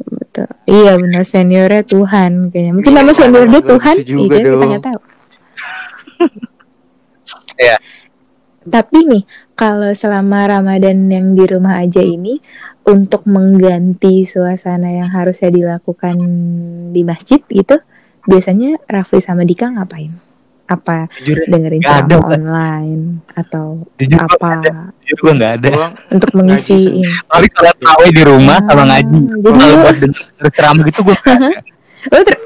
Betul. 0.06 0.48
Iya 0.64 0.92
benar 0.96 1.22
seniornya 1.22 1.82
Tuhan 1.84 2.30
kayaknya. 2.48 2.72
Mungkin 2.72 2.90
Iya, 2.90 2.98
nama 2.98 3.12
senior 3.12 3.44
dia 3.46 3.62
Tuhan. 3.62 3.94
juga 4.02 4.34
Iya 4.34 4.44
kita 4.48 4.64
nggak 4.64 4.82
tahu. 4.82 5.00
Iya. 7.56 7.76
Tapi 8.64 8.98
nih 9.04 9.22
kalau 9.54 9.92
selama 9.92 10.48
Ramadan 10.48 11.06
yang 11.06 11.36
di 11.36 11.44
rumah 11.44 11.78
aja 11.78 12.00
ini 12.00 12.40
untuk 12.84 13.24
mengganti 13.24 14.22
suasana 14.22 14.92
yang 14.94 15.08
harusnya 15.08 15.48
dilakukan 15.48 16.16
di 16.90 17.00
masjid 17.00 17.40
gitu, 17.42 17.80
biasanya 18.22 18.76
Rafli 18.84 19.18
sama 19.18 19.42
Dika 19.42 19.68
ngapain? 19.68 20.12
Apa 20.64 21.12
Jujur, 21.20 21.44
dengerin 21.44 21.76
Nggak 21.76 21.92
ada, 21.94 22.00
ceramah 22.08 22.24
Mbak. 22.24 22.36
online 22.40 23.02
atau 23.30 23.66
jujur 23.94 24.16
apa 24.16 24.32
nggak 24.32 24.52
ada. 24.64 24.76
Jujur 24.98 25.18
gua 25.18 25.32
enggak 25.32 25.52
ada. 25.54 25.72
Untuk 26.08 26.30
mengisi? 26.32 26.78
Paling 27.24 27.52
kalau 27.52 27.72
tahu 27.76 28.02
di 28.08 28.22
rumah 28.24 28.58
sama 28.62 28.80
Ah, 28.80 28.86
ngaji. 28.90 29.18
jadi 29.34 29.50
Kalau 29.54 29.76
buat 29.76 29.96
denger 29.98 30.48
ceramah 30.50 30.82
gitu 30.86 31.00
nggak 31.02 31.20
ada. 31.20 31.48
Lu 32.12 32.20
ter- 32.22 32.42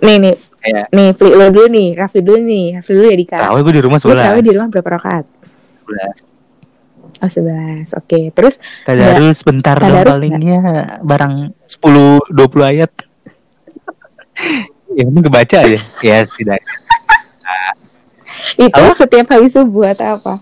nih 0.00 0.16
nih 0.20 0.34
Kayak 0.60 0.86
nih 0.92 1.08
Fli 1.16 1.30
lu 1.32 1.46
dulu 1.48 1.66
nih, 1.66 1.88
Rafli 1.96 2.20
dulu 2.20 2.38
nih, 2.38 2.64
Rafli 2.76 2.92
dulu 2.92 3.06
ya 3.08 3.16
Dika. 3.16 3.36
tahu 3.40 3.56
gua 3.58 3.72
di 3.72 3.80
rumah 3.80 3.98
11. 3.98 4.12
tarawih 4.14 4.44
di 4.44 4.52
rumah 4.52 4.68
berapa 4.68 4.88
rakaat? 4.92 5.24
11. 5.88 6.29
Oh, 7.18 7.30
11. 7.30 7.98
Oke. 7.98 8.30
Terus 8.30 8.62
Tadarus 8.86 9.42
bentar 9.42 9.74
dong 9.76 9.90
Tadarus 9.90 10.14
palingnya 10.16 10.58
barang 11.02 11.34
10 11.66 12.30
20 12.30 12.70
ayat. 12.70 12.92
ya 14.94 15.04
ini 15.04 15.20
kebaca 15.20 15.56
aja. 15.66 15.80
Ya 16.00 16.16
tidak. 16.24 16.60
itu 18.56 18.72
Apa? 18.72 18.94
setiap 18.96 19.26
hari 19.30 19.50
subuh 19.50 19.90
atau 19.90 20.16
apa? 20.16 20.34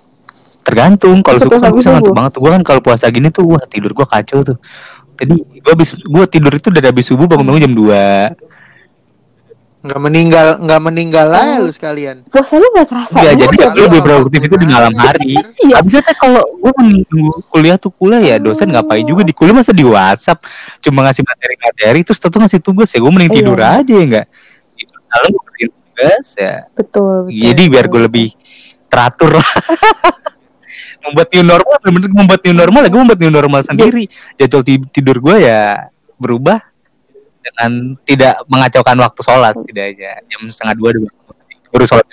Tergantung 0.64 1.24
kalau 1.24 1.38
subuh 1.40 1.58
kan 1.58 1.72
ngantuk 1.72 1.84
subuh. 1.84 2.12
banget. 2.12 2.32
Gua 2.36 2.50
kan 2.56 2.62
kalau 2.64 2.80
puasa 2.84 3.08
gini 3.08 3.32
tuh 3.32 3.48
wah 3.48 3.62
tidur 3.64 3.96
gua 3.96 4.06
kacau 4.06 4.44
tuh. 4.44 4.58
Jadi 5.18 5.34
gua 5.64 5.72
habis 5.74 5.96
gua 6.04 6.24
tidur 6.28 6.52
itu 6.54 6.68
dari 6.70 6.86
habis 6.86 7.08
subuh 7.08 7.26
bangun-bangun 7.26 7.64
jam 7.64 7.74
2. 7.74 8.57
Nggak 9.78 10.00
meninggal, 10.00 10.46
nggak 10.58 10.80
meninggal 10.82 11.26
aja 11.30 11.54
Oh. 11.56 11.64
lu 11.64 11.70
sekalian. 11.70 12.26
Puasa 12.26 12.58
lu 12.58 12.66
gak 12.72 12.86
terasa 12.86 13.14
banget 13.14 13.38
jadi 13.38 13.54
gue 13.54 13.62
lu 13.62 13.78
lebih 13.78 13.86
nggak 13.94 14.04
produktif 14.04 14.40
itu 14.42 14.54
di 14.58 14.66
ngapain 14.66 14.90
malam 14.90 14.94
hari. 14.98 15.30
Iya. 15.38 15.74
Habisnya 15.78 16.02
teh 16.02 16.16
kalau 16.18 16.42
gue 16.50 16.72
menunggu 16.74 17.18
kuliah 17.46 17.76
tuh 17.76 17.92
kuliah 17.92 18.20
ya 18.20 18.36
dosen 18.36 18.68
ngapain 18.68 19.02
juga 19.02 19.22
di 19.22 19.30
kuliah 19.30 19.54
masa 19.54 19.70
di 19.70 19.86
WhatsApp 19.86 20.42
cuma 20.78 21.06
ngasih 21.06 21.22
materi-materi 21.22 22.00
terus 22.02 22.18
tentu 22.18 22.36
ngasih 22.36 22.58
tugas 22.58 22.90
ya 22.90 22.98
gue 22.98 23.06
mending 23.08 23.30
Iya. 23.30 23.38
tidur 23.38 23.58
aja 23.58 23.92
ya 23.92 24.04
enggak. 24.04 24.26
Itu 24.74 24.94
kalau 25.00 25.26
gue 25.28 25.42
kerjain 25.46 25.70
tugas 25.70 26.26
ya. 26.34 26.54
Betul, 26.74 27.14
betul. 27.24 27.38
Jadi 27.38 27.62
biar 27.66 27.84
gue 27.86 28.00
lebih 28.02 28.26
teratur 28.86 29.30
lah. 29.32 29.50
membuat 30.98 31.28
new 31.30 31.44
normal 31.46 31.76
bener 31.80 32.10
membuat 32.10 32.40
new 32.42 32.52
normal 32.52 32.80
ya 32.82 32.90
gue 32.90 33.00
membuat 33.00 33.20
new 33.22 33.32
normal 33.32 33.60
sendiri. 33.62 34.04
Jadwal 34.34 34.60
ti- 34.60 34.90
tidur 34.90 35.16
gue 35.18 35.36
ya 35.40 35.86
berubah 36.18 36.58
dengan 37.50 37.72
tidak 38.04 38.34
mengacaukan 38.46 38.98
waktu 39.00 39.20
sholat 39.24 39.54
setidaknya 39.56 40.12
jam 40.28 40.40
setengah 40.48 40.74
dua 40.76 40.90
dulu 40.94 41.08
baru 41.68 41.84
sholat. 41.84 42.06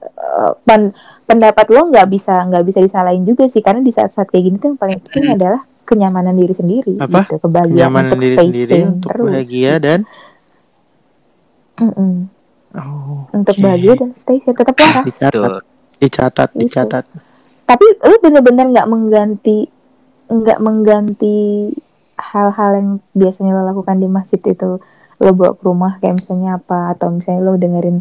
Eh, 0.00 0.52
pen- 0.64 0.94
pendapat 1.28 1.66
lo 1.70 1.92
nggak 1.92 2.08
bisa 2.10 2.34
nggak 2.48 2.64
bisa 2.64 2.78
disalahin 2.80 3.22
juga 3.22 3.46
sih 3.46 3.60
karena 3.60 3.84
di 3.84 3.92
saat-saat 3.92 4.26
kayak 4.32 4.44
gini 4.48 4.56
tuh 4.56 4.74
yang 4.74 4.78
paling 4.80 4.98
penting 5.04 5.36
adalah 5.36 5.60
kenyamanan 5.84 6.34
diri 6.34 6.54
sendiri 6.54 6.94
Apa? 6.98 7.26
gitu 7.26 7.38
kebahagiaan 7.42 7.76
Kenyamanan 7.76 8.08
untuk 8.10 8.20
diri 8.22 8.34
stay 8.36 8.46
sendiri 8.46 8.72
sane 8.72 8.86
untuk 8.90 9.10
terus 9.10 9.26
bahagia 9.30 9.72
dan 9.78 10.00
Mm-mm. 11.80 12.12
oh, 12.76 13.20
untuk 13.32 13.54
oke. 13.56 13.62
bahagia 13.62 13.92
dan 13.96 14.10
stay 14.12 14.38
sane 14.42 14.56
tetap 14.56 14.74
waras 14.76 15.04
dicatat, 15.06 15.32
Tuh. 15.34 15.62
dicatat, 16.00 16.48
Itu. 16.54 16.60
dicatat. 16.66 17.04
tapi 17.64 17.86
lu 18.02 18.16
bener-bener 18.20 18.66
nggak 18.74 18.88
mengganti 18.90 19.58
nggak 20.30 20.58
mengganti 20.62 21.38
hal-hal 22.20 22.70
yang 22.76 22.88
biasanya 23.16 23.56
lo 23.56 23.62
lakukan 23.66 23.96
di 23.96 24.06
masjid 24.06 24.38
itu 24.38 24.78
lo 25.20 25.30
bawa 25.32 25.52
ke 25.56 25.62
rumah 25.64 25.92
kayak 25.98 26.20
misalnya 26.20 26.56
apa 26.56 26.92
atau 26.92 27.08
misalnya 27.12 27.40
lo 27.42 27.56
dengerin 27.56 28.00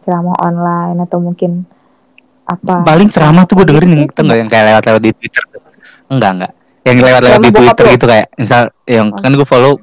ceramah 0.00 0.36
online 0.42 0.98
atau 1.02 1.18
mungkin 1.18 1.64
apa 2.46 2.82
paling 2.82 3.06
ceramah 3.10 3.46
tuh 3.46 3.62
gue 3.62 3.66
dengerin 3.70 3.90
yang 3.94 4.02
Gitu. 4.06 4.12
itu 4.12 4.20
enggak 4.26 4.38
yang 4.38 4.50
kayak 4.50 4.64
lewat-lewat 4.74 5.02
di 5.02 5.12
Twitter. 5.14 5.42
Enggak 6.10 6.30
enggak. 6.34 6.52
Yang 6.80 6.96
lewat-lewat 7.04 7.40
di 7.40 7.50
Twitter 7.52 7.84
gitu 7.94 8.06
kayak 8.08 8.26
misal 8.34 8.62
yang 8.88 9.06
Oh. 9.14 9.18
kan 9.18 9.30
gue 9.30 9.46
follow 9.46 9.74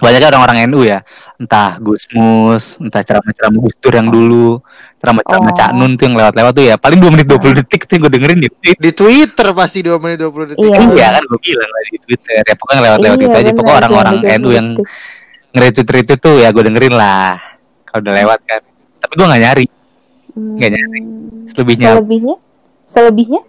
banyaknya 0.00 0.28
orang-orang 0.32 0.58
NU 0.68 0.80
ya. 0.84 1.00
Entah 1.36 1.76
Gusmus, 1.80 2.80
entah 2.80 3.04
ceramah-ceramah 3.04 3.60
Gus 3.60 3.76
Dur 3.76 3.92
yang 3.92 4.08
dulu, 4.08 4.60
ceramah-ceramah 5.00 5.52
Oh. 5.52 5.56
Cak 5.56 5.70
Nun 5.76 5.92
tuh 6.00 6.04
yang 6.08 6.16
lewat-lewat 6.16 6.52
tuh 6.56 6.64
ya. 6.64 6.74
Paling 6.80 6.98
2 7.00 7.12
menit 7.12 7.26
20 7.28 7.60
detik 7.60 7.84
tuh 7.84 7.92
yang 7.96 8.02
gue 8.08 8.12
dengerin 8.16 8.38
di 8.40 8.48
Twitter. 8.48 8.80
Di 8.80 8.92
Twitter 8.96 9.48
pasti 9.52 9.78
2 9.84 10.00
menit 10.00 10.16
20 10.24 10.52
detik. 10.52 10.64
Iya. 10.64 10.78
Iya 10.96 11.08
kan 11.20 11.22
gue 11.28 11.40
bilang 11.44 11.70
lah 11.70 11.82
di 11.92 11.98
Twitter 12.00 12.32
ya 12.40 12.54
pokoknya 12.56 12.80
lewat-lewat 12.88 13.18
itu 13.20 13.36
aja. 13.36 13.50
Pokoknya 13.52 13.76
orang-orang 13.84 14.16
NU 14.40 14.50
yang 14.52 14.68
nge-retweet 15.52 16.04
itu 16.08 16.14
tuh 16.16 16.34
ya 16.40 16.48
gue 16.52 16.62
dengerin 16.64 16.94
lah. 16.96 17.36
Kalau 17.84 18.00
udah 18.00 18.14
lewat 18.16 18.40
kan. 18.48 18.60
Tapi 19.00 19.12
gue 19.12 19.26
gak 19.28 19.42
nyari. 19.44 19.66
nggak 20.36 20.70
nyari. 20.72 21.00
Hmm. 21.00 21.48
Selebihnya 21.48 21.90
selebihnya 21.96 22.36
selebihnya 22.86 23.40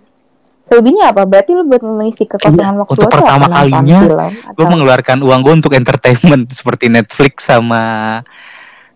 selebihnya 0.67 1.09
apa 1.09 1.23
berarti 1.23 1.51
lu 1.51 1.63
buat 1.63 1.79
mengisi 1.79 2.23
kekosongan 2.23 2.75
waktu 2.77 2.91
untuk 2.91 2.99
lo 2.99 3.09
tuh 3.09 3.15
pertama 3.17 3.45
kalinya, 3.47 3.97
film 3.97 4.19
gue 4.19 4.51
atau- 4.53 4.67
mengeluarkan 4.67 5.17
uang 5.21 5.39
gue 5.41 5.53
untuk 5.55 5.73
entertainment 5.73 6.43
seperti 6.57 6.85
Netflix 6.87 7.47
sama 7.47 7.81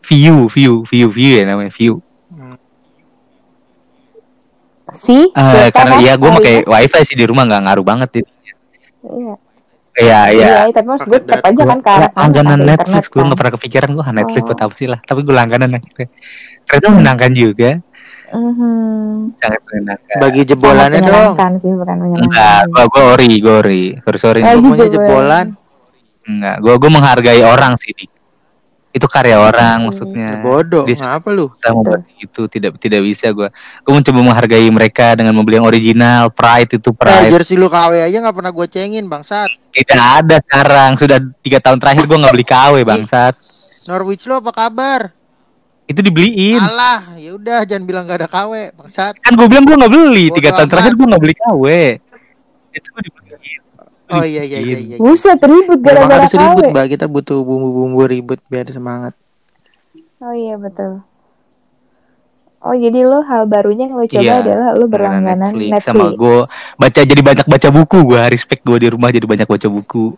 View, 0.04 0.46
View, 0.48 0.84
View, 0.84 1.08
View 1.08 1.32
ya 1.34 1.46
namanya 1.46 1.72
View. 1.72 2.04
Eh, 4.92 5.32
kuota 5.32 5.72
karena 5.72 5.96
kan 5.96 6.04
ya 6.04 6.14
gue 6.14 6.30
pakai 6.34 6.56
sekalinya. 6.60 6.84
wifi 6.84 7.00
sih 7.02 7.16
di 7.16 7.24
rumah 7.24 7.44
nggak 7.46 7.62
ngaruh 7.64 7.86
banget 7.86 8.10
itu. 8.18 8.32
iya 9.02 9.36
Iya 9.92 10.20
iya. 10.32 10.46
iya 10.64 10.72
tapi 10.72 10.88
maksud 10.88 11.04
gue 11.06 11.20
tetap 11.20 11.44
aja 11.44 11.64
kan 11.66 11.80
ke 11.80 11.90
arah 11.90 12.12
Langganan 12.14 12.60
Netflix 12.64 13.04
gue 13.06 13.14
kan. 13.14 13.26
nggak 13.28 13.40
pernah 13.40 13.54
kepikiran 13.56 13.90
gue 13.92 14.04
Netflix 14.10 14.42
Oh. 14.42 14.48
buat 14.48 14.60
apa 14.62 14.74
sih 14.74 14.88
lah. 14.88 15.00
Tapi 15.02 15.20
gue 15.22 15.32
langganan 15.32 15.70
akhirnya. 15.74 16.08
Ternyata 16.64 16.88
menyenangkan 16.90 17.32
juga, 17.34 17.70
Mhm. 18.32 19.36
sangat 19.38 19.62
menyenangkan. 19.63 20.15
Bagi 20.17 20.39
Sangat 20.39 20.50
jebolannya 20.50 21.00
dong. 21.00 21.06
menyenangkan 21.06 21.52
sih 21.56 21.72
bukan 21.72 21.88
Enggak, 21.94 22.02
menyenangkan 22.02 22.63
gue 22.67 22.86
gue 22.88 23.04
ori, 23.06 23.32
gue 23.38 23.56
ori, 23.56 23.84
sorry 24.00 24.17
sorry. 24.17 24.39
Eh, 24.39 24.54
Pokoknya 24.54 24.88
jebolan. 24.88 24.89
jebolan. 24.89 25.48
Enggak, 26.24 26.56
gue 26.58 26.74
gue 26.76 26.89
menghargai 26.91 27.41
orang 27.41 27.74
sih, 27.76 27.91
Dik. 27.91 28.12
Itu 28.91 29.08
karya 29.08 29.39
orang 29.39 29.78
Hmm. 29.78 29.86
maksudnya. 29.88 30.28
Ya, 30.30 30.38
bodoh, 30.38 30.84
Dia 30.84 31.00
ngapa 31.00 31.30
lu? 31.30 31.48
bisa 31.50 31.72
membuat 31.72 32.04
itu 32.13 32.41
tidak 32.46 32.76
tidak 32.76 33.02
bisa 33.02 33.32
gue 33.32 33.48
gue 33.80 33.94
mencoba 33.94 34.20
menghargai 34.22 34.67
mereka 34.67 35.15
dengan 35.15 35.32
membeli 35.32 35.56
yang 35.56 35.65
original 35.65 36.28
pride 36.30 36.76
itu 36.76 36.89
Eh, 36.89 36.94
pride 36.94 37.32
jersey 37.32 37.56
lu 37.56 37.65
KW 37.65 38.04
aja 38.04 38.17
nggak 38.20 38.36
pernah 38.36 38.52
gue 38.52 38.67
cengin 38.67 39.06
bangsat. 39.06 39.48
tidak 39.72 39.96
ada 40.20 40.36
sekarang 40.39 40.91
sudah 40.96 41.17
tiga 41.39 41.58
tahun 41.58 41.80
terakhir 41.80 42.04
gue 42.04 42.17
nggak 42.20 42.34
beli 42.34 42.44
KW 42.46 42.74
bangsat 42.84 43.34
Norwich 43.84 44.24
lu 44.24 44.36
apa 44.36 44.52
kabar? 44.52 45.15
Itu 45.91 46.01
dibeliin. 46.01 46.58
Alah, 46.58 47.19
ya 47.19 47.36
udah 47.36 47.67
jangan 47.67 47.84
bilang 47.84 48.04
gak 48.08 48.23
ada 48.23 48.30
KW, 48.32 48.71
bangsat. 48.80 49.13
kan 49.19 49.32
gue 49.36 49.47
bilang 49.51 49.63
gue 49.67 49.75
nggak 49.75 49.91
beli 49.91 50.25
Bodo 50.32 50.36
tiga 50.39 50.49
tahun 50.56 50.69
terakhir 50.71 50.93
gue 50.95 51.08
nggak 51.12 51.23
beli 51.23 51.36
KW 51.36 51.63
itu 52.71 52.88
gue 52.88 53.04
dibeliin. 53.12 53.62
Oh 54.12 54.27
iya 54.27 54.43
iya 54.43 54.60
iya 54.60 54.77
iya. 54.80 54.95
buset 54.99 55.39
ribut 55.39 55.80
gara-gara 55.80 56.27
harus 56.27 56.36
ribut, 56.36 56.67
KW 56.67 56.73
Mbak. 56.75 56.86
Kita 56.95 57.06
butuh 57.08 57.39
bumbu-bumbu 57.43 58.01
ribut 58.08 58.39
biar 58.47 58.67
semangat. 58.71 59.13
oh 60.21 60.36
iya 60.36 60.56
betul. 60.60 61.04
Oh 62.62 62.77
jadi 62.77 63.01
lo 63.10 63.25
hal 63.25 63.49
barunya 63.49 63.89
yang 63.89 63.97
lo 63.97 64.06
coba 64.06 64.21
Iya, 64.21 64.36
adalah 64.45 64.67
lo 64.77 64.86
berlangganan 64.86 65.58
Netflix, 65.58 65.82
sama 65.82 66.13
gue 66.13 66.45
baca 66.77 66.99
jadi 67.01 67.21
banyak 67.25 67.45
baca 67.49 67.67
buku 67.73 67.97
gue 68.06 68.21
respect 68.30 68.62
gue 68.62 68.77
di 68.77 68.88
rumah 68.93 69.10
jadi 69.10 69.25
banyak 69.25 69.49
baca 69.49 69.65
buku 69.65 70.13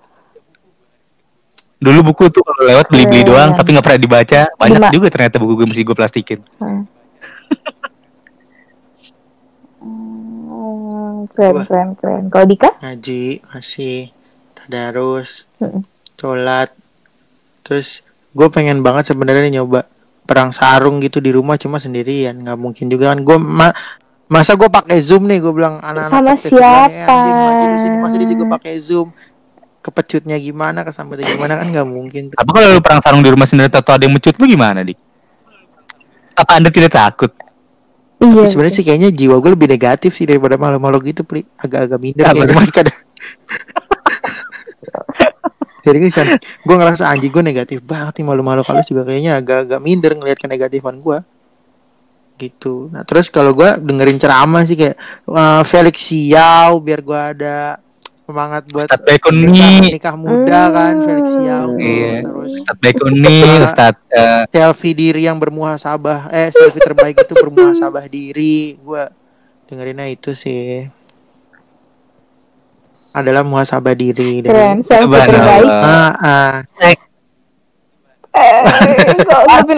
dulu 1.84 2.00
buku 2.10 2.32
tuh 2.32 2.42
kalau 2.42 2.64
lewat 2.64 2.88
beli 2.88 3.04
beli 3.04 3.22
Keren. 3.22 3.30
doang 3.30 3.50
tapi 3.54 3.76
nggak 3.76 3.84
pernah 3.84 4.00
dibaca 4.00 4.40
banyak 4.56 4.82
juga 4.90 5.08
ternyata 5.12 5.36
buku 5.38 5.54
gue 5.54 5.68
mesti 5.68 5.84
gue 5.84 5.96
plastikin 5.96 6.40
Hmm. 6.58 6.88
Hmm, 9.84 11.28
keren 11.30 11.54
Wah. 11.54 11.66
keren 11.68 11.90
keren. 12.00 12.24
Kalau 12.32 12.46
Dika? 12.48 12.70
Ngaji, 12.80 13.24
masih 13.46 14.16
tadarus, 14.56 15.44
Mm-mm. 15.60 15.84
sholat. 16.16 16.72
Terus 17.62 18.02
gue 18.32 18.48
pengen 18.48 18.80
banget 18.80 19.12
sebenarnya 19.12 19.52
nyoba 19.54 19.88
perang 20.24 20.50
sarung 20.50 20.98
gitu 20.98 21.20
di 21.20 21.30
rumah 21.30 21.60
cuma 21.60 21.78
sendirian 21.78 22.40
nggak 22.40 22.56
mungkin 22.56 22.88
juga 22.88 23.12
kan 23.12 23.20
gue 23.22 23.36
ma- 23.36 23.76
masa 24.26 24.56
gue 24.56 24.66
pakai 24.66 25.04
zoom 25.04 25.28
nih 25.28 25.38
gue 25.38 25.52
bilang 25.52 25.78
anak-anak 25.78 26.10
Sama 26.10 26.34
siapa? 26.34 27.12
anjing, 27.12 27.70
di 27.70 27.80
sini 27.84 27.96
masa 28.00 28.16
dia 28.16 28.30
juga 28.32 28.46
pakai 28.50 28.80
zoom 28.80 29.12
kepecutnya 29.84 30.40
gimana 30.40 30.88
kesambetnya 30.88 31.28
gimana 31.36 31.60
kan 31.60 31.68
nggak 31.68 31.88
mungkin 31.88 32.32
tuh. 32.32 32.38
apa 32.40 32.50
kalau 32.50 32.68
lu 32.74 32.82
perang 32.82 33.02
sarung 33.04 33.20
di 33.20 33.30
rumah 33.30 33.44
sendiri 33.44 33.68
atau 33.68 33.92
ada 33.92 34.04
yang 34.08 34.16
mencut 34.16 34.36
lu 34.40 34.48
gimana 34.48 34.80
dik 34.82 34.96
apa 36.34 36.52
anda 36.56 36.72
tidak 36.72 36.96
takut 36.96 37.32
Iya. 38.24 38.48
sebenarnya 38.48 38.76
sih 38.80 38.86
kayaknya 38.88 39.10
jiwa 39.12 39.36
gue 39.44 39.52
lebih 39.52 39.68
negatif 39.68 40.16
sih 40.16 40.24
daripada 40.24 40.56
malu-malu 40.56 41.12
gitu 41.12 41.28
pri 41.28 41.44
agak-agak 41.60 42.00
minder 42.00 42.24
tuh? 42.32 42.56
mereka 42.56 42.80
dah. 42.88 42.98
jadi 45.84 45.98
kan 46.08 46.28
gue 46.40 46.76
ngerasa 46.80 47.04
anjing 47.12 47.32
gue 47.34 47.44
negatif 47.44 47.84
banget 47.84 48.24
nih 48.24 48.26
malu-malu 48.32 48.64
kalau 48.64 48.80
juga 48.80 49.04
kayaknya 49.04 49.44
agak-agak 49.44 49.80
minder 49.84 50.16
ngelihat 50.16 50.40
kenegatifan 50.40 51.04
gue 51.04 51.20
gitu 52.40 52.88
nah 52.96 53.04
terus 53.04 53.28
kalau 53.28 53.52
gue 53.52 53.68
dengerin 53.84 54.16
ceramah 54.16 54.64
sih 54.64 54.80
kayak 54.80 54.96
eh, 55.28 55.62
Felix 55.68 55.96
Xiao 56.00 56.80
biar 56.80 57.04
gue 57.04 57.20
ada 57.20 57.84
semangat 58.24 58.64
buat 58.72 58.88
Ustadz 58.88 59.04
Baikun 59.04 59.36
nikah, 59.36 59.80
nikah 59.84 60.16
muda 60.16 60.62
kan 60.72 60.94
Felix 61.04 61.28
tuh. 61.36 61.76
Iya. 61.76 62.14
terus 62.24 62.52
Ustadz 62.56 62.80
Baikun 62.80 63.14
nih 63.20 63.44
Ustadz 63.68 64.00
eh, 64.16 64.42
selfie 64.48 64.96
diri 64.96 65.22
yang 65.28 65.38
bermuhasabah 65.38 66.32
eh 66.32 66.50
selfie 66.56 66.80
terbaik 66.80 67.20
itu 67.20 67.34
bermuhasabah 67.36 68.06
diri 68.08 68.80
gua 68.80 69.12
dengerinnya 69.68 70.08
itu 70.08 70.32
sih 70.32 70.88
adalah 73.14 73.46
muhasabah 73.46 73.94
diri 73.94 74.42
dari 74.42 74.82
Selfie 74.82 75.22
terbaik. 75.30 75.68
ah, 75.70 76.12
ah. 76.18 76.54
Eh, 76.82 76.98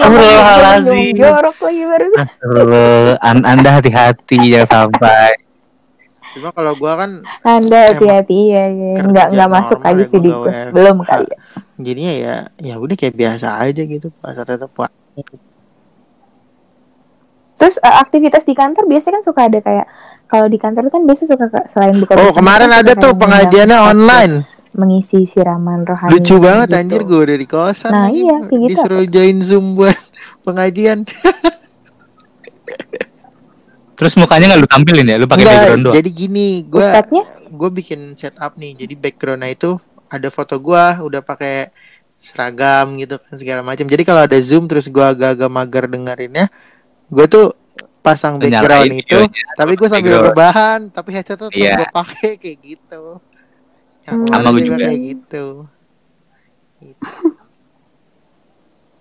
Astagfirullahaladzim. 0.00 1.12
jorok 1.20 1.56
lagi 1.60 1.82
baru. 1.84 2.06
Astagfirullah. 2.16 3.20
An- 3.20 3.44
anda 3.44 3.68
hati-hati 3.76 4.38
jangan 4.48 4.88
sampai 4.96 5.36
cuma 6.36 6.52
kalau 6.52 6.72
gua 6.74 6.92
kan 6.96 7.10
Anda 7.42 7.90
hati-hati 7.90 8.38
ya, 8.46 8.64
ya. 8.68 8.92
Nggak 9.00 9.26
nggak 9.32 9.50
masuk 9.50 9.80
aja 9.80 10.02
sih 10.02 10.16
gua 10.16 10.22
di 10.22 10.30
WFH. 10.30 10.70
belum 10.70 10.96
kali 11.00 11.26
ya. 11.26 11.38
jadinya 11.78 12.12
ya 12.14 12.34
ya 12.58 12.74
udah 12.76 12.94
kayak 12.94 13.14
biasa 13.14 13.56
aja 13.58 13.82
gitu 13.82 14.12
puasa 14.14 14.40
tetap 14.42 14.68
puasa 14.70 14.92
Terus 17.56 17.76
eh, 17.78 17.96
aktivitas 17.98 18.44
di 18.44 18.52
kantor 18.52 18.84
biasanya 18.84 19.16
kan 19.16 19.24
suka 19.24 19.40
ada 19.42 19.58
kayak 19.58 19.86
kalau 20.26 20.44
di 20.44 20.56
kantor 20.56 20.90
kan 20.90 21.02
biasa 21.02 21.22
suka 21.24 21.44
selain 21.68 21.96
buka 21.96 22.12
Oh 22.18 22.30
kemarin 22.30 22.68
ada 22.68 22.92
tuh 22.92 23.16
pengajiannya 23.16 23.78
online. 23.80 24.34
mengisi 24.72 25.24
siraman 25.24 25.88
rohani 25.88 26.12
Lucu 26.12 26.36
banget 26.36 26.68
gitu. 26.68 26.76
anjir 26.76 27.00
gue 27.02 27.20
udah 27.22 27.38
di 27.38 27.48
kosan 27.48 27.90
Nah, 27.90 28.12
iya, 28.12 28.44
kayak 28.44 28.60
gitu 28.60 28.68
Disuruh 28.68 29.04
join 29.08 29.40
Zoom 29.40 29.72
buat 29.72 29.96
pengajian. 30.44 31.08
Terus 33.96 34.12
mukanya 34.14 34.44
nggak 34.52 34.60
lu 34.60 34.68
tampilin 34.68 35.06
ya? 35.08 35.16
Lu 35.16 35.26
pakai 35.26 35.44
background 35.44 35.82
doang. 35.88 35.94
jadi 35.96 36.10
gini, 36.12 36.48
gue 36.68 36.84
Ustadznya 36.84 37.22
gue 37.48 37.70
bikin 37.72 38.00
setup 38.14 38.52
nih. 38.54 38.72
Jadi 38.76 38.94
backgroundnya 38.94 39.50
itu 39.50 39.70
ada 40.06 40.28
foto 40.28 40.60
gue 40.60 40.84
udah 41.02 41.20
pakai 41.24 41.72
seragam 42.16 42.96
gitu 43.00 43.16
kan 43.16 43.34
segala 43.36 43.60
macam. 43.64 43.88
Jadi 43.88 44.02
kalau 44.04 44.22
ada 44.24 44.38
Zoom 44.40 44.68
terus 44.68 44.86
gue 44.86 45.00
agak-agak 45.02 45.48
mager 45.48 45.84
dengerinnya, 45.88 46.46
gue 47.08 47.26
tuh 47.26 47.56
pasang 48.00 48.38
Nyalain 48.38 48.52
background 48.54 48.92
itu, 48.94 49.18
videonya, 49.18 49.42
tapi 49.58 49.72
gue 49.74 49.88
sambil 49.90 50.10
background. 50.14 50.28
rebahan, 50.30 50.80
tapi 50.94 51.08
headset 51.10 51.36
tetap 51.42 51.50
Iya. 51.50 51.74
gue 51.82 51.88
pakai 51.90 52.30
kayak 52.42 52.58
gitu. 52.62 53.02
Hmm. 54.06 54.22
Sama 54.30 54.48
gua 54.54 54.60
juga. 54.62 54.76
kayak 54.86 55.00
gitu. 55.02 55.46
Gitu. 56.78 57.10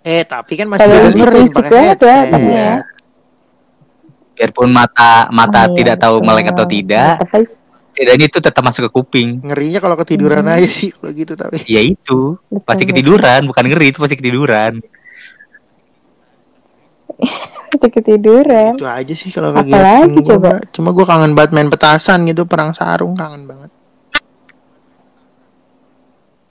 Eh 0.06 0.22
tapi 0.26 0.54
kan 0.54 0.68
masih 0.70 0.82
Kalau 0.86 0.98
dengerin 1.10 1.38
licik 1.46 1.56
pakai 1.58 1.74
banget 1.74 2.00
ya, 2.02 2.18
ya. 2.42 2.74
Biarpun 4.36 4.68
mata 4.68 5.32
mata 5.32 5.64
Oh, 5.64 5.72
iya, 5.72 5.76
tidak 5.80 5.98
tahu 5.98 6.16
betul. 6.20 6.28
melek 6.28 6.48
atau 6.52 6.66
tidak, 6.68 7.14
setidaknya 7.96 8.26
itu 8.28 8.40
tetap 8.44 8.62
masuk 8.62 8.82
ke 8.88 8.92
kuping. 8.92 9.40
Ngerinya 9.42 9.80
kalau 9.80 9.96
ketiduran 9.96 10.44
Hmm. 10.44 10.56
aja 10.60 10.68
sih 10.68 10.92
kalau 10.92 11.12
gitu 11.12 11.34
tapi. 11.34 11.64
Ya 11.66 11.80
itu, 11.80 12.36
betul, 12.38 12.60
pasti 12.62 12.84
betul. 12.84 12.92
ketiduran, 12.92 13.40
bukan 13.48 13.64
ngeri 13.66 13.88
itu 13.90 13.98
pasti 13.98 14.16
ketiduran. 14.16 14.74
Pasti 17.72 17.88
ketiduran. 17.90 18.76
Itu 18.76 18.84
aja 18.84 19.14
sih 19.16 19.32
kalau 19.32 19.56
kegiatan 19.56 20.12
gua, 20.12 20.24
coba? 20.28 20.50
Mbak. 20.52 20.60
Cuma 20.72 20.90
gue 20.92 21.06
kangen 21.06 21.32
banget 21.32 21.52
main 21.52 21.70
petasan 21.72 22.28
gitu, 22.28 22.44
perang 22.44 22.76
sarung 22.76 23.16
kangen 23.16 23.48
banget. 23.48 23.72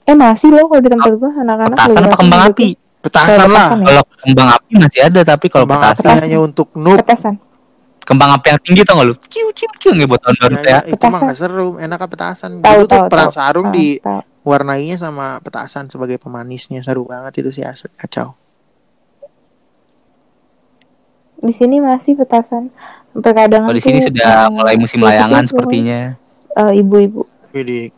Eh 0.05 0.13
masih 0.13 0.53
loh 0.53 0.65
kalau 0.65 0.81
di 0.81 0.89
tempat 0.89 1.11
gua 1.17 1.31
anak-anak 1.35 1.77
Petasan 1.77 1.93
lagi 1.95 2.05
apa 2.05 2.17
kembang 2.17 2.41
gitu. 2.41 2.51
api? 2.53 2.69
Petasan 3.01 3.49
lah. 3.49 3.69
petasan 3.69 3.77
ya? 3.77 3.85
Kalau 3.85 4.03
kembang 4.21 4.49
api 4.49 4.71
masih 4.75 5.01
ada, 5.01 5.21
tapi 5.21 5.45
kalau 5.49 5.65
api 5.65 5.73
petasan, 5.77 6.17
hanya 6.25 6.39
untuk 6.41 6.67
noob. 6.73 6.97
Petasan. 7.01 7.35
Kembang 8.05 8.29
api 8.31 8.47
yang 8.47 8.61
tinggi 8.61 8.81
tau 8.85 9.01
gak 9.01 9.07
lu? 9.09 9.15
Ciu 9.25 9.49
ciu 9.51 9.67
ciu 9.75 9.89
nggak 9.91 10.07
buat 10.07 10.21
tahun 10.21 10.35
baru 10.39 10.53
Ya, 10.55 10.61
ya. 10.61 10.79
itu 10.85 11.03
mah 11.03 11.19
Petasan. 11.19 11.25
gak 11.25 11.37
seru, 11.37 11.67
enak 11.75 11.99
petasan. 12.05 12.51
Tahu, 12.61 12.73
Dulu 12.77 12.85
tuh 12.85 12.99
perang 13.09 13.33
sarung 13.33 13.67
Ah, 13.67 13.73
di 13.73 13.87
tahu. 13.97 14.21
warnainya 14.45 14.95
sama 14.95 15.41
petasan 15.41 15.89
sebagai 15.89 16.15
pemanisnya 16.15 16.79
seru 16.79 17.03
banget 17.03 17.41
itu 17.41 17.49
sih 17.51 17.65
asli 17.65 17.89
kacau. 17.93 18.37
Di 21.35 21.51
sini 21.51 21.77
masih 21.77 22.15
petasan. 22.15 22.69
Sampai 23.11 23.31
kadang 23.33 23.65
Kalau 23.65 23.75
di 23.75 23.83
sini 23.83 23.99
sudah 23.99 24.47
mulai 24.49 24.75
musim 24.75 24.99
itu 24.99 25.07
layangan 25.07 25.43
sepertinya. 25.47 25.99
eh, 26.51 26.71
ibu-ibu 26.79 27.27
Jadi 27.51 27.91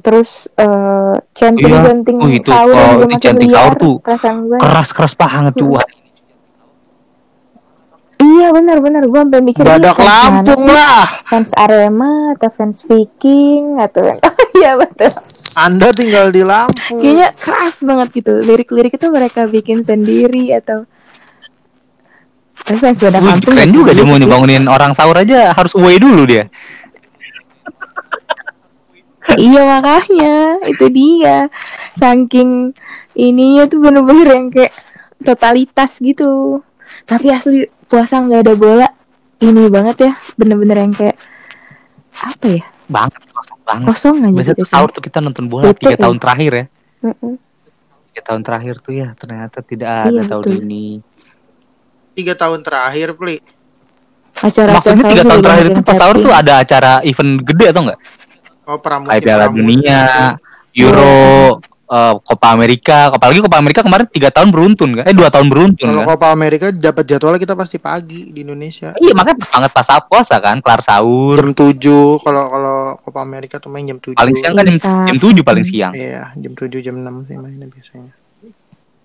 terus 0.00 0.48
eh 0.54 1.16
centing 1.34 1.68
Iya. 1.68 1.82
centing 1.84 2.16
Oh, 2.16 2.28
itu. 2.30 2.48
sahur 2.48 2.72
Oh, 2.72 3.04
makin 3.04 3.20
centing 3.20 3.50
sahur 3.52 3.74
tuh 3.76 3.96
Keras 4.56 4.88
keras 4.94 5.12
banget 5.12 5.52
tuh. 5.54 5.76
Iya 8.20 8.52
benar-benar 8.52 9.02
gue 9.02 9.16
sampai 9.18 9.40
mikir 9.40 9.64
badak 9.64 9.96
Lampung 9.96 10.68
lah. 10.68 11.24
fans 11.24 11.50
Arema 11.56 12.36
atau 12.36 12.48
fans 12.50 12.84
Viking 12.84 13.80
atau 13.80 14.12
iya 14.58 14.76
betul 14.76 15.08
Anda 15.52 15.88
tinggal 15.90 16.28
di 16.28 16.44
Lampung. 16.44 17.00
kayaknya 17.00 17.32
keras 17.34 17.80
banget 17.80 18.08
gitu 18.14 18.32
lirik-lirik 18.38 18.92
itu 18.92 19.08
mereka 19.08 19.48
bikin 19.48 19.82
sendiri 19.82 20.52
atau 20.52 20.84
tapi 22.60 22.76
fans 22.76 23.00
badak 23.00 23.18
Wih, 23.18 23.30
Lampung 23.30 23.54
keren 23.56 23.68
gitu 23.68 23.78
juga 23.78 23.90
dia 23.96 24.04
mau 24.04 24.14
sih. 24.14 24.20
ngebangunin 24.20 24.64
orang 24.68 24.92
sahur 24.92 25.16
aja 25.16 25.50
harus 25.50 25.72
away 25.72 25.96
dulu 25.96 26.22
dia. 26.22 26.44
iya 29.38 29.62
makanya 29.70 30.34
itu 30.66 30.86
dia 30.88 31.46
saking 31.94 32.74
ininya 33.14 33.64
tuh 33.64 33.78
bener-bener 33.78 34.28
yang 34.28 34.46
kayak 34.50 34.74
totalitas 35.20 35.96
gitu 35.96 36.60
tapi 37.06 37.30
asli 37.30 37.64
puasa 37.90 38.22
nggak 38.22 38.46
ada 38.46 38.54
bola 38.54 38.88
ini 39.40 39.66
banget 39.66 39.96
ya 40.00 40.12
bener-bener 40.34 40.76
yang 40.78 40.94
kayak 40.94 41.18
apa 42.14 42.46
ya 42.46 42.64
Banget 42.86 43.22
kosong 43.24 43.58
banget. 43.62 43.86
kosong 43.86 44.14
aja 44.18 44.30
Biasa 44.30 44.50
gitu 44.50 44.58
tuh 44.58 44.66
sahur 44.66 44.90
tuh 44.90 45.02
kita 45.02 45.18
nonton 45.18 45.46
bola 45.46 45.70
Betul, 45.70 45.78
tiga 45.80 45.94
ya. 45.94 46.00
tahun 46.00 46.16
terakhir 46.18 46.52
ya. 46.52 46.64
Mm-mm. 47.00 47.34
Tiga 48.10 48.22
tahun 48.26 48.40
terakhir 48.42 48.74
tuh 48.78 48.92
ya 48.92 49.08
ternyata 49.14 49.58
tidak 49.62 49.88
ada 49.88 50.10
Iya, 50.10 50.22
tahun 50.26 50.42
betul. 50.42 50.58
ini. 50.60 50.86
Tiga 52.10 52.34
tahun 52.34 52.60
terakhir, 52.60 53.08
Pli. 53.14 53.36
acara 54.36 54.70
Maksudnya 54.74 55.04
tiga 55.06 55.22
tahun 55.22 55.42
terakhir 55.42 55.66
itu 55.70 55.80
pas 55.80 55.96
sahur 55.96 56.16
tuh 56.18 56.32
ada 56.34 56.52
acara 56.58 56.92
event 57.02 57.32
gede 57.46 57.66
atau 57.70 57.80
enggak? 57.86 57.98
Oh, 58.66 58.78
pramusim. 58.78 59.10
Kayak 59.10 59.22
Piala 59.22 59.44
pramusim. 59.46 59.62
Dunia, 59.62 60.02
Euro, 60.74 61.14
eh, 61.90 62.14
Copa 62.22 62.48
Amerika, 62.54 63.10
apalagi 63.10 63.42
Copa 63.42 63.58
Amerika 63.58 63.80
kemarin 63.82 64.06
tiga 64.06 64.30
tahun 64.30 64.54
beruntun 64.54 65.02
kan? 65.02 65.04
Eh 65.10 65.14
dua 65.14 65.28
tahun 65.28 65.50
beruntun 65.50 65.86
Kalau 65.90 66.02
kan? 66.06 66.14
Copa 66.14 66.28
Amerika 66.30 66.70
dapat 66.70 67.04
jadwalnya 67.04 67.40
kita 67.42 67.54
pasti 67.58 67.76
pagi 67.82 68.30
di 68.30 68.46
Indonesia. 68.46 68.94
Iya 68.94 69.12
makanya 69.12 69.38
pas 69.42 69.50
banget 69.50 69.70
pas 69.74 69.88
puasa 70.06 70.36
kan, 70.38 70.62
kelar 70.62 70.82
sahur. 70.86 71.36
Jam 71.42 71.52
7 71.52 72.22
kalau 72.22 72.44
kalau 72.46 72.78
Copa 73.02 73.20
Amerika 73.20 73.58
tuh 73.58 73.74
main 73.74 73.82
jam 73.82 73.98
7. 73.98 74.14
Paling 74.14 74.36
siang 74.38 74.54
kan 74.54 74.64
jam, 74.66 74.76
Bisa. 74.78 74.92
jam 75.10 75.18
7 75.18 75.42
paling 75.42 75.66
siang. 75.66 75.92
Iya, 75.92 76.22
jam 76.38 76.52
7 76.54 76.78
jam 76.78 76.96
6 77.02 77.26
sih 77.26 77.36
mainnya 77.36 77.66
biasanya. 77.66 78.12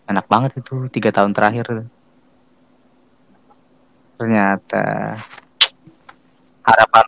Enak 0.05 0.25
banget 0.29 0.51
itu 0.61 0.85
tiga 0.93 1.09
tahun 1.09 1.33
terakhir. 1.33 1.89
Ternyata 4.15 4.85
harapan 6.65 7.05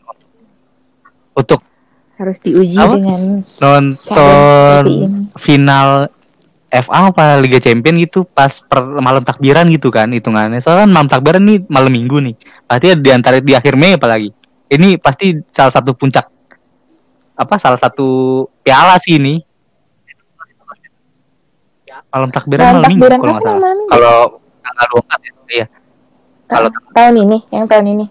untuk 1.38 1.62
harus 2.18 2.38
diuji 2.42 2.78
Apa? 2.78 2.98
dengan 2.98 3.22
nonton 3.46 4.86
final 5.38 6.10
FA 6.68 7.08
apa 7.08 7.40
Liga 7.40 7.64
Champion 7.64 7.96
gitu 8.02 8.28
pas 8.28 8.52
per 8.60 8.84
malam 9.00 9.24
takbiran 9.24 9.64
gitu 9.72 9.88
kan 9.88 10.12
hitungannya. 10.12 10.60
Soalnya 10.60 10.84
kan 10.84 10.92
malam 10.92 11.08
takbiran 11.08 11.42
nih 11.46 11.64
malam 11.72 11.94
minggu 11.94 12.18
nih. 12.20 12.36
Berarti 12.68 12.88
di 13.00 13.10
antara 13.14 13.40
di 13.40 13.54
akhir 13.56 13.80
Mei 13.80 13.96
apalagi. 13.96 14.30
Ini 14.68 15.00
pasti 15.00 15.32
salah 15.48 15.72
satu 15.72 15.96
puncak 15.96 16.28
apa 17.38 17.56
salah 17.56 17.80
satu 17.80 18.08
piala 18.60 19.00
sih 19.00 19.16
ini. 19.16 19.40
Malam 22.08 22.30
takbiran 22.32 22.64
Malam 22.64 22.76
malam 22.82 22.90
minggu 22.92 23.06
takbiran 23.08 23.20
kalau 23.22 23.34
nggak 23.38 23.48
salah. 23.48 23.74
Kalau 23.88 24.16
tanggal 24.60 24.86
24 24.92 25.08
ya. 25.24 25.32
Iya. 25.48 25.66
Kalau 26.48 26.68
Ah, 26.72 26.92
tahun 26.96 27.16
ini 27.28 27.38
yang 27.52 27.66
tahun 27.68 27.86
ini 27.96 28.06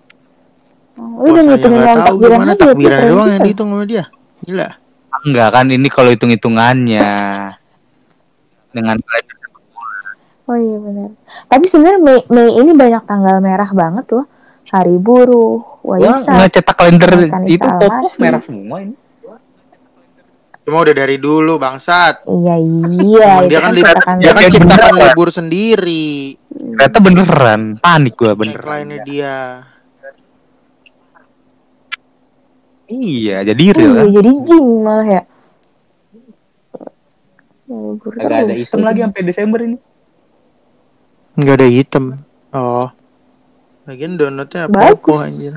lu 0.96 1.28
udah 1.28 1.44
ngitungin 1.44 1.76
nggak 1.76 1.92
malam 1.92 1.98
tahu 2.00 2.16
takbiran 2.16 2.36
gimana 2.40 2.52
takbiran 2.56 3.00
doang 3.06 3.28
yang 3.28 3.42
dihitung 3.44 3.68
sama 3.70 3.84
dia. 3.84 4.04
Gila. 4.42 4.68
enggak 5.16 5.48
kan 5.50 5.66
ini 5.66 5.88
kalau 5.88 6.10
hitung-hitungannya 6.12 7.08
dengan 8.70 8.96
kalender 8.96 9.34
Oh 10.46 10.54
iya 10.54 10.78
benar. 10.78 11.10
Tapi 11.50 11.66
sebenarnya 11.66 11.98
Mei, 11.98 12.18
Mei 12.30 12.50
ini 12.54 12.70
banyak 12.70 13.02
tanggal 13.02 13.42
merah 13.42 13.66
banget 13.66 14.06
loh. 14.14 14.26
Hari 14.66 14.94
buruh, 14.94 15.58
Gua 15.82 15.98
waisak. 15.98 16.30
ngecetak 16.30 16.74
kalender 16.76 17.10
Organisasi 17.10 17.50
itu 17.50 17.66
pokok 17.66 17.90
almasi. 17.90 18.18
merah 18.22 18.42
semua 18.42 18.76
ini. 18.78 18.94
Cuma 20.62 20.82
udah 20.82 20.94
dari 20.96 21.18
dulu 21.18 21.58
bangsat. 21.58 22.26
Iya 22.26 22.54
iya. 22.58 23.30
Itu 23.42 23.46
dia 23.48 23.58
kan, 23.58 23.70
li- 23.70 23.82
cetakan 23.82 24.14
dia 24.18 24.30
kan 24.30 24.42
ciptakan 24.44 24.70
beneran. 24.70 25.02
libur 25.02 25.28
sendiri. 25.30 26.10
Ternyata 26.46 26.98
beneran, 26.98 27.60
panik 27.78 28.14
gua 28.14 28.32
bener. 28.34 28.58
Tagline-nya 28.58 28.98
dia. 29.02 29.36
Iya, 32.86 33.42
jadi 33.42 33.62
Oh, 33.66 33.74
real 33.74 33.90
iya, 33.90 33.98
kan. 33.98 34.14
jadi 34.14 34.30
jing 34.46 34.66
malah 34.82 35.06
ya. 35.06 35.22
Agak 37.66 38.30
ada 38.30 38.54
ini. 38.54 38.62
lagi 38.86 39.00
sampai 39.02 39.22
Desember 39.26 39.58
ini. 39.58 39.76
Enggak 41.34 41.54
ada 41.58 41.66
hitam. 41.66 42.04
Oh. 42.54 42.88
Lagian 43.86 44.14
downloadnya 44.14 44.70
Bagus. 44.70 44.98
Poco 44.98 45.14
anjir. 45.18 45.54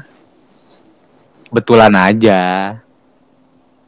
Betulan 1.49 1.93
aja. 1.93 2.39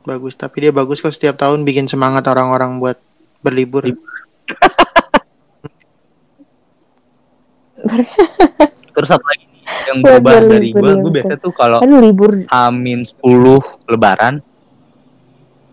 Bagus, 0.02 0.34
tapi 0.34 0.66
dia 0.66 0.74
bagus 0.74 0.98
kok 0.98 1.14
setiap 1.14 1.38
tahun 1.38 1.62
bikin 1.62 1.86
semangat 1.86 2.26
orang-orang 2.26 2.82
buat 2.82 2.98
berlibur. 3.42 3.86
Terus 8.94 9.08
satu 9.10 9.26
lagi 9.26 9.46
yang 9.90 9.98
berubah 10.00 10.32
dari 10.46 10.70
gua, 10.72 10.80
iya, 10.80 10.80
gua 10.80 10.94
betul. 10.94 11.12
biasa 11.12 11.34
tuh 11.42 11.52
kalau 11.54 11.78
Aduh 11.82 12.00
libur. 12.00 12.32
Amin 12.48 13.02
10 13.04 13.22
lebaran 13.90 14.40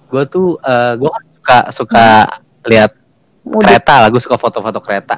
gua 0.08 0.22
tuh 0.24 0.56
eh, 0.60 0.92
gua 0.96 1.10
kan 1.12 1.24
suka 1.28 1.58
suka 1.72 2.06
lihat 2.64 2.92
Mudik. 3.44 3.64
kereta 3.64 3.94
lah, 4.04 4.08
gua 4.12 4.20
suka 4.20 4.36
foto-foto 4.36 4.80
kereta. 4.84 5.16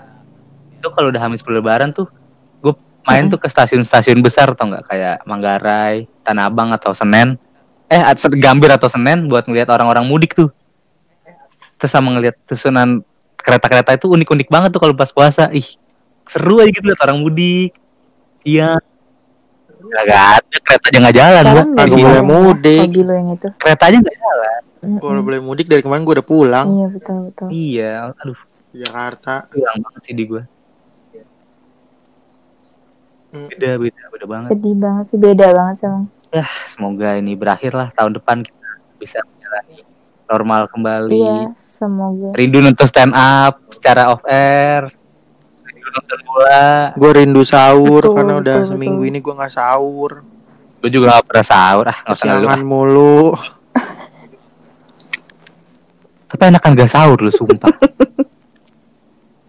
Itu 0.79 0.89
kalau 0.91 1.11
udah 1.11 1.21
10 1.21 1.43
lebaran 1.61 1.91
tuh 1.93 2.07
gue 2.61 2.73
main 3.05 3.27
tuh 3.29 3.41
ke 3.41 3.49
stasiun-stasiun 3.49 4.21
besar 4.21 4.53
tau 4.53 4.69
nggak 4.69 4.85
kayak 4.89 5.17
Manggarai, 5.25 6.05
Tanah 6.25 6.49
Abang 6.53 6.71
atau 6.73 6.93
Senen. 6.93 7.37
Eh, 7.91 7.99
at- 7.99 8.23
Gambir 8.39 8.71
atau 8.71 8.87
Senen 8.87 9.27
buat 9.27 9.49
ngeliat 9.49 9.67
orang-orang 9.73 10.07
mudik 10.07 10.37
tuh. 10.37 10.53
Terus 11.81 11.91
sama 11.91 12.13
ngeliat 12.13 12.37
susunan 12.45 13.01
kereta-kereta 13.41 13.97
itu 13.97 14.07
unik-unik 14.13 14.49
banget 14.53 14.71
tuh 14.71 14.81
kalau 14.85 14.93
pas 14.93 15.09
puasa. 15.09 15.49
Ih, 15.51 15.65
seru 16.29 16.61
aja 16.61 16.69
gitu 16.69 16.85
liat 16.85 17.01
orang 17.01 17.19
mudik. 17.25 17.73
Iya. 18.45 18.81
Gak 19.81 20.03
ada 20.05 20.57
kereta 20.61 20.87
aja 20.93 20.99
nggak 21.01 21.17
jalan 21.17 21.45
gua. 21.45 21.65
sini. 21.65 22.03
boleh 22.05 22.15
jalan 22.15 22.25
mudik. 22.29 22.87
Hobi 22.87 23.03
lo 23.03 23.13
yang 23.17 23.29
itu. 23.33 23.49
Kereta 23.57 23.85
aja 23.89 23.97
nggak 24.01 24.19
jalan. 24.21 24.61
Mm-mm. 24.81 24.97
Gue 24.97 25.11
udah 25.13 25.25
boleh 25.25 25.41
mudik 25.45 25.67
dari 25.69 25.85
kemarin 25.85 26.09
gue 26.09 26.15
udah 26.17 26.25
pulang 26.25 26.67
Iya 26.73 26.87
betul 26.89 27.17
betul. 27.29 27.49
Iya, 27.53 28.17
aduh, 28.17 28.41
Jakarta. 28.73 29.45
hilang 29.53 29.79
banget 29.85 30.03
sih 30.09 30.15
di 30.17 30.25
gua. 30.25 30.43
Hmm. 33.31 33.47
Beda, 33.47 33.71
beda, 33.79 34.03
beda 34.11 34.27
banget. 34.27 34.49
Sedih 34.51 34.75
banget 34.75 35.05
sih 35.13 35.19
beda 35.21 35.47
banget 35.53 35.75
sih 35.79 35.87
emang. 35.87 36.05
Ya, 36.31 36.47
semoga 36.67 37.09
ini 37.19 37.33
berakhir 37.37 37.73
lah 37.77 37.89
tahun 37.95 38.19
depan 38.19 38.43
kita 38.43 38.71
bisa 38.99 39.19
menjalani 39.23 39.79
normal 40.31 40.63
kembali. 40.71 41.15
Iya 41.15 41.47
semoga. 41.61 42.29
Rindu 42.35 42.59
nonton 42.65 42.87
stand 42.89 43.15
up 43.15 43.61
secara 43.71 44.11
off 44.11 44.23
air. 44.27 44.91
Nonton 45.91 46.21
bola. 46.27 46.95
Gue 46.95 47.11
rindu 47.15 47.43
sahur 47.43 48.03
Betul, 48.03 48.15
karena 48.17 48.35
udah 48.39 48.57
betul, 48.63 48.71
seminggu 48.75 49.03
betul. 49.03 49.11
ini 49.11 49.19
gue 49.21 49.35
nggak 49.35 49.55
sahur. 49.55 50.13
Gue 50.81 50.89
juga 50.89 51.21
gak 51.21 51.27
pernah 51.29 51.47
sahur. 51.47 51.87
Ah, 51.93 51.99
nggak 52.09 52.17
usah 52.17 52.63
mulu. 52.65 53.37
Tapi 56.31 56.43
enakan 56.47 56.73
gak 56.79 56.89
sahur 56.95 57.19
lu, 57.21 57.29
sumpah. 57.35 57.69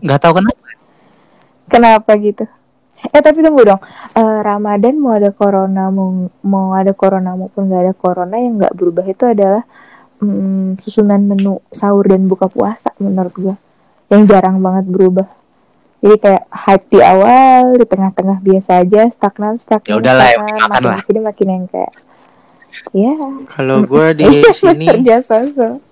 gak 0.01 0.19
tahu 0.19 0.41
kenapa. 0.41 0.65
Kenapa 1.71 2.11
gitu? 2.19 2.43
Eh 3.09 3.21
tapi 3.23 3.41
tunggu 3.41 3.65
dong. 3.65 3.81
Eh, 4.13 4.39
Ramadan 4.45 5.01
mau 5.01 5.17
ada 5.17 5.33
corona 5.33 5.89
mau, 5.89 6.29
mau 6.45 6.77
ada 6.77 6.93
corona 6.93 7.33
maupun 7.33 7.65
nggak 7.65 7.81
ada 7.81 7.93
corona 7.97 8.37
yang 8.37 8.61
nggak 8.61 8.77
berubah 8.77 9.05
itu 9.09 9.25
adalah 9.25 9.65
mm, 10.21 10.77
susunan 10.77 11.17
menu 11.25 11.57
sahur 11.73 12.05
dan 12.05 12.29
buka 12.29 12.45
puasa 12.45 12.93
menurut 13.01 13.33
gua 13.33 13.55
yang 14.13 14.29
jarang 14.29 14.61
banget 14.61 14.85
berubah. 14.85 15.40
Jadi 16.01 16.15
kayak 16.17 16.43
hype 16.49 16.85
di 16.89 16.99
awal, 16.99 17.77
di 17.77 17.85
tengah-tengah 17.85 18.37
biasa 18.41 18.81
aja, 18.81 19.01
stagnan, 19.13 19.61
stagnan, 19.61 19.85
Ya 19.85 19.95
udahlah, 20.01 20.27
makan 20.33 20.65
makin 20.65 20.85
lah. 20.89 20.97
ke 20.97 21.03
sini 21.05 21.19
makin 21.21 21.47
yang 21.47 21.65
kayak 21.69 21.93
ya 22.95 23.13
Kalau 23.51 23.83
gue 23.91 24.07
di 24.17 24.25
sini 24.49 24.87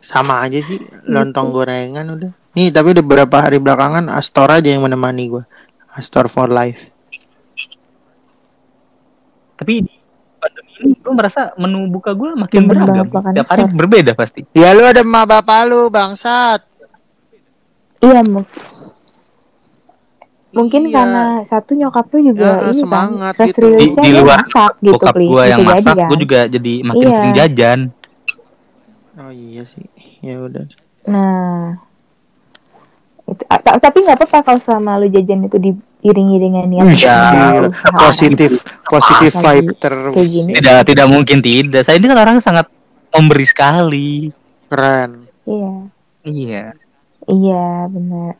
sama 0.02 0.42
aja 0.42 0.60
sih 0.66 0.80
lontong 1.06 1.54
gorengan 1.54 2.10
udah. 2.10 2.32
Nih 2.58 2.74
tapi 2.74 2.98
udah 2.98 3.04
beberapa 3.06 3.38
hari 3.38 3.62
belakangan 3.62 4.10
Astor 4.10 4.50
aja 4.50 4.66
yang 4.66 4.82
menemani 4.82 5.30
gue. 5.30 5.44
Astor 5.94 6.26
for 6.26 6.50
life. 6.50 6.90
Tapi 9.60 9.86
di 9.86 9.94
pandemi 10.40 10.72
ini 10.82 10.94
gue 10.98 11.14
merasa 11.14 11.54
menu 11.54 11.86
buka 11.92 12.18
gue 12.18 12.34
makin 12.34 12.66
Demen 12.66 12.82
beragam. 12.82 13.06
Tiap 13.36 13.46
hari 13.46 13.64
berbeda 13.70 14.12
pasti. 14.18 14.42
Ya 14.58 14.74
lu 14.74 14.88
ada 14.88 15.06
emak 15.06 15.30
bapak 15.30 15.70
lu 15.70 15.92
bangsat. 15.94 16.66
Iya 18.00 18.24
mu- 18.24 18.48
mungkin 20.50 20.82
Iya. 20.84 20.94
karena 20.96 21.24
satu 21.44 21.72
nyokap 21.74 22.06
lu 22.10 22.20
juga 22.28 22.50
Ya, 22.60 22.68
ini 22.68 22.80
semangat 22.80 23.34
kan 23.34 23.48
gitu. 23.48 23.68
Di, 23.70 23.86
di 23.88 24.02
dia 24.04 24.18
luar 24.18 24.40
masak 24.40 24.72
gitu 24.80 24.94
bokap 24.96 25.16
gue 25.16 25.44
yang 25.46 25.60
masak, 25.62 25.96
kan? 25.96 26.08
gue 26.08 26.18
juga 26.20 26.40
jadi 26.46 26.74
makin 26.82 27.02
Iya. 27.02 27.14
sering 27.14 27.34
jajan. 27.36 27.80
Oh 29.16 29.30
iya 29.30 29.64
sih. 29.64 29.86
Ya 30.20 30.36
udah. 30.40 30.66
Nah, 31.06 31.78
itu, 33.26 33.44
tapi 33.78 33.98
nggak 34.00 34.18
apa-apa 34.18 34.38
kalau 34.44 34.60
sama 34.60 34.98
lu 34.98 35.08
jajan 35.08 35.44
itu 35.44 35.58
diiringi 35.60 36.38
dengan 36.40 36.66
niat 36.66 36.86
Wih, 36.88 36.98
Ya, 36.98 37.20
usaha. 37.62 37.98
positif 38.00 38.52
positif 38.84 39.32
vibe 39.36 39.74
kayak 39.74 39.80
terus. 39.80 40.16
gini. 40.26 40.52
Tidak, 40.56 40.80
tidak 40.84 41.08
mungkin 41.08 41.40
tidak. 41.40 41.82
Saya 41.84 41.98
ini 41.98 42.08
kan 42.08 42.18
orang 42.18 42.38
sangat 42.40 42.66
memberi 43.12 43.46
sekali. 43.46 44.34
Keren. 44.66 45.30
Iya, 45.46 45.74
Iya. 46.26 46.66
iya 47.28 47.66
benar. 47.86 48.34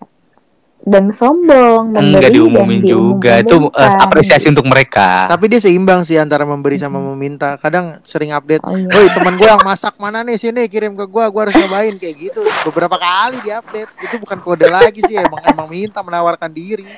Dan 0.90 1.14
sombong, 1.14 1.94
memberi 1.94 2.02
Enggak 2.10 2.22
dan 2.26 2.34
diumumin 2.34 2.82
juga. 2.82 3.32
Itu 3.46 3.70
diumumkan. 3.70 4.02
apresiasi 4.02 4.50
untuk 4.50 4.66
mereka. 4.66 5.30
Tapi 5.30 5.46
dia 5.46 5.62
seimbang 5.62 6.02
sih 6.02 6.18
antara 6.18 6.50
memberi 6.50 6.82
sama 6.82 6.98
meminta. 6.98 7.62
Kadang 7.62 8.02
sering 8.02 8.34
update. 8.34 8.66
Oh, 8.66 8.74
iya. 8.74 8.90
Woi 8.90 9.06
teman 9.14 9.38
gue 9.38 9.46
yang 9.46 9.62
masak 9.62 9.94
mana 10.02 10.26
nih 10.26 10.42
sini 10.42 10.66
kirim 10.66 10.98
ke 10.98 11.06
gue, 11.06 11.24
gue 11.30 11.42
harus 11.46 11.54
nyobain 11.54 11.94
kayak 12.02 12.16
gitu. 12.18 12.42
Beberapa 12.66 12.98
kali 12.98 13.38
di 13.46 13.54
update. 13.54 13.92
Itu 14.02 14.16
bukan 14.18 14.42
kode 14.42 14.66
lagi 14.66 15.06
sih, 15.06 15.22
emang 15.22 15.46
emang 15.46 15.70
minta 15.70 16.02
menawarkan 16.02 16.50
diri. 16.50 16.90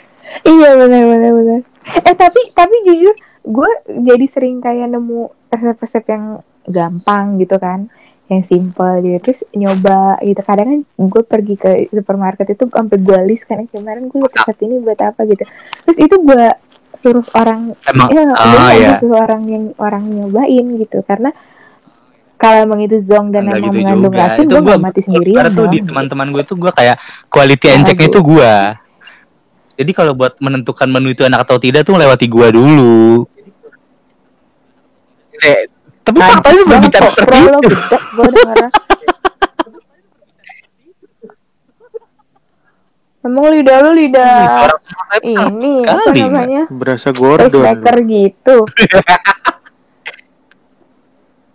Iya 0.47 0.69
benar 0.79 1.03
benar 1.03 1.31
benar. 1.35 1.59
Eh 2.07 2.15
tapi 2.15 2.39
tapi 2.55 2.75
jujur 2.87 3.15
gue 3.43 3.71
jadi 4.07 4.25
sering 4.29 4.63
kayak 4.63 4.87
nemu 4.87 5.33
resep-resep 5.51 6.05
yang 6.07 6.39
gampang 6.69 7.41
gitu 7.41 7.57
kan, 7.57 7.91
yang 8.31 8.43
simple 8.47 8.93
gitu. 9.03 9.17
Terus 9.19 9.39
nyoba 9.51 10.15
gitu. 10.23 10.39
Kadang 10.39 10.67
kan 10.71 10.79
gue 10.87 11.23
pergi 11.27 11.55
ke 11.55 11.71
supermarket 11.91 12.47
itu 12.49 12.63
sampai 12.65 12.97
gue 12.97 13.19
list 13.27 13.43
kan 13.43 13.59
"Eh, 13.59 13.67
kemarin 13.67 14.07
gue 14.07 14.17
liat 14.17 14.31
resep 14.33 14.57
ini 14.63 14.79
buat 14.79 14.95
apa 14.97 15.27
gitu. 15.27 15.43
Terus 15.83 15.97
itu 15.99 16.15
gue 16.15 16.45
suruh 16.91 17.27
orang 17.33 17.71
Emang, 17.87 18.07
ya, 18.09 18.23
ah 18.31 18.71
gue 18.71 18.83
ya. 18.83 18.95
suruh 18.97 19.19
orang 19.19 19.41
yang 19.47 19.63
orang 19.75 20.03
nyobain 20.05 20.65
gitu 20.77 21.01
karena 21.01 21.31
kalau 22.35 22.65
emang 22.65 22.81
itu 22.81 22.97
zong 22.99 23.29
dan 23.29 23.47
Enggak 23.47 23.57
emang 23.57 23.69
gitu 23.69 23.77
mengandung 23.79 24.11
juga. 24.11 24.21
racun 24.27 24.45
gue 24.49 24.75
mati 24.77 25.01
sendirian 25.01 25.37
Karena 25.39 25.51
tuh 25.51 25.65
dong. 25.65 25.71
di 25.71 25.79
teman-teman 25.81 26.27
gue 26.29 26.43
tuh 26.43 26.57
gue 26.57 26.71
kayak 26.71 26.97
quality 27.27 27.67
and 27.69 27.83
checknya 27.85 28.05
Aduh. 28.05 28.13
itu 28.13 28.19
gue. 28.23 28.53
Jadi 29.71 29.91
kalau 29.91 30.13
buat 30.13 30.33
menentukan 30.37 30.87
menu 30.87 31.09
itu 31.09 31.21
enak 31.21 31.41
atau 31.41 31.57
tidak 31.57 31.81
tuh 31.81 31.95
lewati 31.95 32.25
gue 32.25 32.47
dulu. 32.49 33.25
Eh, 35.33 35.65
tapi 36.11 36.27
faktanya 36.27 36.63
berbicara 36.67 37.07
kok, 37.07 37.13
seperti 37.15 37.37
itu. 37.39 37.67
Emang 43.21 43.53
lidah 43.53 43.77
lu 43.85 43.91
lidah 43.93 44.65
ini 45.21 45.85
apa 45.85 46.09
namanya 46.09 46.65
Berasa 46.73 47.13
Gordon. 47.13 47.53
pacemaker 47.53 47.95
gitu. 48.09 48.55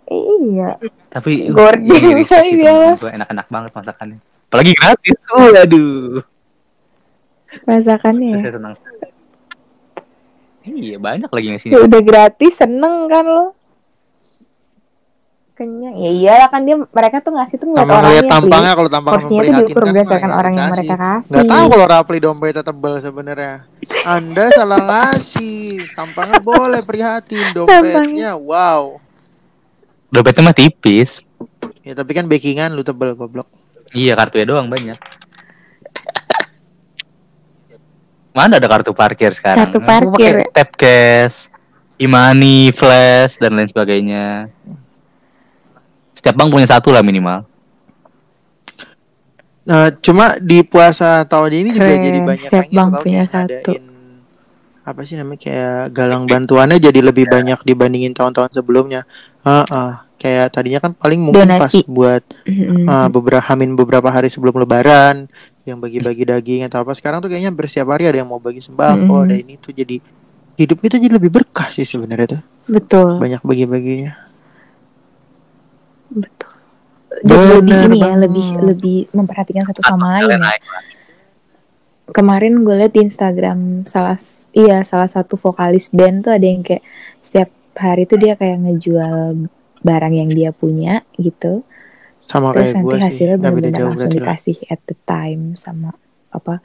iya, 0.07 0.79
Tapi 1.11 1.51
uh, 1.51 1.51
Gordon, 1.51 2.23
sih 2.23 2.63
iya. 2.63 2.95
enak-enak 2.95 3.47
banget 3.51 3.71
masakannya. 3.75 4.19
Apalagi 4.47 4.71
gratis. 4.79 5.19
Oh, 5.35 5.51
aduh. 5.51 6.23
masakannya 7.67 8.27
ya. 8.31 8.39
Saya 8.47 8.53
senang. 8.55 8.73
Iya, 10.67 10.95
banyak 11.03 11.29
lagi 11.31 11.47
yang 11.51 11.59
sini. 11.59 11.71
Ya 11.75 11.79
udah 11.83 11.99
gratis 11.99 12.53
seneng 12.63 13.11
kan 13.11 13.27
lo. 13.27 13.56
Kenyang. 15.57 15.97
Ya 15.97 16.11
iyalah 16.13 16.47
kan 16.53 16.61
dia 16.69 16.77
mereka 16.77 17.17
tuh 17.25 17.33
ngasih 17.33 17.57
tuh 17.57 17.65
ngeliat 17.73 17.89
orangnya. 17.89 18.23
Tampangnya 18.29 18.73
kalau 18.77 18.89
tampangnya 18.93 19.17
Porsinya 19.25 19.41
tuh 19.41 19.53
diukur 19.57 19.81
mah 19.81 19.89
berdasarkan 19.89 20.31
orang 20.37 20.53
yang 20.53 20.69
mereka 20.69 20.95
kasih. 21.01 21.31
Nggak 21.33 21.45
tahu 21.49 21.65
kalau 21.73 21.85
Rapli 21.89 22.17
dompetnya 22.21 22.61
tebel 22.61 22.93
sebenarnya. 23.01 23.55
Anda 24.05 24.45
salah 24.53 24.81
ngasih. 24.85 25.65
Tampangnya 25.97 26.39
boleh 26.45 26.81
prihatin, 26.85 27.45
dompetnya 27.57 28.37
wow. 28.37 29.01
Dompetnya 30.13 30.41
mah 30.45 30.53
tipis. 30.53 31.25
Ya 31.81 31.97
tapi 31.97 32.13
kan 32.13 32.29
backingan 32.29 32.77
lu 32.77 32.85
tebel 32.85 33.17
goblok. 33.17 33.49
Iya, 33.97 34.13
kartunya 34.13 34.45
doang 34.45 34.69
banyak. 34.69 34.99
Mana 38.37 38.61
ada 38.61 38.67
kartu 38.69 38.93
parkir 38.93 39.33
sekarang? 39.33 39.65
Kartu 39.65 39.81
parkir. 39.81 40.45
pakai 40.45 40.53
tap 40.53 40.69
cash, 40.77 41.49
e-money, 41.97 42.69
flash 42.69 43.41
dan 43.41 43.57
lain 43.57 43.65
sebagainya. 43.65 44.53
Setiap 46.17 46.33
bank 46.33 46.49
punya 46.49 46.65
satu 46.65 46.89
lah 46.89 47.05
minimal. 47.05 47.45
Nah, 49.67 49.91
cuma 49.99 50.39
di 50.41 50.63
puasa 50.65 51.27
tahun 51.27 51.61
ini 51.61 51.69
juga 51.75 51.91
Keren, 51.91 52.01
jadi 52.01 52.19
banyak 52.23 52.43
setiap 52.49 52.65
bank 52.73 52.89
punya 53.05 53.21
satu. 53.29 53.37
ngadain 53.45 53.83
apa 54.87 55.03
sih 55.03 55.19
namanya 55.19 55.39
kayak 55.43 55.91
galang 55.91 56.23
bantuannya 56.31 56.79
jadi 56.79 57.03
lebih 57.03 57.27
banyak 57.27 57.59
dibandingin 57.67 58.15
tahun-tahun 58.15 58.55
sebelumnya. 58.55 59.03
Heeh. 59.43 59.91
Kayak 60.17 60.55
tadinya 60.55 60.79
kan 60.81 60.95
paling 60.97 61.19
mungkin 61.21 61.45
Donasi. 61.45 61.83
pas 61.83 61.91
buat 61.91 62.23
uh, 62.25 63.07
beberapa 63.11 63.43
hamin 63.51 63.75
beberapa 63.77 64.09
hari 64.09 64.31
sebelum 64.31 64.63
lebaran 64.63 65.29
yang 65.67 65.77
bagi-bagi 65.83 66.23
daging 66.23 66.61
atau 66.71 66.81
apa 66.81 66.95
sekarang 66.95 67.19
tuh 67.19 67.29
kayaknya 67.29 67.51
setiap 67.67 67.91
hari 67.91 68.07
ada 68.07 68.23
yang 68.23 68.31
mau 68.31 68.39
bagi 68.39 68.63
sembako 68.63 68.97
Mm-mm. 68.97 69.25
ada 69.27 69.35
ini 69.35 69.59
tuh 69.59 69.75
jadi 69.75 69.99
hidup 70.57 70.81
kita 70.81 70.97
jadi 70.97 71.21
lebih 71.21 71.29
berkah 71.29 71.69
sih 71.69 71.85
sebenarnya 71.85 72.39
tuh 72.39 72.41
Betul. 72.65 73.21
banyak 73.21 73.43
bagi-baginya 73.45 74.26
Betul. 76.11 76.51
Jadi 77.23 77.45
lebih 77.57 77.77
ini 77.87 77.97
ya, 77.97 78.13
banget. 78.13 78.21
lebih 78.27 78.47
lebih 78.61 78.97
memperhatikan 79.15 79.63
satu 79.65 79.81
sama 79.81 80.21
lain. 80.21 80.37
Ya. 80.37 80.59
Kemarin 82.11 82.63
gue 82.63 82.75
liat 82.77 82.93
di 82.93 83.01
Instagram 83.03 83.83
salah 83.89 84.19
iya 84.55 84.83
salah 84.83 85.09
satu 85.11 85.35
vokalis 85.35 85.91
band 85.91 86.27
tuh 86.27 86.33
ada 86.35 86.45
yang 86.45 86.63
kayak 86.63 86.83
setiap 87.19 87.49
hari 87.75 88.07
tuh 88.07 88.19
dia 88.19 88.39
kayak 88.39 88.63
ngejual 88.63 89.47
barang 89.81 90.13
yang 90.13 90.29
dia 90.31 90.51
punya 90.51 91.03
gitu. 91.19 91.63
sama 92.27 92.51
Terus 92.51 92.75
kayak 92.75 92.75
nanti 92.75 92.85
gue 92.85 92.97
sih 92.99 93.03
hasilnya 93.07 93.37
benar-benar 93.39 93.71
jauh 93.71 93.87
langsung 93.87 94.11
lah 94.11 94.15
dikasih 94.19 94.57
at 94.67 94.81
the 94.83 94.97
time 95.07 95.55
sama 95.55 95.95
apa 96.35 96.59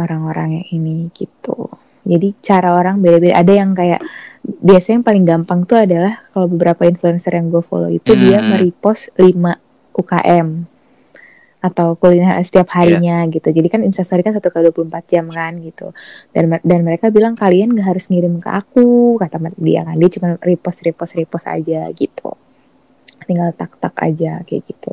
orang-orang 0.00 0.64
yang 0.64 0.66
ini 0.80 1.12
gitu. 1.12 1.68
Jadi 2.04 2.36
cara 2.40 2.76
orang 2.76 3.00
beda-beda. 3.00 3.36
Ada 3.36 3.52
yang 3.52 3.70
kayak 3.76 4.00
biasanya 4.44 5.00
yang 5.00 5.06
paling 5.06 5.24
gampang 5.24 5.60
tuh 5.64 5.78
adalah 5.80 6.20
kalau 6.32 6.46
beberapa 6.52 6.84
influencer 6.84 7.32
yang 7.34 7.48
gue 7.48 7.64
follow 7.64 7.88
itu 7.88 8.12
dia 8.16 8.44
Hmm. 8.44 8.52
merepost 8.52 9.08
5 9.16 9.56
UKM 9.96 10.48
atau 11.64 11.96
kuliner 11.96 12.36
setiap 12.44 12.68
harinya 12.76 13.24
gitu. 13.32 13.48
Jadi 13.48 13.68
kan 13.72 13.80
instastory 13.80 14.20
kan 14.20 14.36
satu 14.36 14.52
kali 14.52 14.68
24 14.68 15.08
jam 15.08 15.24
kan 15.32 15.56
gitu. 15.64 15.96
Dan 16.36 16.60
dan 16.60 16.80
mereka 16.84 17.08
bilang 17.08 17.32
kalian 17.40 17.72
gak 17.72 17.96
harus 17.96 18.12
ngirim 18.12 18.36
ke 18.36 18.52
aku 18.52 19.16
kata 19.16 19.40
dia 19.56 19.80
kan 19.88 19.96
dia 19.96 20.10
cuma 20.12 20.36
repost 20.44 20.84
repost 20.84 21.16
repost 21.16 21.46
aja 21.48 21.88
gitu. 21.96 22.36
Tinggal 23.24 23.56
tak 23.56 23.80
tak 23.80 23.96
aja 24.04 24.44
kayak 24.44 24.68
gitu. 24.68 24.92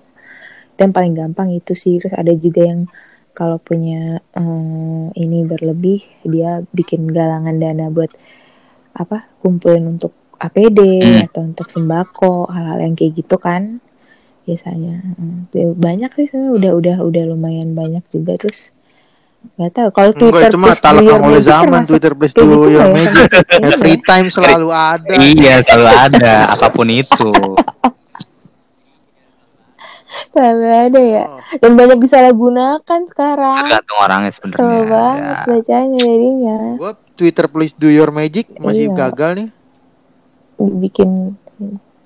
Dan 0.80 0.96
paling 0.96 1.12
gampang 1.12 1.52
itu 1.52 1.76
sih 1.76 2.00
terus 2.00 2.16
ada 2.16 2.32
juga 2.32 2.64
yang 2.64 2.88
kalau 3.36 3.60
punya 3.60 4.24
eh, 4.36 5.06
ini 5.20 5.44
berlebih 5.44 6.04
dia 6.24 6.64
bikin 6.72 7.12
galangan 7.12 7.56
dana 7.60 7.92
buat 7.92 8.12
apa 8.94 9.18
kumpulin 9.40 9.88
untuk 9.90 10.12
APD 10.38 10.80
Hmm. 11.00 11.26
atau 11.26 11.42
untuk 11.44 11.68
sembako 11.68 12.48
hal-hal 12.48 12.80
yang 12.82 12.94
kayak 12.94 13.14
gitu 13.16 13.36
kan 13.36 13.78
biasanya 14.42 15.06
Hmm, 15.14 15.46
ya 15.50 15.70
banyak 15.70 16.12
sih 16.12 16.28
sebenarnya 16.28 16.52
udah 16.52 16.72
udah 16.74 16.96
udah 17.04 17.24
lumayan 17.28 17.72
banyak 17.72 18.02
juga 18.10 18.36
terus 18.36 18.74
nggak 19.54 19.72
tahu 19.72 19.90
kalau 19.92 20.12
Twitter 20.12 20.50
Enggak, 20.50 20.76
do 20.76 20.82
talak 20.82 21.02
oleh 21.02 21.18
magic 21.34 21.46
zaman 21.48 21.82
Twitter 21.84 22.12
please 22.12 22.30
kayak 22.32 22.42
do 22.44 22.52
gitu 22.52 22.68
your 22.70 22.82
ya? 22.82 22.92
magic. 22.92 23.30
Every 23.60 23.96
time 24.00 24.28
selalu 24.28 24.70
ada. 24.92 25.14
Iya, 25.16 25.56
selalu 25.64 25.90
ada 25.90 26.34
apa 26.48 26.68
pun 26.70 26.88
itu. 26.88 27.30
Selalu 30.32 30.66
ada 30.68 31.02
ya 31.02 31.24
Oh. 31.24 31.40
dan 31.58 31.72
banyak 31.74 31.98
disalahgunakan 32.00 33.00
sekarang 33.06 33.56
Tergantung 33.62 33.98
orangnya 34.00 34.32
sebenarnya. 34.32 34.84
banget 34.86 35.36
Ya. 35.36 35.44
bacanya 35.46 36.00
jadinya 36.00 36.58
Gua 36.78 36.92
Twitter 37.22 37.46
please 37.46 37.72
do 37.72 37.86
your 37.86 38.10
magic 38.10 38.50
masih 38.58 38.90
Iya. 38.90 38.98
gagal 39.08 39.32
nih. 39.38 39.50
dibikin 40.58 41.38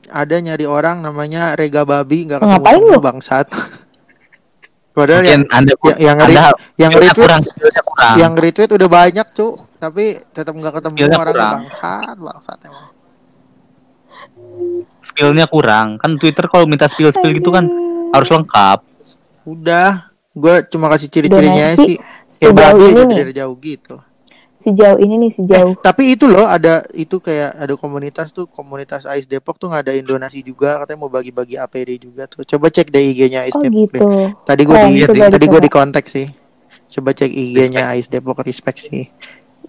Ada 0.05 0.37
nyari 0.37 0.63
orang 0.63 0.99
namanya 0.99 1.55
Rega 1.55 1.81
Babi 1.81 2.27
nggak 2.27 2.37
Ngapain 2.37 2.77
ketemu 2.77 2.91
lu? 2.91 2.99
bangsat. 2.99 3.47
Padahal 4.95 5.23
Mungkin 5.23 5.31
yang 5.33 5.43
Anda 5.49 5.73
yang 5.73 5.97
yang, 5.97 6.17
Anda 6.17 6.27
re- 6.45 6.59
yang 6.77 6.91
skillnya 6.93 7.09
retweet 7.09 7.19
kurang, 7.19 7.41
kurang. 7.83 8.15
yang 8.15 8.33
retweet 8.33 8.71
udah 8.71 8.89
banyak 8.89 9.27
cuy, 9.29 9.51
tapi 9.75 10.03
tetap 10.29 10.53
nggak 10.53 10.73
ketemu 10.73 10.95
Skillnya 10.95 11.17
orang 11.17 11.33
kurang. 11.33 11.51
bangsat 11.57 12.15
bangsat 12.17 12.57
emang. 12.63 12.87
skillnya 15.01 15.45
kurang. 15.45 15.87
Kan 15.97 16.15
Twitter 16.15 16.45
kalau 16.45 16.65
minta 16.65 16.85
skill-skill 16.85 17.33
gitu 17.33 17.49
kan 17.49 17.65
harus 18.11 18.29
lengkap. 18.29 18.79
Udah, 19.43 19.89
gue 20.31 20.55
cuma 20.69 20.87
kasih 20.87 21.09
ciri-cirinya 21.09 21.75
sih. 21.75 21.99
Ya 22.37 22.51
nih 23.03 23.17
dari 23.17 23.33
jauh 23.33 23.55
gitu. 23.57 23.99
Sejauh 24.65 24.97
ini 24.97 25.21
nih 25.21 25.31
sejauh 25.31 25.77
Tapi 25.77 26.17
itu 26.17 26.25
loh 26.25 26.49
ada 26.49 26.81
itu 26.91 27.21
kayak 27.21 27.53
ada 27.53 27.73
komunitas 27.77 28.33
tuh 28.33 28.49
komunitas 28.49 29.05
Ais 29.05 29.29
Depok 29.29 29.55
tuh 29.55 29.69
ngadain 29.69 30.01
donasi 30.01 30.41
juga 30.41 30.81
katanya 30.81 30.99
mau 30.99 31.11
bagi-bagi 31.11 31.55
APD 31.55 32.01
juga 32.01 32.25
tuh. 32.25 32.41
Coba 32.41 32.73
cek 32.73 32.89
deh 32.89 33.03
IG-nya 33.13 33.45
Ais 33.45 33.53
oh 33.53 33.61
Depok. 33.61 33.69
deh. 33.69 33.85
gitu 33.85 34.05
Tadi 34.41 34.61
gue 34.61 34.73
Keren, 34.73 34.89
di 34.89 35.01
coba 35.05 35.25
tadi 35.29 35.45
gue 35.45 35.61
di 35.61 35.69
kontak 35.69 36.05
sih. 36.09 36.25
Coba 36.89 37.13
cek 37.13 37.29
IG-nya 37.29 37.93
Ais 37.93 38.09
Depok 38.09 38.41
respect 38.41 38.81
sih. 38.81 39.05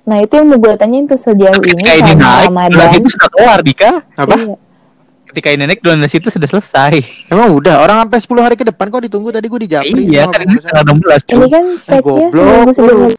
nah 0.06 0.22
itu 0.22 0.38
yang 0.38 0.46
mau 0.46 0.56
gue 0.56 0.70
tanyain 0.78 1.02
tuh 1.04 1.18
sejauh 1.18 1.58
ini 1.66 1.82
Ketika 1.82 1.92
ini 1.98 2.12
naik, 2.14 2.46
Ramadan 2.46 2.88
itu 2.94 3.08
sudah 3.10 3.28
keluar, 3.28 3.58
Dika. 3.58 3.90
Apa? 4.14 4.34
Iya. 4.38 4.54
Ketika 5.26 5.48
ini 5.50 5.62
naik, 5.66 5.82
donasi 5.82 6.16
itu 6.16 6.30
sudah 6.30 6.46
selesai. 6.46 6.94
Emang 7.26 7.50
udah 7.52 7.82
orang 7.82 8.06
sampai 8.06 8.22
10 8.22 8.46
hari 8.46 8.54
ke 8.54 8.62
depan 8.62 8.86
kok 8.86 9.02
ditunggu 9.02 9.34
tadi 9.34 9.50
gue 9.50 9.60
di 9.60 9.68
Japri 9.68 10.06
iya, 10.06 10.30
sama 10.30 10.38
kan 10.38 10.46
tanggal 10.46 10.84
16, 11.26 11.34
Ini 11.34 11.46
kan 11.50 11.64
Eh, 11.66 11.98
tagnya 11.98 12.26
seminggu 12.30 12.70
sebelum. 12.72 13.10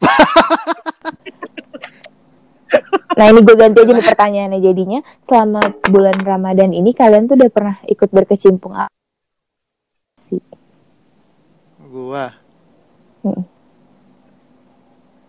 Nah 3.18 3.24
ini 3.34 3.40
gue 3.42 3.56
ganti 3.58 3.78
aja 3.82 3.92
nih 3.92 4.06
pertanyaannya 4.06 4.60
jadinya 4.62 5.00
selama 5.26 5.58
bulan 5.90 6.16
Ramadan 6.22 6.70
ini 6.70 6.94
kalian 6.94 7.26
tuh 7.26 7.34
udah 7.34 7.50
pernah 7.50 7.76
ikut 7.90 8.08
berkecimpung 8.14 8.78
apa 8.78 8.94
sih? 10.14 10.38
Gua. 11.88 12.30
Hmm. 13.24 13.42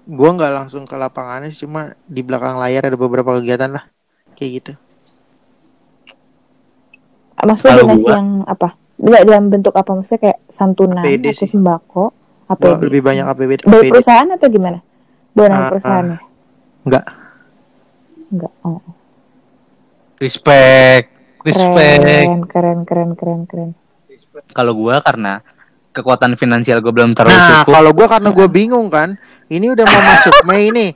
Gua 0.10 0.30
nggak 0.36 0.54
langsung 0.54 0.84
ke 0.86 0.94
lapangannya 0.98 1.50
cuma 1.54 1.94
di 2.06 2.22
belakang 2.22 2.58
layar 2.58 2.90
ada 2.90 2.98
beberapa 2.98 3.38
kegiatan 3.42 3.74
lah. 3.74 3.86
Kayak 4.38 4.52
gitu. 4.62 4.74
Maksudnya 7.40 7.80
donasi 7.80 8.06
gua- 8.06 8.16
yang 8.20 8.30
apa? 8.46 8.70
Enggak 9.00 9.24
dalam 9.24 9.46
bentuk 9.48 9.74
apa 9.80 9.92
maksudnya 9.96 10.22
kayak 10.28 10.40
santunan 10.52 11.00
APD 11.00 11.32
atau 11.32 11.40
sih. 11.40 11.48
sembako? 11.48 12.04
Gua 12.52 12.58
APD? 12.76 12.84
lebih 12.86 13.02
banyak 13.02 13.26
APD. 13.26 13.52
Dari 13.64 13.90
perusahaan 13.90 14.28
atau 14.28 14.48
gimana? 14.52 14.78
Dari 15.32 15.48
nama 15.48 15.64
Ah, 15.64 15.70
perusahaannya? 15.72 16.20
Enggak. 16.84 17.06
Enggak. 18.30 18.54
Oh. 18.62 18.82
Respect. 20.20 21.08
Respect. 21.42 22.02
Keren, 22.04 22.42
keren, 22.46 22.80
keren, 22.84 23.10
keren, 23.16 23.42
keren. 23.46 23.70
Kalau 24.52 24.76
gua 24.76 25.00
karena 25.00 25.40
kekuatan 25.90 26.36
finansial 26.36 26.80
gue 26.80 26.92
belum 26.92 27.12
terlalu 27.12 27.34
Nah, 27.34 27.64
cukup. 27.64 27.74
kalau 27.74 27.92
gua 27.92 28.08
karena 28.08 28.30
gua 28.30 28.48
bingung 28.48 28.88
kan, 28.88 29.16
ini 29.48 29.72
udah 29.72 29.84
mau 29.84 30.02
masuk 30.06 30.36
Mei 30.48 30.70
nih. 30.70 30.92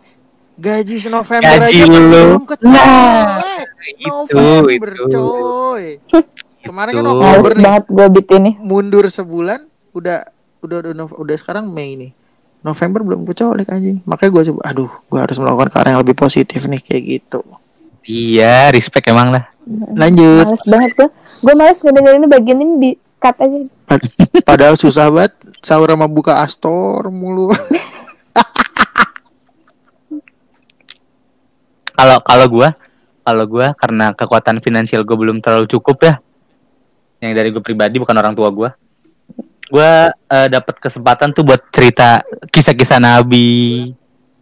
Gaji 0.54 1.10
November 1.10 1.58
Gaji 1.58 1.82
aja 1.82 1.86
belum 1.90 2.42
kecolek. 2.46 2.70
Nah, 2.70 3.42
itu, 3.90 4.38
November, 4.38 4.90
itu. 4.94 5.10
coy. 5.10 5.84
Kemarin 6.64 6.92
kan 6.94 7.04
Males 7.10 7.52
nih, 7.52 7.64
banget 7.66 7.84
gue 7.90 8.06
beat 8.08 8.30
ini. 8.32 8.52
mundur 8.56 9.04
sebulan, 9.10 9.66
udah 9.92 10.24
udah 10.62 10.78
udah, 10.80 10.94
Nov- 10.94 11.18
udah 11.18 11.36
sekarang 11.36 11.68
Mei 11.68 11.98
nih. 11.98 12.12
November 12.64 13.04
belum 13.04 13.28
kecolek 13.28 13.70
aja. 13.70 13.94
Makanya 14.08 14.32
gua 14.32 14.44
coba, 14.48 14.62
aduh, 14.66 14.92
gua 15.12 15.20
harus 15.28 15.38
melakukan 15.38 15.68
ke 15.70 15.78
arah 15.84 15.90
yang 15.94 16.02
lebih 16.02 16.16
positif 16.16 16.64
nih 16.64 16.80
kayak 16.80 17.04
gitu. 17.04 17.44
Iya, 18.04 18.72
respect 18.72 19.08
emang 19.08 19.32
lah. 19.32 19.48
Lanjut. 19.96 20.44
Males 20.44 20.68
banget 20.68 20.92
gue. 21.00 21.10
Gue 21.40 21.54
males 21.56 21.80
ngedengerin 21.80 22.28
bagian 22.28 22.60
ini 22.60 22.74
di 22.80 22.92
cut 23.16 23.36
aja. 23.40 23.60
Pad- 23.88 24.12
Padahal 24.44 24.76
susah 24.76 25.08
banget 25.08 25.32
sahur 25.64 25.88
sama 25.88 26.08
buka 26.12 26.44
Astor 26.44 27.08
mulu. 27.08 27.52
Kalau 31.94 32.18
kalau 32.26 32.48
gua, 32.50 32.70
kalau 33.22 33.46
gua 33.48 33.68
karena 33.78 34.12
kekuatan 34.12 34.60
finansial 34.60 35.06
gue 35.06 35.14
belum 35.14 35.40
terlalu 35.40 35.70
cukup 35.70 36.04
ya. 36.04 36.14
Yang 37.22 37.32
dari 37.38 37.48
gue 37.54 37.64
pribadi 37.64 37.96
bukan 38.02 38.18
orang 38.18 38.34
tua 38.36 38.50
gua. 38.52 38.76
Gua 39.72 40.12
eh, 40.12 40.48
dapat 40.52 40.76
kesempatan 40.80 41.32
tuh 41.32 41.44
buat 41.48 41.62
cerita 41.72 42.24
kisah-kisah 42.52 43.00
Nabi 43.00 43.90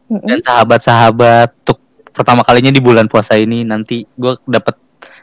Mm-mm. 0.10 0.28
dan 0.28 0.40
sahabat-sahabat 0.42 1.50
untuk 1.64 1.80
pertama 2.12 2.44
kalinya 2.44 2.74
di 2.74 2.84
bulan 2.84 3.08
puasa 3.08 3.38
ini 3.40 3.64
nanti 3.64 4.04
gua 4.18 4.36
dapat 4.44 4.76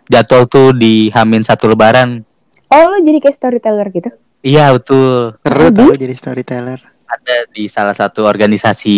jadwal 0.08 0.48
tuh 0.48 0.72
di 0.72 1.12
Hamin 1.12 1.44
satu 1.44 1.68
Lebaran. 1.68 2.24
Oh 2.68 2.84
lo 2.92 3.00
jadi 3.00 3.20
kayak 3.20 3.36
storyteller 3.36 3.88
gitu? 3.92 4.10
Iya 4.44 4.72
betul. 4.76 5.36
Seru 5.40 5.66
tau 5.72 5.92
jadi 5.96 6.14
storyteller. 6.16 6.80
Ada 7.08 7.48
di 7.52 7.64
salah 7.68 7.96
satu 7.96 8.28
organisasi 8.28 8.96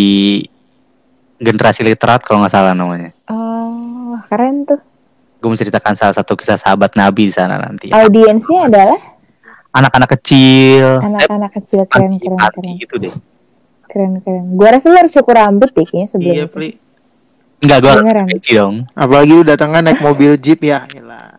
generasi 1.41 1.81
literat 1.87 2.23
kalau 2.23 2.45
nggak 2.45 2.55
salah 2.55 2.75
namanya. 2.75 3.15
Oh 3.31 4.19
keren 4.31 4.67
tuh. 4.67 4.81
Gue 5.41 5.49
menceritakan 5.49 5.97
salah 5.97 6.13
satu 6.13 6.37
kisah 6.37 6.61
sahabat 6.61 6.95
Nabi 6.95 7.31
di 7.31 7.35
sana 7.35 7.57
nanti. 7.57 7.89
Audiensnya 7.91 8.69
adalah 8.69 9.01
Anak-anak 9.71 10.11
kecil, 10.11 10.99
anak-anak 10.99 11.51
kecil 11.55 11.87
keren 11.87 12.19
panti, 12.19 12.27
keren 12.27 12.75
gitu 12.77 12.95
deh. 12.99 13.15
keren 13.87 14.13
keren. 14.19 14.45
Gue 14.55 14.67
rasa 14.67 14.87
lo 14.87 14.99
harus 14.99 15.11
cukur 15.11 15.35
rambut 15.35 15.71
deh 15.71 15.87
kayaknya 15.87 16.09
sebelum 16.09 16.27
Iya, 16.33 16.45
itu. 16.45 16.51
Pri. 16.51 16.71
Enggak, 17.61 17.79
gue 17.79 17.93
Beneran. 17.95 18.27
kecil 18.33 18.55
dong. 18.57 18.77
Apalagi 18.93 19.31
lu 19.31 19.43
datangnya 19.43 19.81
naik 19.85 20.01
mobil 20.01 20.35
jeep 20.37 20.61
ya. 20.61 20.89
Yalah. 20.91 21.39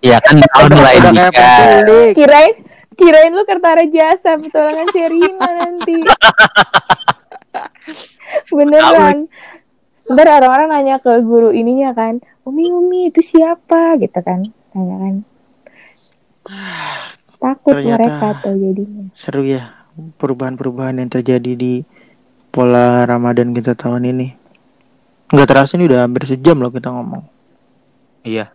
Iya 0.00 0.16
kan 0.18 0.40
tahun 0.40 0.70
mulai 0.72 0.96
nikah. 0.96 1.28
penculik. 1.28 2.12
Kirain 2.14 2.54
kirain 2.94 3.32
lu 3.32 3.42
Kertara 3.44 3.84
Jasa 3.84 4.36
petualangan 4.36 4.88
Serina 4.88 5.48
nanti. 5.60 5.96
Beneran. 8.50 9.28
Ntar 10.06 10.26
orang-orang 10.26 10.68
nanya 10.70 10.96
ke 10.98 11.20
guru 11.20 11.52
ininya 11.52 11.92
kan, 11.92 12.18
Umi 12.42 12.66
Umi 12.66 13.12
itu 13.12 13.22
siapa 13.22 13.94
gitu 13.94 14.18
kan, 14.18 14.42
tanya 14.72 14.96
kan. 14.98 15.14
Ternyata- 17.72 17.96
mereka 17.96 18.26
tuh 18.40 18.54
jadinya. 18.54 19.04
Seru 19.12 19.42
ya 19.42 19.62
perubahan-perubahan 20.16 20.96
yang 20.96 21.08
terjadi 21.08 21.52
di 21.52 21.82
pola 22.48 23.02
Ramadan 23.02 23.50
kita 23.50 23.72
tahun 23.72 24.08
ini. 24.08 24.28
Nggak 25.28 25.46
terasa 25.46 25.74
ini 25.74 25.86
udah 25.86 26.02
hampir 26.02 26.26
sejam 26.26 26.56
loh 26.56 26.68
kita 26.68 26.88
ngomong. 26.88 27.22
Iya, 28.20 28.50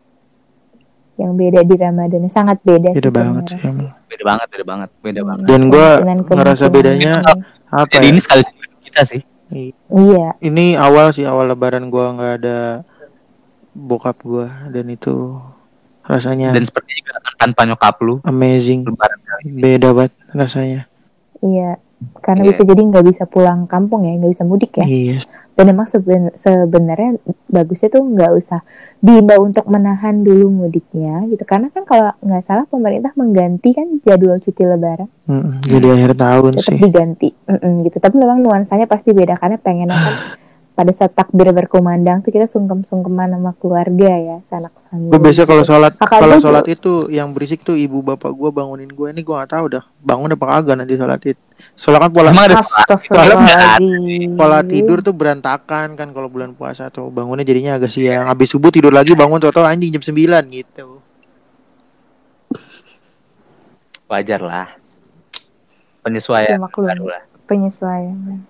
Yang 1.15 1.31
beda 1.33 1.59
di 1.63 1.75
Ramadan 1.75 2.21
sangat 2.27 2.59
beda 2.61 2.91
Beda 2.91 3.01
sih 3.01 3.15
banget 3.15 3.43
sih 3.47 3.59
beda 4.05 4.23
banget, 4.25 4.47
beda 4.51 4.65
banget, 4.65 4.89
beda 4.99 5.21
banget. 5.23 5.45
Dan 5.45 5.61
gua 5.65 5.79
Kemungkinan-kemungkinan. 5.95 6.37
ngerasa 6.37 6.65
bedanya 6.67 7.13
apa 7.65 7.87
Jadi 7.89 8.05
ya? 8.05 8.11
ini 8.11 8.19
sekali 8.19 8.41
kita 8.83 9.01
sih. 9.05 9.21
Iya, 9.89 10.25
Ini 10.37 10.75
awal 10.75 11.09
sih 11.11 11.23
awal 11.23 11.47
Lebaran 11.47 11.87
gua 11.87 12.11
nggak 12.11 12.33
ada 12.37 12.59
bokap 13.71 14.19
gua 14.21 14.67
dan 14.67 14.85
itu 14.87 15.39
rasanya 16.03 16.51
Dan 16.51 16.63
seperti 16.63 16.91
juga 16.97 17.15
kan 17.15 17.24
tanpa 17.35 17.63
nyokap 17.63 17.95
lu, 17.99 18.19
amazing. 18.21 18.83
lebaran 18.83 19.19
kali 19.19 19.43
ini. 19.47 19.59
Beda 19.59 19.89
banget 19.91 20.13
rasanya. 20.29 20.81
iya. 21.39 21.77
Karena 22.17 22.43
Iya. 22.43 22.49
bisa 22.51 22.61
jadi 22.65 22.81
nggak 22.83 23.05
bisa 23.05 23.23
pulang 23.23 23.65
kampung 23.65 24.03
ya, 24.03 24.13
nggak 24.13 24.29
bisa 24.29 24.43
mudik 24.43 24.75
ya. 24.75 24.85
Iya. 24.85 25.19
dan 25.55 25.71
emang 25.71 25.87
seben- 25.87 26.35
sebenarnya 26.35 27.15
bagusnya 27.47 27.87
tuh 27.89 28.03
nggak 28.03 28.27
usah 28.35 28.59
diimbau 28.99 29.39
untuk 29.41 29.63
menahan 29.65 30.19
dulu 30.19 30.51
mudiknya 30.51 31.23
gitu 31.25 31.39
karena 31.41 31.71
kan 31.71 31.87
kalau 31.87 32.11
nggak 32.19 32.43
salah 32.43 32.67
pemerintah 32.67 33.15
mengganti 33.15 33.71
kan 33.71 33.87
jadwal 34.03 34.35
cuti 34.35 34.67
lebaran 34.67 35.07
Mm-mm, 35.23 35.63
jadi 35.63 35.95
akhir 35.95 36.11
tahun 36.13 36.51
tetap 36.53 36.67
sih 36.67 36.75
diganti 36.77 37.29
Mm-mm, 37.41 37.87
gitu 37.87 37.97
tapi 37.97 38.15
memang 38.17 38.43
nuansanya 38.43 38.83
pasti 38.83 39.15
beda 39.15 39.39
karena 39.39 39.55
pengennya 39.55 39.95
kan 39.95 40.15
pada 40.75 40.91
saat 40.91 41.15
takbir 41.15 41.47
berkumandang 41.55 42.19
tuh 42.19 42.35
kita 42.35 42.51
sungkem-sungkeman 42.51 43.31
sama 43.31 43.51
keluarga 43.55 44.11
ya 44.11 44.37
sanak 44.51 44.75
famili 44.91 45.09
gue 45.09 45.19
biasa 45.23 45.47
kalau 45.47 45.63
sholat 45.63 45.93
kalau 45.95 46.37
sholat 46.43 46.67
itu 46.67 47.07
yang 47.07 47.31
berisik 47.31 47.63
tuh 47.63 47.79
ibu 47.79 48.03
bapak 48.03 48.35
gue 48.35 48.49
bangunin 48.51 48.91
gue 48.91 49.07
ini 49.07 49.23
gue 49.23 49.31
nggak 49.31 49.55
tahu 49.55 49.65
dah 49.79 49.83
bangun 50.03 50.35
apa 50.35 50.45
kagak 50.51 50.75
nanti 50.83 50.99
sholat 50.99 51.21
itu 51.23 51.39
soalnya 51.79 52.07
kan 52.07 52.11
pola 52.11 52.29
Emang 52.35 52.45
ada 52.51 52.59
Astagfirullahaladzim. 52.59 54.35
pola 54.35 54.59
tidur 54.63 54.99
tuh 54.99 55.15
berantakan 55.15 55.95
kan 55.95 56.11
kalau 56.11 56.27
bulan 56.27 56.51
puasa 56.51 56.91
tuh. 56.91 57.07
Bangunnya 57.07 57.47
jadinya 57.47 57.79
agak 57.79 57.95
siang. 57.95 58.27
Habis 58.27 58.51
subuh 58.51 58.75
tidur 58.75 58.91
lagi 58.91 59.15
bangun 59.15 59.39
tau 59.39 59.63
anjing 59.63 59.95
jam 59.95 60.03
9 60.03 60.51
gitu. 60.51 60.99
Wajar 64.11 64.41
lah. 64.43 64.67
Penyesuaian 66.05 66.61
maklum 66.61 66.85
baru 66.85 67.05
lah. 67.17 67.23
Penyesuaian 67.49 68.45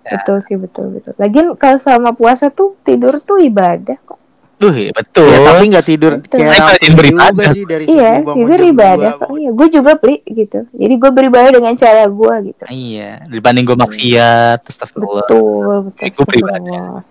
Ya. 0.00 0.18
betul 0.18 0.38
sih 0.42 0.56
betul 0.56 0.86
betul 0.90 1.12
lagian 1.16 1.52
kalau 1.54 1.76
selama 1.76 2.10
puasa 2.12 2.48
tuh 2.48 2.78
tidur 2.80 3.20
tuh 3.20 3.38
ibadah 3.38 3.98
kok 4.02 4.16
Tuh, 4.58 4.74
iya, 4.74 4.90
betul. 4.90 5.30
ya 5.30 5.38
tapi 5.44 5.70
nggak 5.70 5.86
tidur 5.86 6.12
Betul. 6.18 6.34
kayak 6.34 6.50
Nah, 6.50 7.30
juga 7.30 7.44
sih 7.46 7.62
dari 7.62 7.84
iya 7.86 8.10
tidur 8.26 8.58
ibadah 8.60 9.10
kok 9.16 9.30
iya 9.32 9.50
gue 9.54 9.68
juga 9.70 9.92
beli 9.94 10.16
gitu 10.24 10.66
jadi 10.68 10.94
gue 10.96 11.10
beribadah 11.14 11.50
dengan 11.52 11.74
cara 11.74 12.02
gue 12.04 12.34
gitu 12.48 12.62
Iya, 12.66 13.22
dibanding 13.28 13.62
gue 13.62 13.78
maksiat, 13.78 14.58
astagfirullah. 14.60 15.22
betul 15.24 15.94
betul 15.94 16.06
Gue 16.10 16.24
beribadah. 16.26 17.06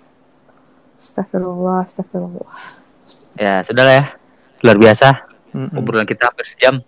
astagfirullah 0.97 1.79
astagfirullah 1.83 2.51
Ya, 3.37 3.61
sudah 3.61 3.83
lah 3.85 3.95
ya. 3.95 4.05
Luar 4.59 4.77
biasa. 4.81 5.07
Mm-mm. 5.53 5.77
Obrolan 5.77 6.09
kita 6.09 6.25
hampir 6.25 6.41
sejam. 6.43 6.81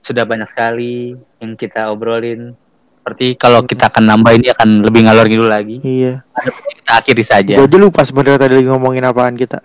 Sudah 0.00 0.22
banyak 0.22 0.46
sekali 0.46 1.12
yang 1.36 1.52
kita 1.52 1.90
obrolin. 1.90 2.54
Seperti 3.08 3.40
kalau 3.40 3.64
kita 3.64 3.88
akan 3.88 4.04
nambah 4.04 4.36
ini 4.36 4.52
akan 4.52 4.84
lebih 4.84 5.00
ngalor 5.08 5.24
ngidul 5.24 5.48
lagi. 5.48 5.80
iya 5.80 6.20
Ada 6.30 6.50
kita 6.52 6.92
akhiri 6.92 7.24
saja. 7.24 7.54
gue 7.56 7.64
aja 7.64 7.78
lupa 7.80 8.04
sebenarnya 8.04 8.36
tadi 8.38 8.52
lagi 8.60 8.68
ngomongin 8.68 9.00
apaan 9.02 9.32
kita 9.32 9.64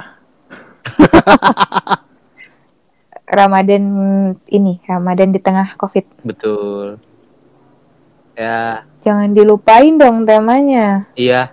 Ramadan 3.33 3.83
ini 4.47 4.79
Ramadan 4.83 5.35
di 5.35 5.43
tengah 5.43 5.75
covid 5.75 6.07
Betul. 6.23 7.03
Ya, 8.33 8.87
jangan 9.03 9.35
dilupain 9.35 9.99
dong 9.99 10.23
temanya 10.23 11.03
iya. 11.13 11.51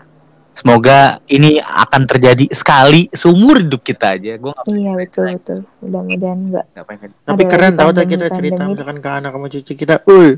Semoga 0.51 1.19
ini 1.27 1.57
akan 1.57 2.05
terjadi 2.05 2.53
sekali 2.53 3.09
seumur 3.11 3.59
hidup 3.59 3.81
kita 3.81 4.13
aja. 4.13 4.37
Gue 4.37 4.53
gak 4.53 4.69
iya 4.69 4.93
betul 4.93 5.27
betul 5.33 5.59
mudah-mudahan 5.81 6.39
enggak. 6.39 6.67
Tapi 7.25 7.43
keren 7.49 7.73
lagi 7.73 7.81
tau 7.81 7.91
tak 7.91 7.97
pandemi- 7.97 8.13
kita 8.13 8.27
cerita 8.29 8.63
misalkan 8.69 8.99
ke 9.01 9.09
anak 9.09 9.33
sama 9.33 9.47
cucu 9.49 9.73
kita, 9.75 9.95
"Uy, 10.05 10.37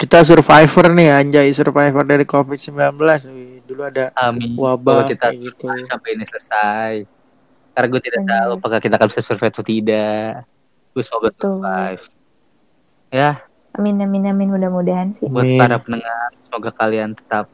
kita 0.00 0.24
survivor 0.24 0.88
nih 0.96 1.12
anjay, 1.12 1.52
survivor 1.52 2.02
dari 2.08 2.24
COVID-19." 2.24 2.96
Wih, 3.28 3.60
dulu 3.68 3.84
ada 3.84 4.08
Amin. 4.16 4.56
wabah 4.56 5.04
Semoga 5.04 5.12
kita 5.12 5.26
gitu. 5.36 5.68
sampai 5.84 6.08
ini 6.16 6.24
selesai. 6.24 6.92
Karena 7.76 7.86
gue 7.92 8.00
tidak 8.02 8.22
tahu 8.24 8.50
apakah 8.56 8.78
kita 8.80 8.94
akan 8.96 9.08
bisa 9.12 9.20
survive 9.20 9.52
atau 9.52 9.64
tidak. 9.64 10.48
Gue 10.96 11.02
semoga 11.04 11.28
survive. 11.36 12.02
Ya, 13.10 13.42
amin 13.74 13.98
amin 14.02 14.30
amin 14.30 14.48
mudah-mudahan 14.54 15.14
sih 15.18 15.26
buat 15.26 15.46
Amin. 15.46 15.58
para 15.58 15.82
pendengar, 15.82 16.30
semoga 16.46 16.70
kalian 16.74 17.14
tetap 17.14 17.50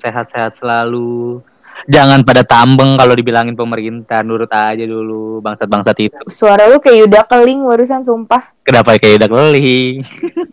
sehat-sehat 0.00 0.60
selalu. 0.60 1.40
Jangan 1.86 2.20
pada 2.20 2.42
tambeng 2.42 2.98
kalau 2.98 3.12
dibilangin 3.12 3.54
pemerintah, 3.54 4.20
nurut 4.20 4.48
aja 4.48 4.82
dulu 4.82 5.38
bangsat-bangsat 5.38 5.96
itu. 6.00 6.18
suara 6.26 6.66
lu 6.66 6.78
kayak 6.78 7.06
udah 7.06 7.22
keling 7.24 7.62
barusan 7.62 8.02
sumpah 8.02 8.50
Kenapa 8.60 8.96
kayak 8.96 9.22
udah 9.22 9.30
keling? 9.30 9.94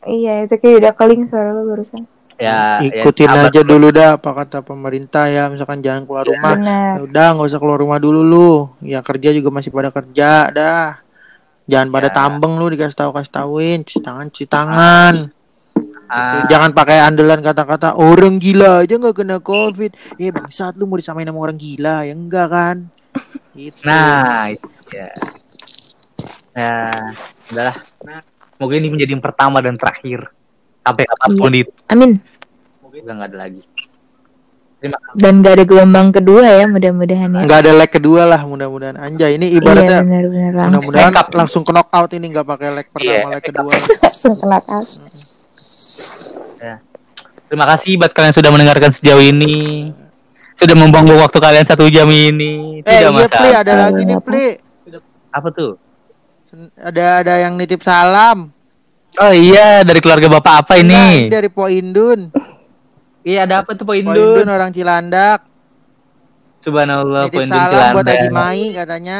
iya 0.05 0.45
itu 0.45 0.53
kayak 0.53 0.76
udah 0.80 0.93
keling 0.93 1.26
suara 1.26 1.49
lu 1.49 1.65
barusan 1.67 2.05
Ya, 2.36 2.84
Ikutin 2.84 3.32
ya, 3.32 3.47
aja 3.47 3.63
dulu 3.63 3.89
dah 3.89 4.19
apa 4.19 4.28
kata 4.36 4.59
pemerintah 4.59 5.23
ya, 5.26 5.47
misalkan 5.47 5.80
jangan 5.80 6.03
keluar 6.03 6.28
rumah. 6.28 6.51
benar 6.53 6.93
Ya 6.93 7.01
udah 7.01 7.28
nggak 7.32 7.47
usah 7.47 7.59
keluar 7.63 7.80
rumah 7.80 7.95
dulu 7.95 8.21
lu. 8.21 8.51
Ya 8.84 8.99
kerja 8.99 9.32
juga 9.32 9.47
masih 9.49 9.71
pada 9.71 9.88
kerja 9.88 10.51
dah. 10.51 10.99
Jangan 11.63 11.88
pada 11.89 12.11
Ya. 12.11 12.13
tambeng 12.13 12.59
lu 12.59 12.67
dikasih 12.67 12.91
tahu 12.93 13.15
kasih 13.15 13.32
tauin, 13.32 13.80
cuci 13.82 13.99
tangan 14.03 14.28
cuci 14.28 14.45
tangan. 14.45 15.13
Ah, 16.06 16.45
Jangan 16.45 16.72
pakai 16.72 17.01
andalan 17.01 17.41
kata-kata 17.41 17.95
orang 17.95 18.38
gila 18.38 18.82
aja 18.82 18.95
nggak 18.95 19.16
kena 19.16 19.38
covid. 19.39 19.91
Eh 20.16 20.30
bangsat 20.30 20.76
lu 20.76 20.86
mau 20.86 20.95
disamain 20.95 21.26
sama 21.26 21.39
orang 21.39 21.58
gila 21.58 22.03
ya 22.03 22.14
enggak 22.14 22.47
kan? 22.47 22.78
Gitu. 23.51 23.80
Nah, 23.82 24.51
itu 24.51 24.68
ya. 24.91 25.08
Ya, 26.51 26.76
udahlah. 27.49 27.78
Nah, 28.01 28.20
semoga 28.51 28.74
ini 28.76 28.88
menjadi 28.88 29.12
yang 29.12 29.24
pertama 29.24 29.60
dan 29.60 29.76
terakhir. 29.76 30.30
Sampai 30.82 31.03
kapan 31.03 31.30
pun 31.34 31.51
itu. 31.51 31.72
amin 31.88 32.12
Semoga 32.78 33.12
nggak 33.12 33.30
ada 33.34 33.38
lagi. 33.41 33.64
Terima 34.76 35.01
kasih. 35.01 35.18
dan 35.18 35.34
gak 35.41 35.53
ada 35.56 35.66
gelombang 35.66 36.08
kedua 36.14 36.43
ya 36.45 36.66
mudah-mudahan 36.70 37.32
ya 37.32 37.41
nggak 37.47 37.60
ada 37.64 37.72
leg 37.74 37.89
kedua 37.89 38.22
lah 38.28 38.41
mudah-mudahan 38.45 38.93
anjay 38.99 39.34
ini 39.34 39.49
iya 39.49 39.58
ibaratnya 39.58 39.97
langsung 40.53 40.93
mudah-mudahan 40.93 41.14
langsung 41.34 41.64
ke 41.66 41.72
knockout 41.74 42.12
ini 42.14 42.26
nggak 42.30 42.45
pakai 42.45 42.70
leg 42.70 42.88
pertama 42.93 43.10
Iya, 43.10 43.34
leg 43.34 43.41
kedua 43.41 43.72
langsung 44.06 44.36
kena 44.38 44.60
tas 45.96 46.80
Terima 47.46 47.66
kasih 47.68 47.96
buat 47.96 48.10
kalian 48.10 48.34
sudah 48.34 48.50
mendengarkan 48.50 48.89
sejauh 48.89 49.22
ini. 49.22 49.93
Sudah 50.54 50.74
membuang 50.74 51.06
waktu 51.16 51.38
kalian 51.38 51.62
satu 51.62 51.86
jam 51.88 52.08
ini. 52.08 52.82
eh 52.82 52.89
Tidak 52.98 53.06
iya 53.06 53.10
masalah. 53.12 53.38
pli 53.38 53.50
ada 53.54 53.74
lagi 53.78 54.02
nih 54.02 54.18
pli 54.18 54.48
Apa 55.30 55.48
tuh? 55.52 55.72
ada 56.74 57.20
ada 57.20 57.34
yang 57.38 57.54
nitip 57.54 57.84
salam 57.84 58.48
Oh 59.16 59.30
iya, 59.30 59.84
dari 59.84 60.00
keluarga 60.00 60.28
bapak 60.30 60.64
apa 60.64 60.74
Enggak, 60.78 60.88
ini? 61.12 61.28
dari 61.28 61.48
Po 61.48 61.68
Indun 61.68 62.32
Iya, 63.22 63.43
ada 63.43 63.60
apa 63.60 63.76
tuh 63.76 63.84
Pak 63.84 63.91
Po 63.91 63.93
Indun 63.93 64.16
Indun? 64.16 64.48
orang 64.48 64.72
Cilandak 64.72 65.43
Subhanallah, 66.62 67.28
nitip 67.28 67.43
Indun 67.43 67.52
salam 67.52 67.91
buat 67.91 68.04
Cilandak. 68.04 68.16
Haji 68.18 68.30
Mai 68.32 68.64
katanya 68.74 69.20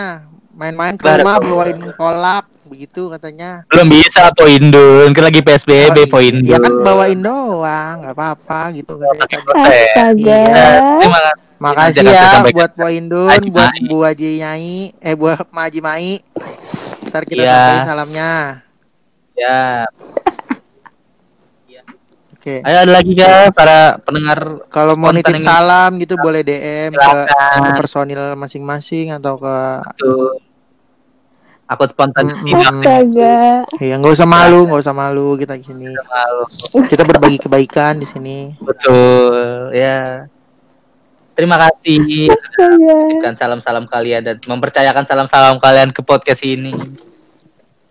main-main 0.52 0.96
ke 0.96 1.04
rumah 1.04 1.38
bawain 1.38 1.80
kolak 1.94 2.46
begitu 2.66 3.08
katanya 3.08 3.62
Belum 3.68 3.88
bisa 3.88 4.34
Po 4.34 4.46
Indun, 4.46 5.10
kan 5.12 5.24
lagi 5.24 5.40
PSBB 5.40 5.98
Oh, 6.04 6.08
Po 6.08 6.18
iya. 6.18 6.30
Indun. 6.32 6.50
ya 6.50 6.58
kan 6.58 6.74
bawain 6.82 7.20
doang 7.20 7.96
nggak 8.02 8.14
apa-apa 8.14 8.60
gitu 8.74 8.94
astaga 8.98 9.52
Iya. 10.12 10.42
Terima 11.00 11.20
kasih. 11.22 11.44
Makasih 11.56 12.04
ya 12.04 12.28
buat 12.48 12.72
Po 12.74 12.86
Indun, 12.86 13.30
Haji 13.30 13.48
buat. 13.48 13.72
Bu 13.86 13.98
Haji 14.02 14.30
Nyai, 14.38 14.76
eh 14.94 15.16
buat 15.16 15.48
Ma 15.50 15.66
Haji 15.66 15.80
Mai. 15.80 16.20
Ntar 17.06 17.24
kita 17.24 17.42
Iya. 17.42 17.54
sampaikan 17.56 17.88
salamnya. 17.88 18.32
Ya, 19.34 19.84
Oke. 22.36 22.62
ayo 22.62 22.78
ada 22.80 22.92
lagi 22.94 23.12
kah 23.12 23.50
para 23.50 23.98
pendengar 24.00 24.40
Kalau 24.70 24.94
mau 24.94 25.10
nitip 25.10 25.34
salam 25.40 25.98
gitu 25.98 26.14
boleh 26.16 26.40
DM 26.40 26.92
ke, 26.92 27.02
Silakan. 27.02 27.58
ke 27.58 27.72
personil 27.74 28.24
masing-masing 28.36 29.10
atau 29.12 29.36
ke 29.36 29.56
akun 31.66 31.90
spontan 31.90 32.30
astaga 32.30 33.66
ya 33.82 33.98
nggak 33.98 34.14
usah 34.14 34.30
malu, 34.30 34.70
nggak 34.70 34.82
usah 34.86 34.96
malu 34.96 35.34
kita 35.34 35.58
di 35.58 35.66
sini. 35.66 35.90
malu. 35.90 36.44
Kita 36.86 37.02
berbagi 37.02 37.42
kebaikan 37.42 37.98
di 37.98 38.06
sini. 38.06 38.54
Betul, 38.62 39.74
ya. 39.74 40.30
Terima 41.36 41.60
kasih 41.60 42.00
astaga 42.32 42.88
memberikan 42.88 43.36
salam-salam 43.36 43.86
kalian 43.92 44.22
dan 44.24 44.38
mempercayakan 44.40 45.04
salam-salam 45.04 45.60
kalian 45.60 45.92
ke 45.92 46.00
podcast 46.00 46.46
ini. 46.48 46.72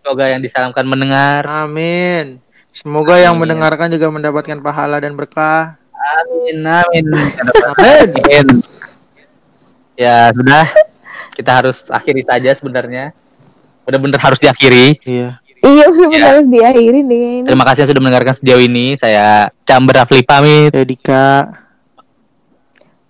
Semoga 0.00 0.32
yang 0.32 0.40
disalamkan 0.40 0.86
mendengar. 0.88 1.44
Amin. 1.44 2.40
Semoga 2.72 3.20
yang 3.20 3.36
Amin. 3.36 3.44
mendengarkan 3.44 3.92
juga 3.92 4.08
mendapatkan 4.08 4.58
pahala 4.64 4.96
dan 5.02 5.12
berkah. 5.12 5.76
Amin, 5.92 6.62
amin. 6.64 7.04
Amin. 7.10 8.08
Amin. 8.16 8.46
Ya 9.94 10.32
sudah, 10.34 10.66
kita 11.38 11.50
harus 11.54 11.86
akhiri 11.92 12.24
saja 12.24 12.50
sebenarnya. 12.56 13.12
Benar-benar 13.84 14.18
harus 14.18 14.38
diakhiri. 14.38 14.98
Iya. 15.02 15.28
iya 15.60 15.86
benar 15.88 16.12
Ya. 16.12 16.26
harus 16.30 16.46
diakhiri 16.46 17.00
nih 17.00 17.22
ini 17.34 17.46
Terima 17.46 17.64
kasih 17.64 17.80
yang 17.80 17.90
sudah 17.90 18.02
mendengarkan 18.02 18.34
sejauh 18.34 18.60
ini. 18.60 18.86
Saya 18.94 19.48
Chamber 19.62 19.94
Rafli 19.94 20.20
pamit. 20.20 20.70
Ya 20.70 20.82
Dika. 20.82 21.28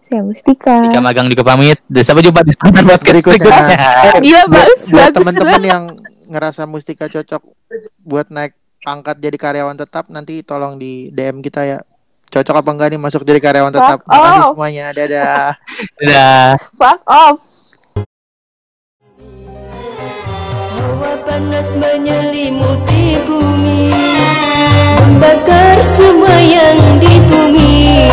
saya 0.04 0.20
Mustika 0.20 0.76
Jika 0.84 1.00
magang 1.00 1.26
juga 1.26 1.42
pamit. 1.44 1.78
Dan 1.84 2.02
sampai 2.02 2.22
jumpa 2.22 2.40
di 2.40 2.52
spontan 2.52 2.84
podcast 2.84 3.02
Berikutnya. 3.04 3.38
berikutnya. 3.40 3.78
Iya, 4.24 4.40
buat, 4.44 4.54
bagus, 4.62 4.80
buat 4.88 5.10
teman-teman 5.12 5.62
yang 5.62 5.82
ngerasa 6.26 6.62
Mustika 6.64 7.06
cocok 7.06 7.42
buat 8.00 8.26
naik 8.28 8.54
pangkat 8.80 9.16
jadi 9.16 9.34
karyawan 9.34 9.74
tetap 9.74 10.06
nanti 10.06 10.40
tolong 10.40 10.76
di 10.76 11.10
DM 11.10 11.40
kita 11.40 11.64
ya. 11.64 11.78
Cocok 12.26 12.54
apa 12.56 12.70
enggak 12.70 12.88
nih 12.88 13.00
masuk 13.00 13.22
jadi 13.22 13.38
karyawan 13.38 13.70
tetap? 13.70 13.98
Fuck 14.00 14.08
Makasih 14.08 14.38
off. 14.40 14.52
semuanya. 14.52 14.84
Dadah. 14.90 15.46
Dadah. 15.96 16.46
fuck 16.72 17.00
off 17.04 17.36
Hawa 20.84 21.16
panas 21.24 21.72
menyelimuti 21.80 23.16
bumi. 23.24 23.88
Membakar 25.00 25.80
semua 25.80 26.36
yang 26.44 27.00
di 27.00 27.24
bumi. 27.24 28.04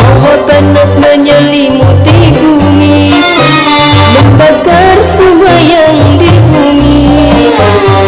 Hawa 0.00 0.48
panas 0.48 0.96
menyelimuti 0.96 2.32
bumi. 2.40 3.12
Membakar 4.16 4.96
semua 5.04 5.52
yang 5.60 6.16
di 6.16 6.32
bumi. 6.48 7.04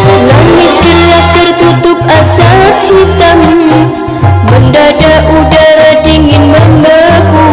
Langit 0.09 0.73
gelap 0.81 1.25
tertutup 1.37 2.01
asap 2.17 2.77
hitam. 2.89 3.41
Mendadak 4.49 5.29
udara 5.29 6.01
dingin 6.01 6.49
membeku. 6.49 7.49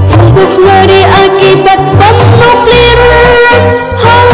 Sungguh 0.00 0.48
ngeri 0.64 1.02
akibat 1.04 1.80
bom 1.92 2.18
nuklir 2.40 3.00
Hawa 4.04 4.33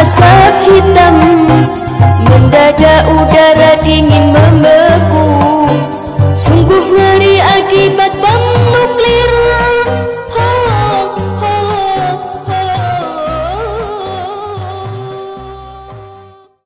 asap 0.00 0.54
hitam 0.66 1.16
Mendadak 2.26 3.06
udara 3.10 3.49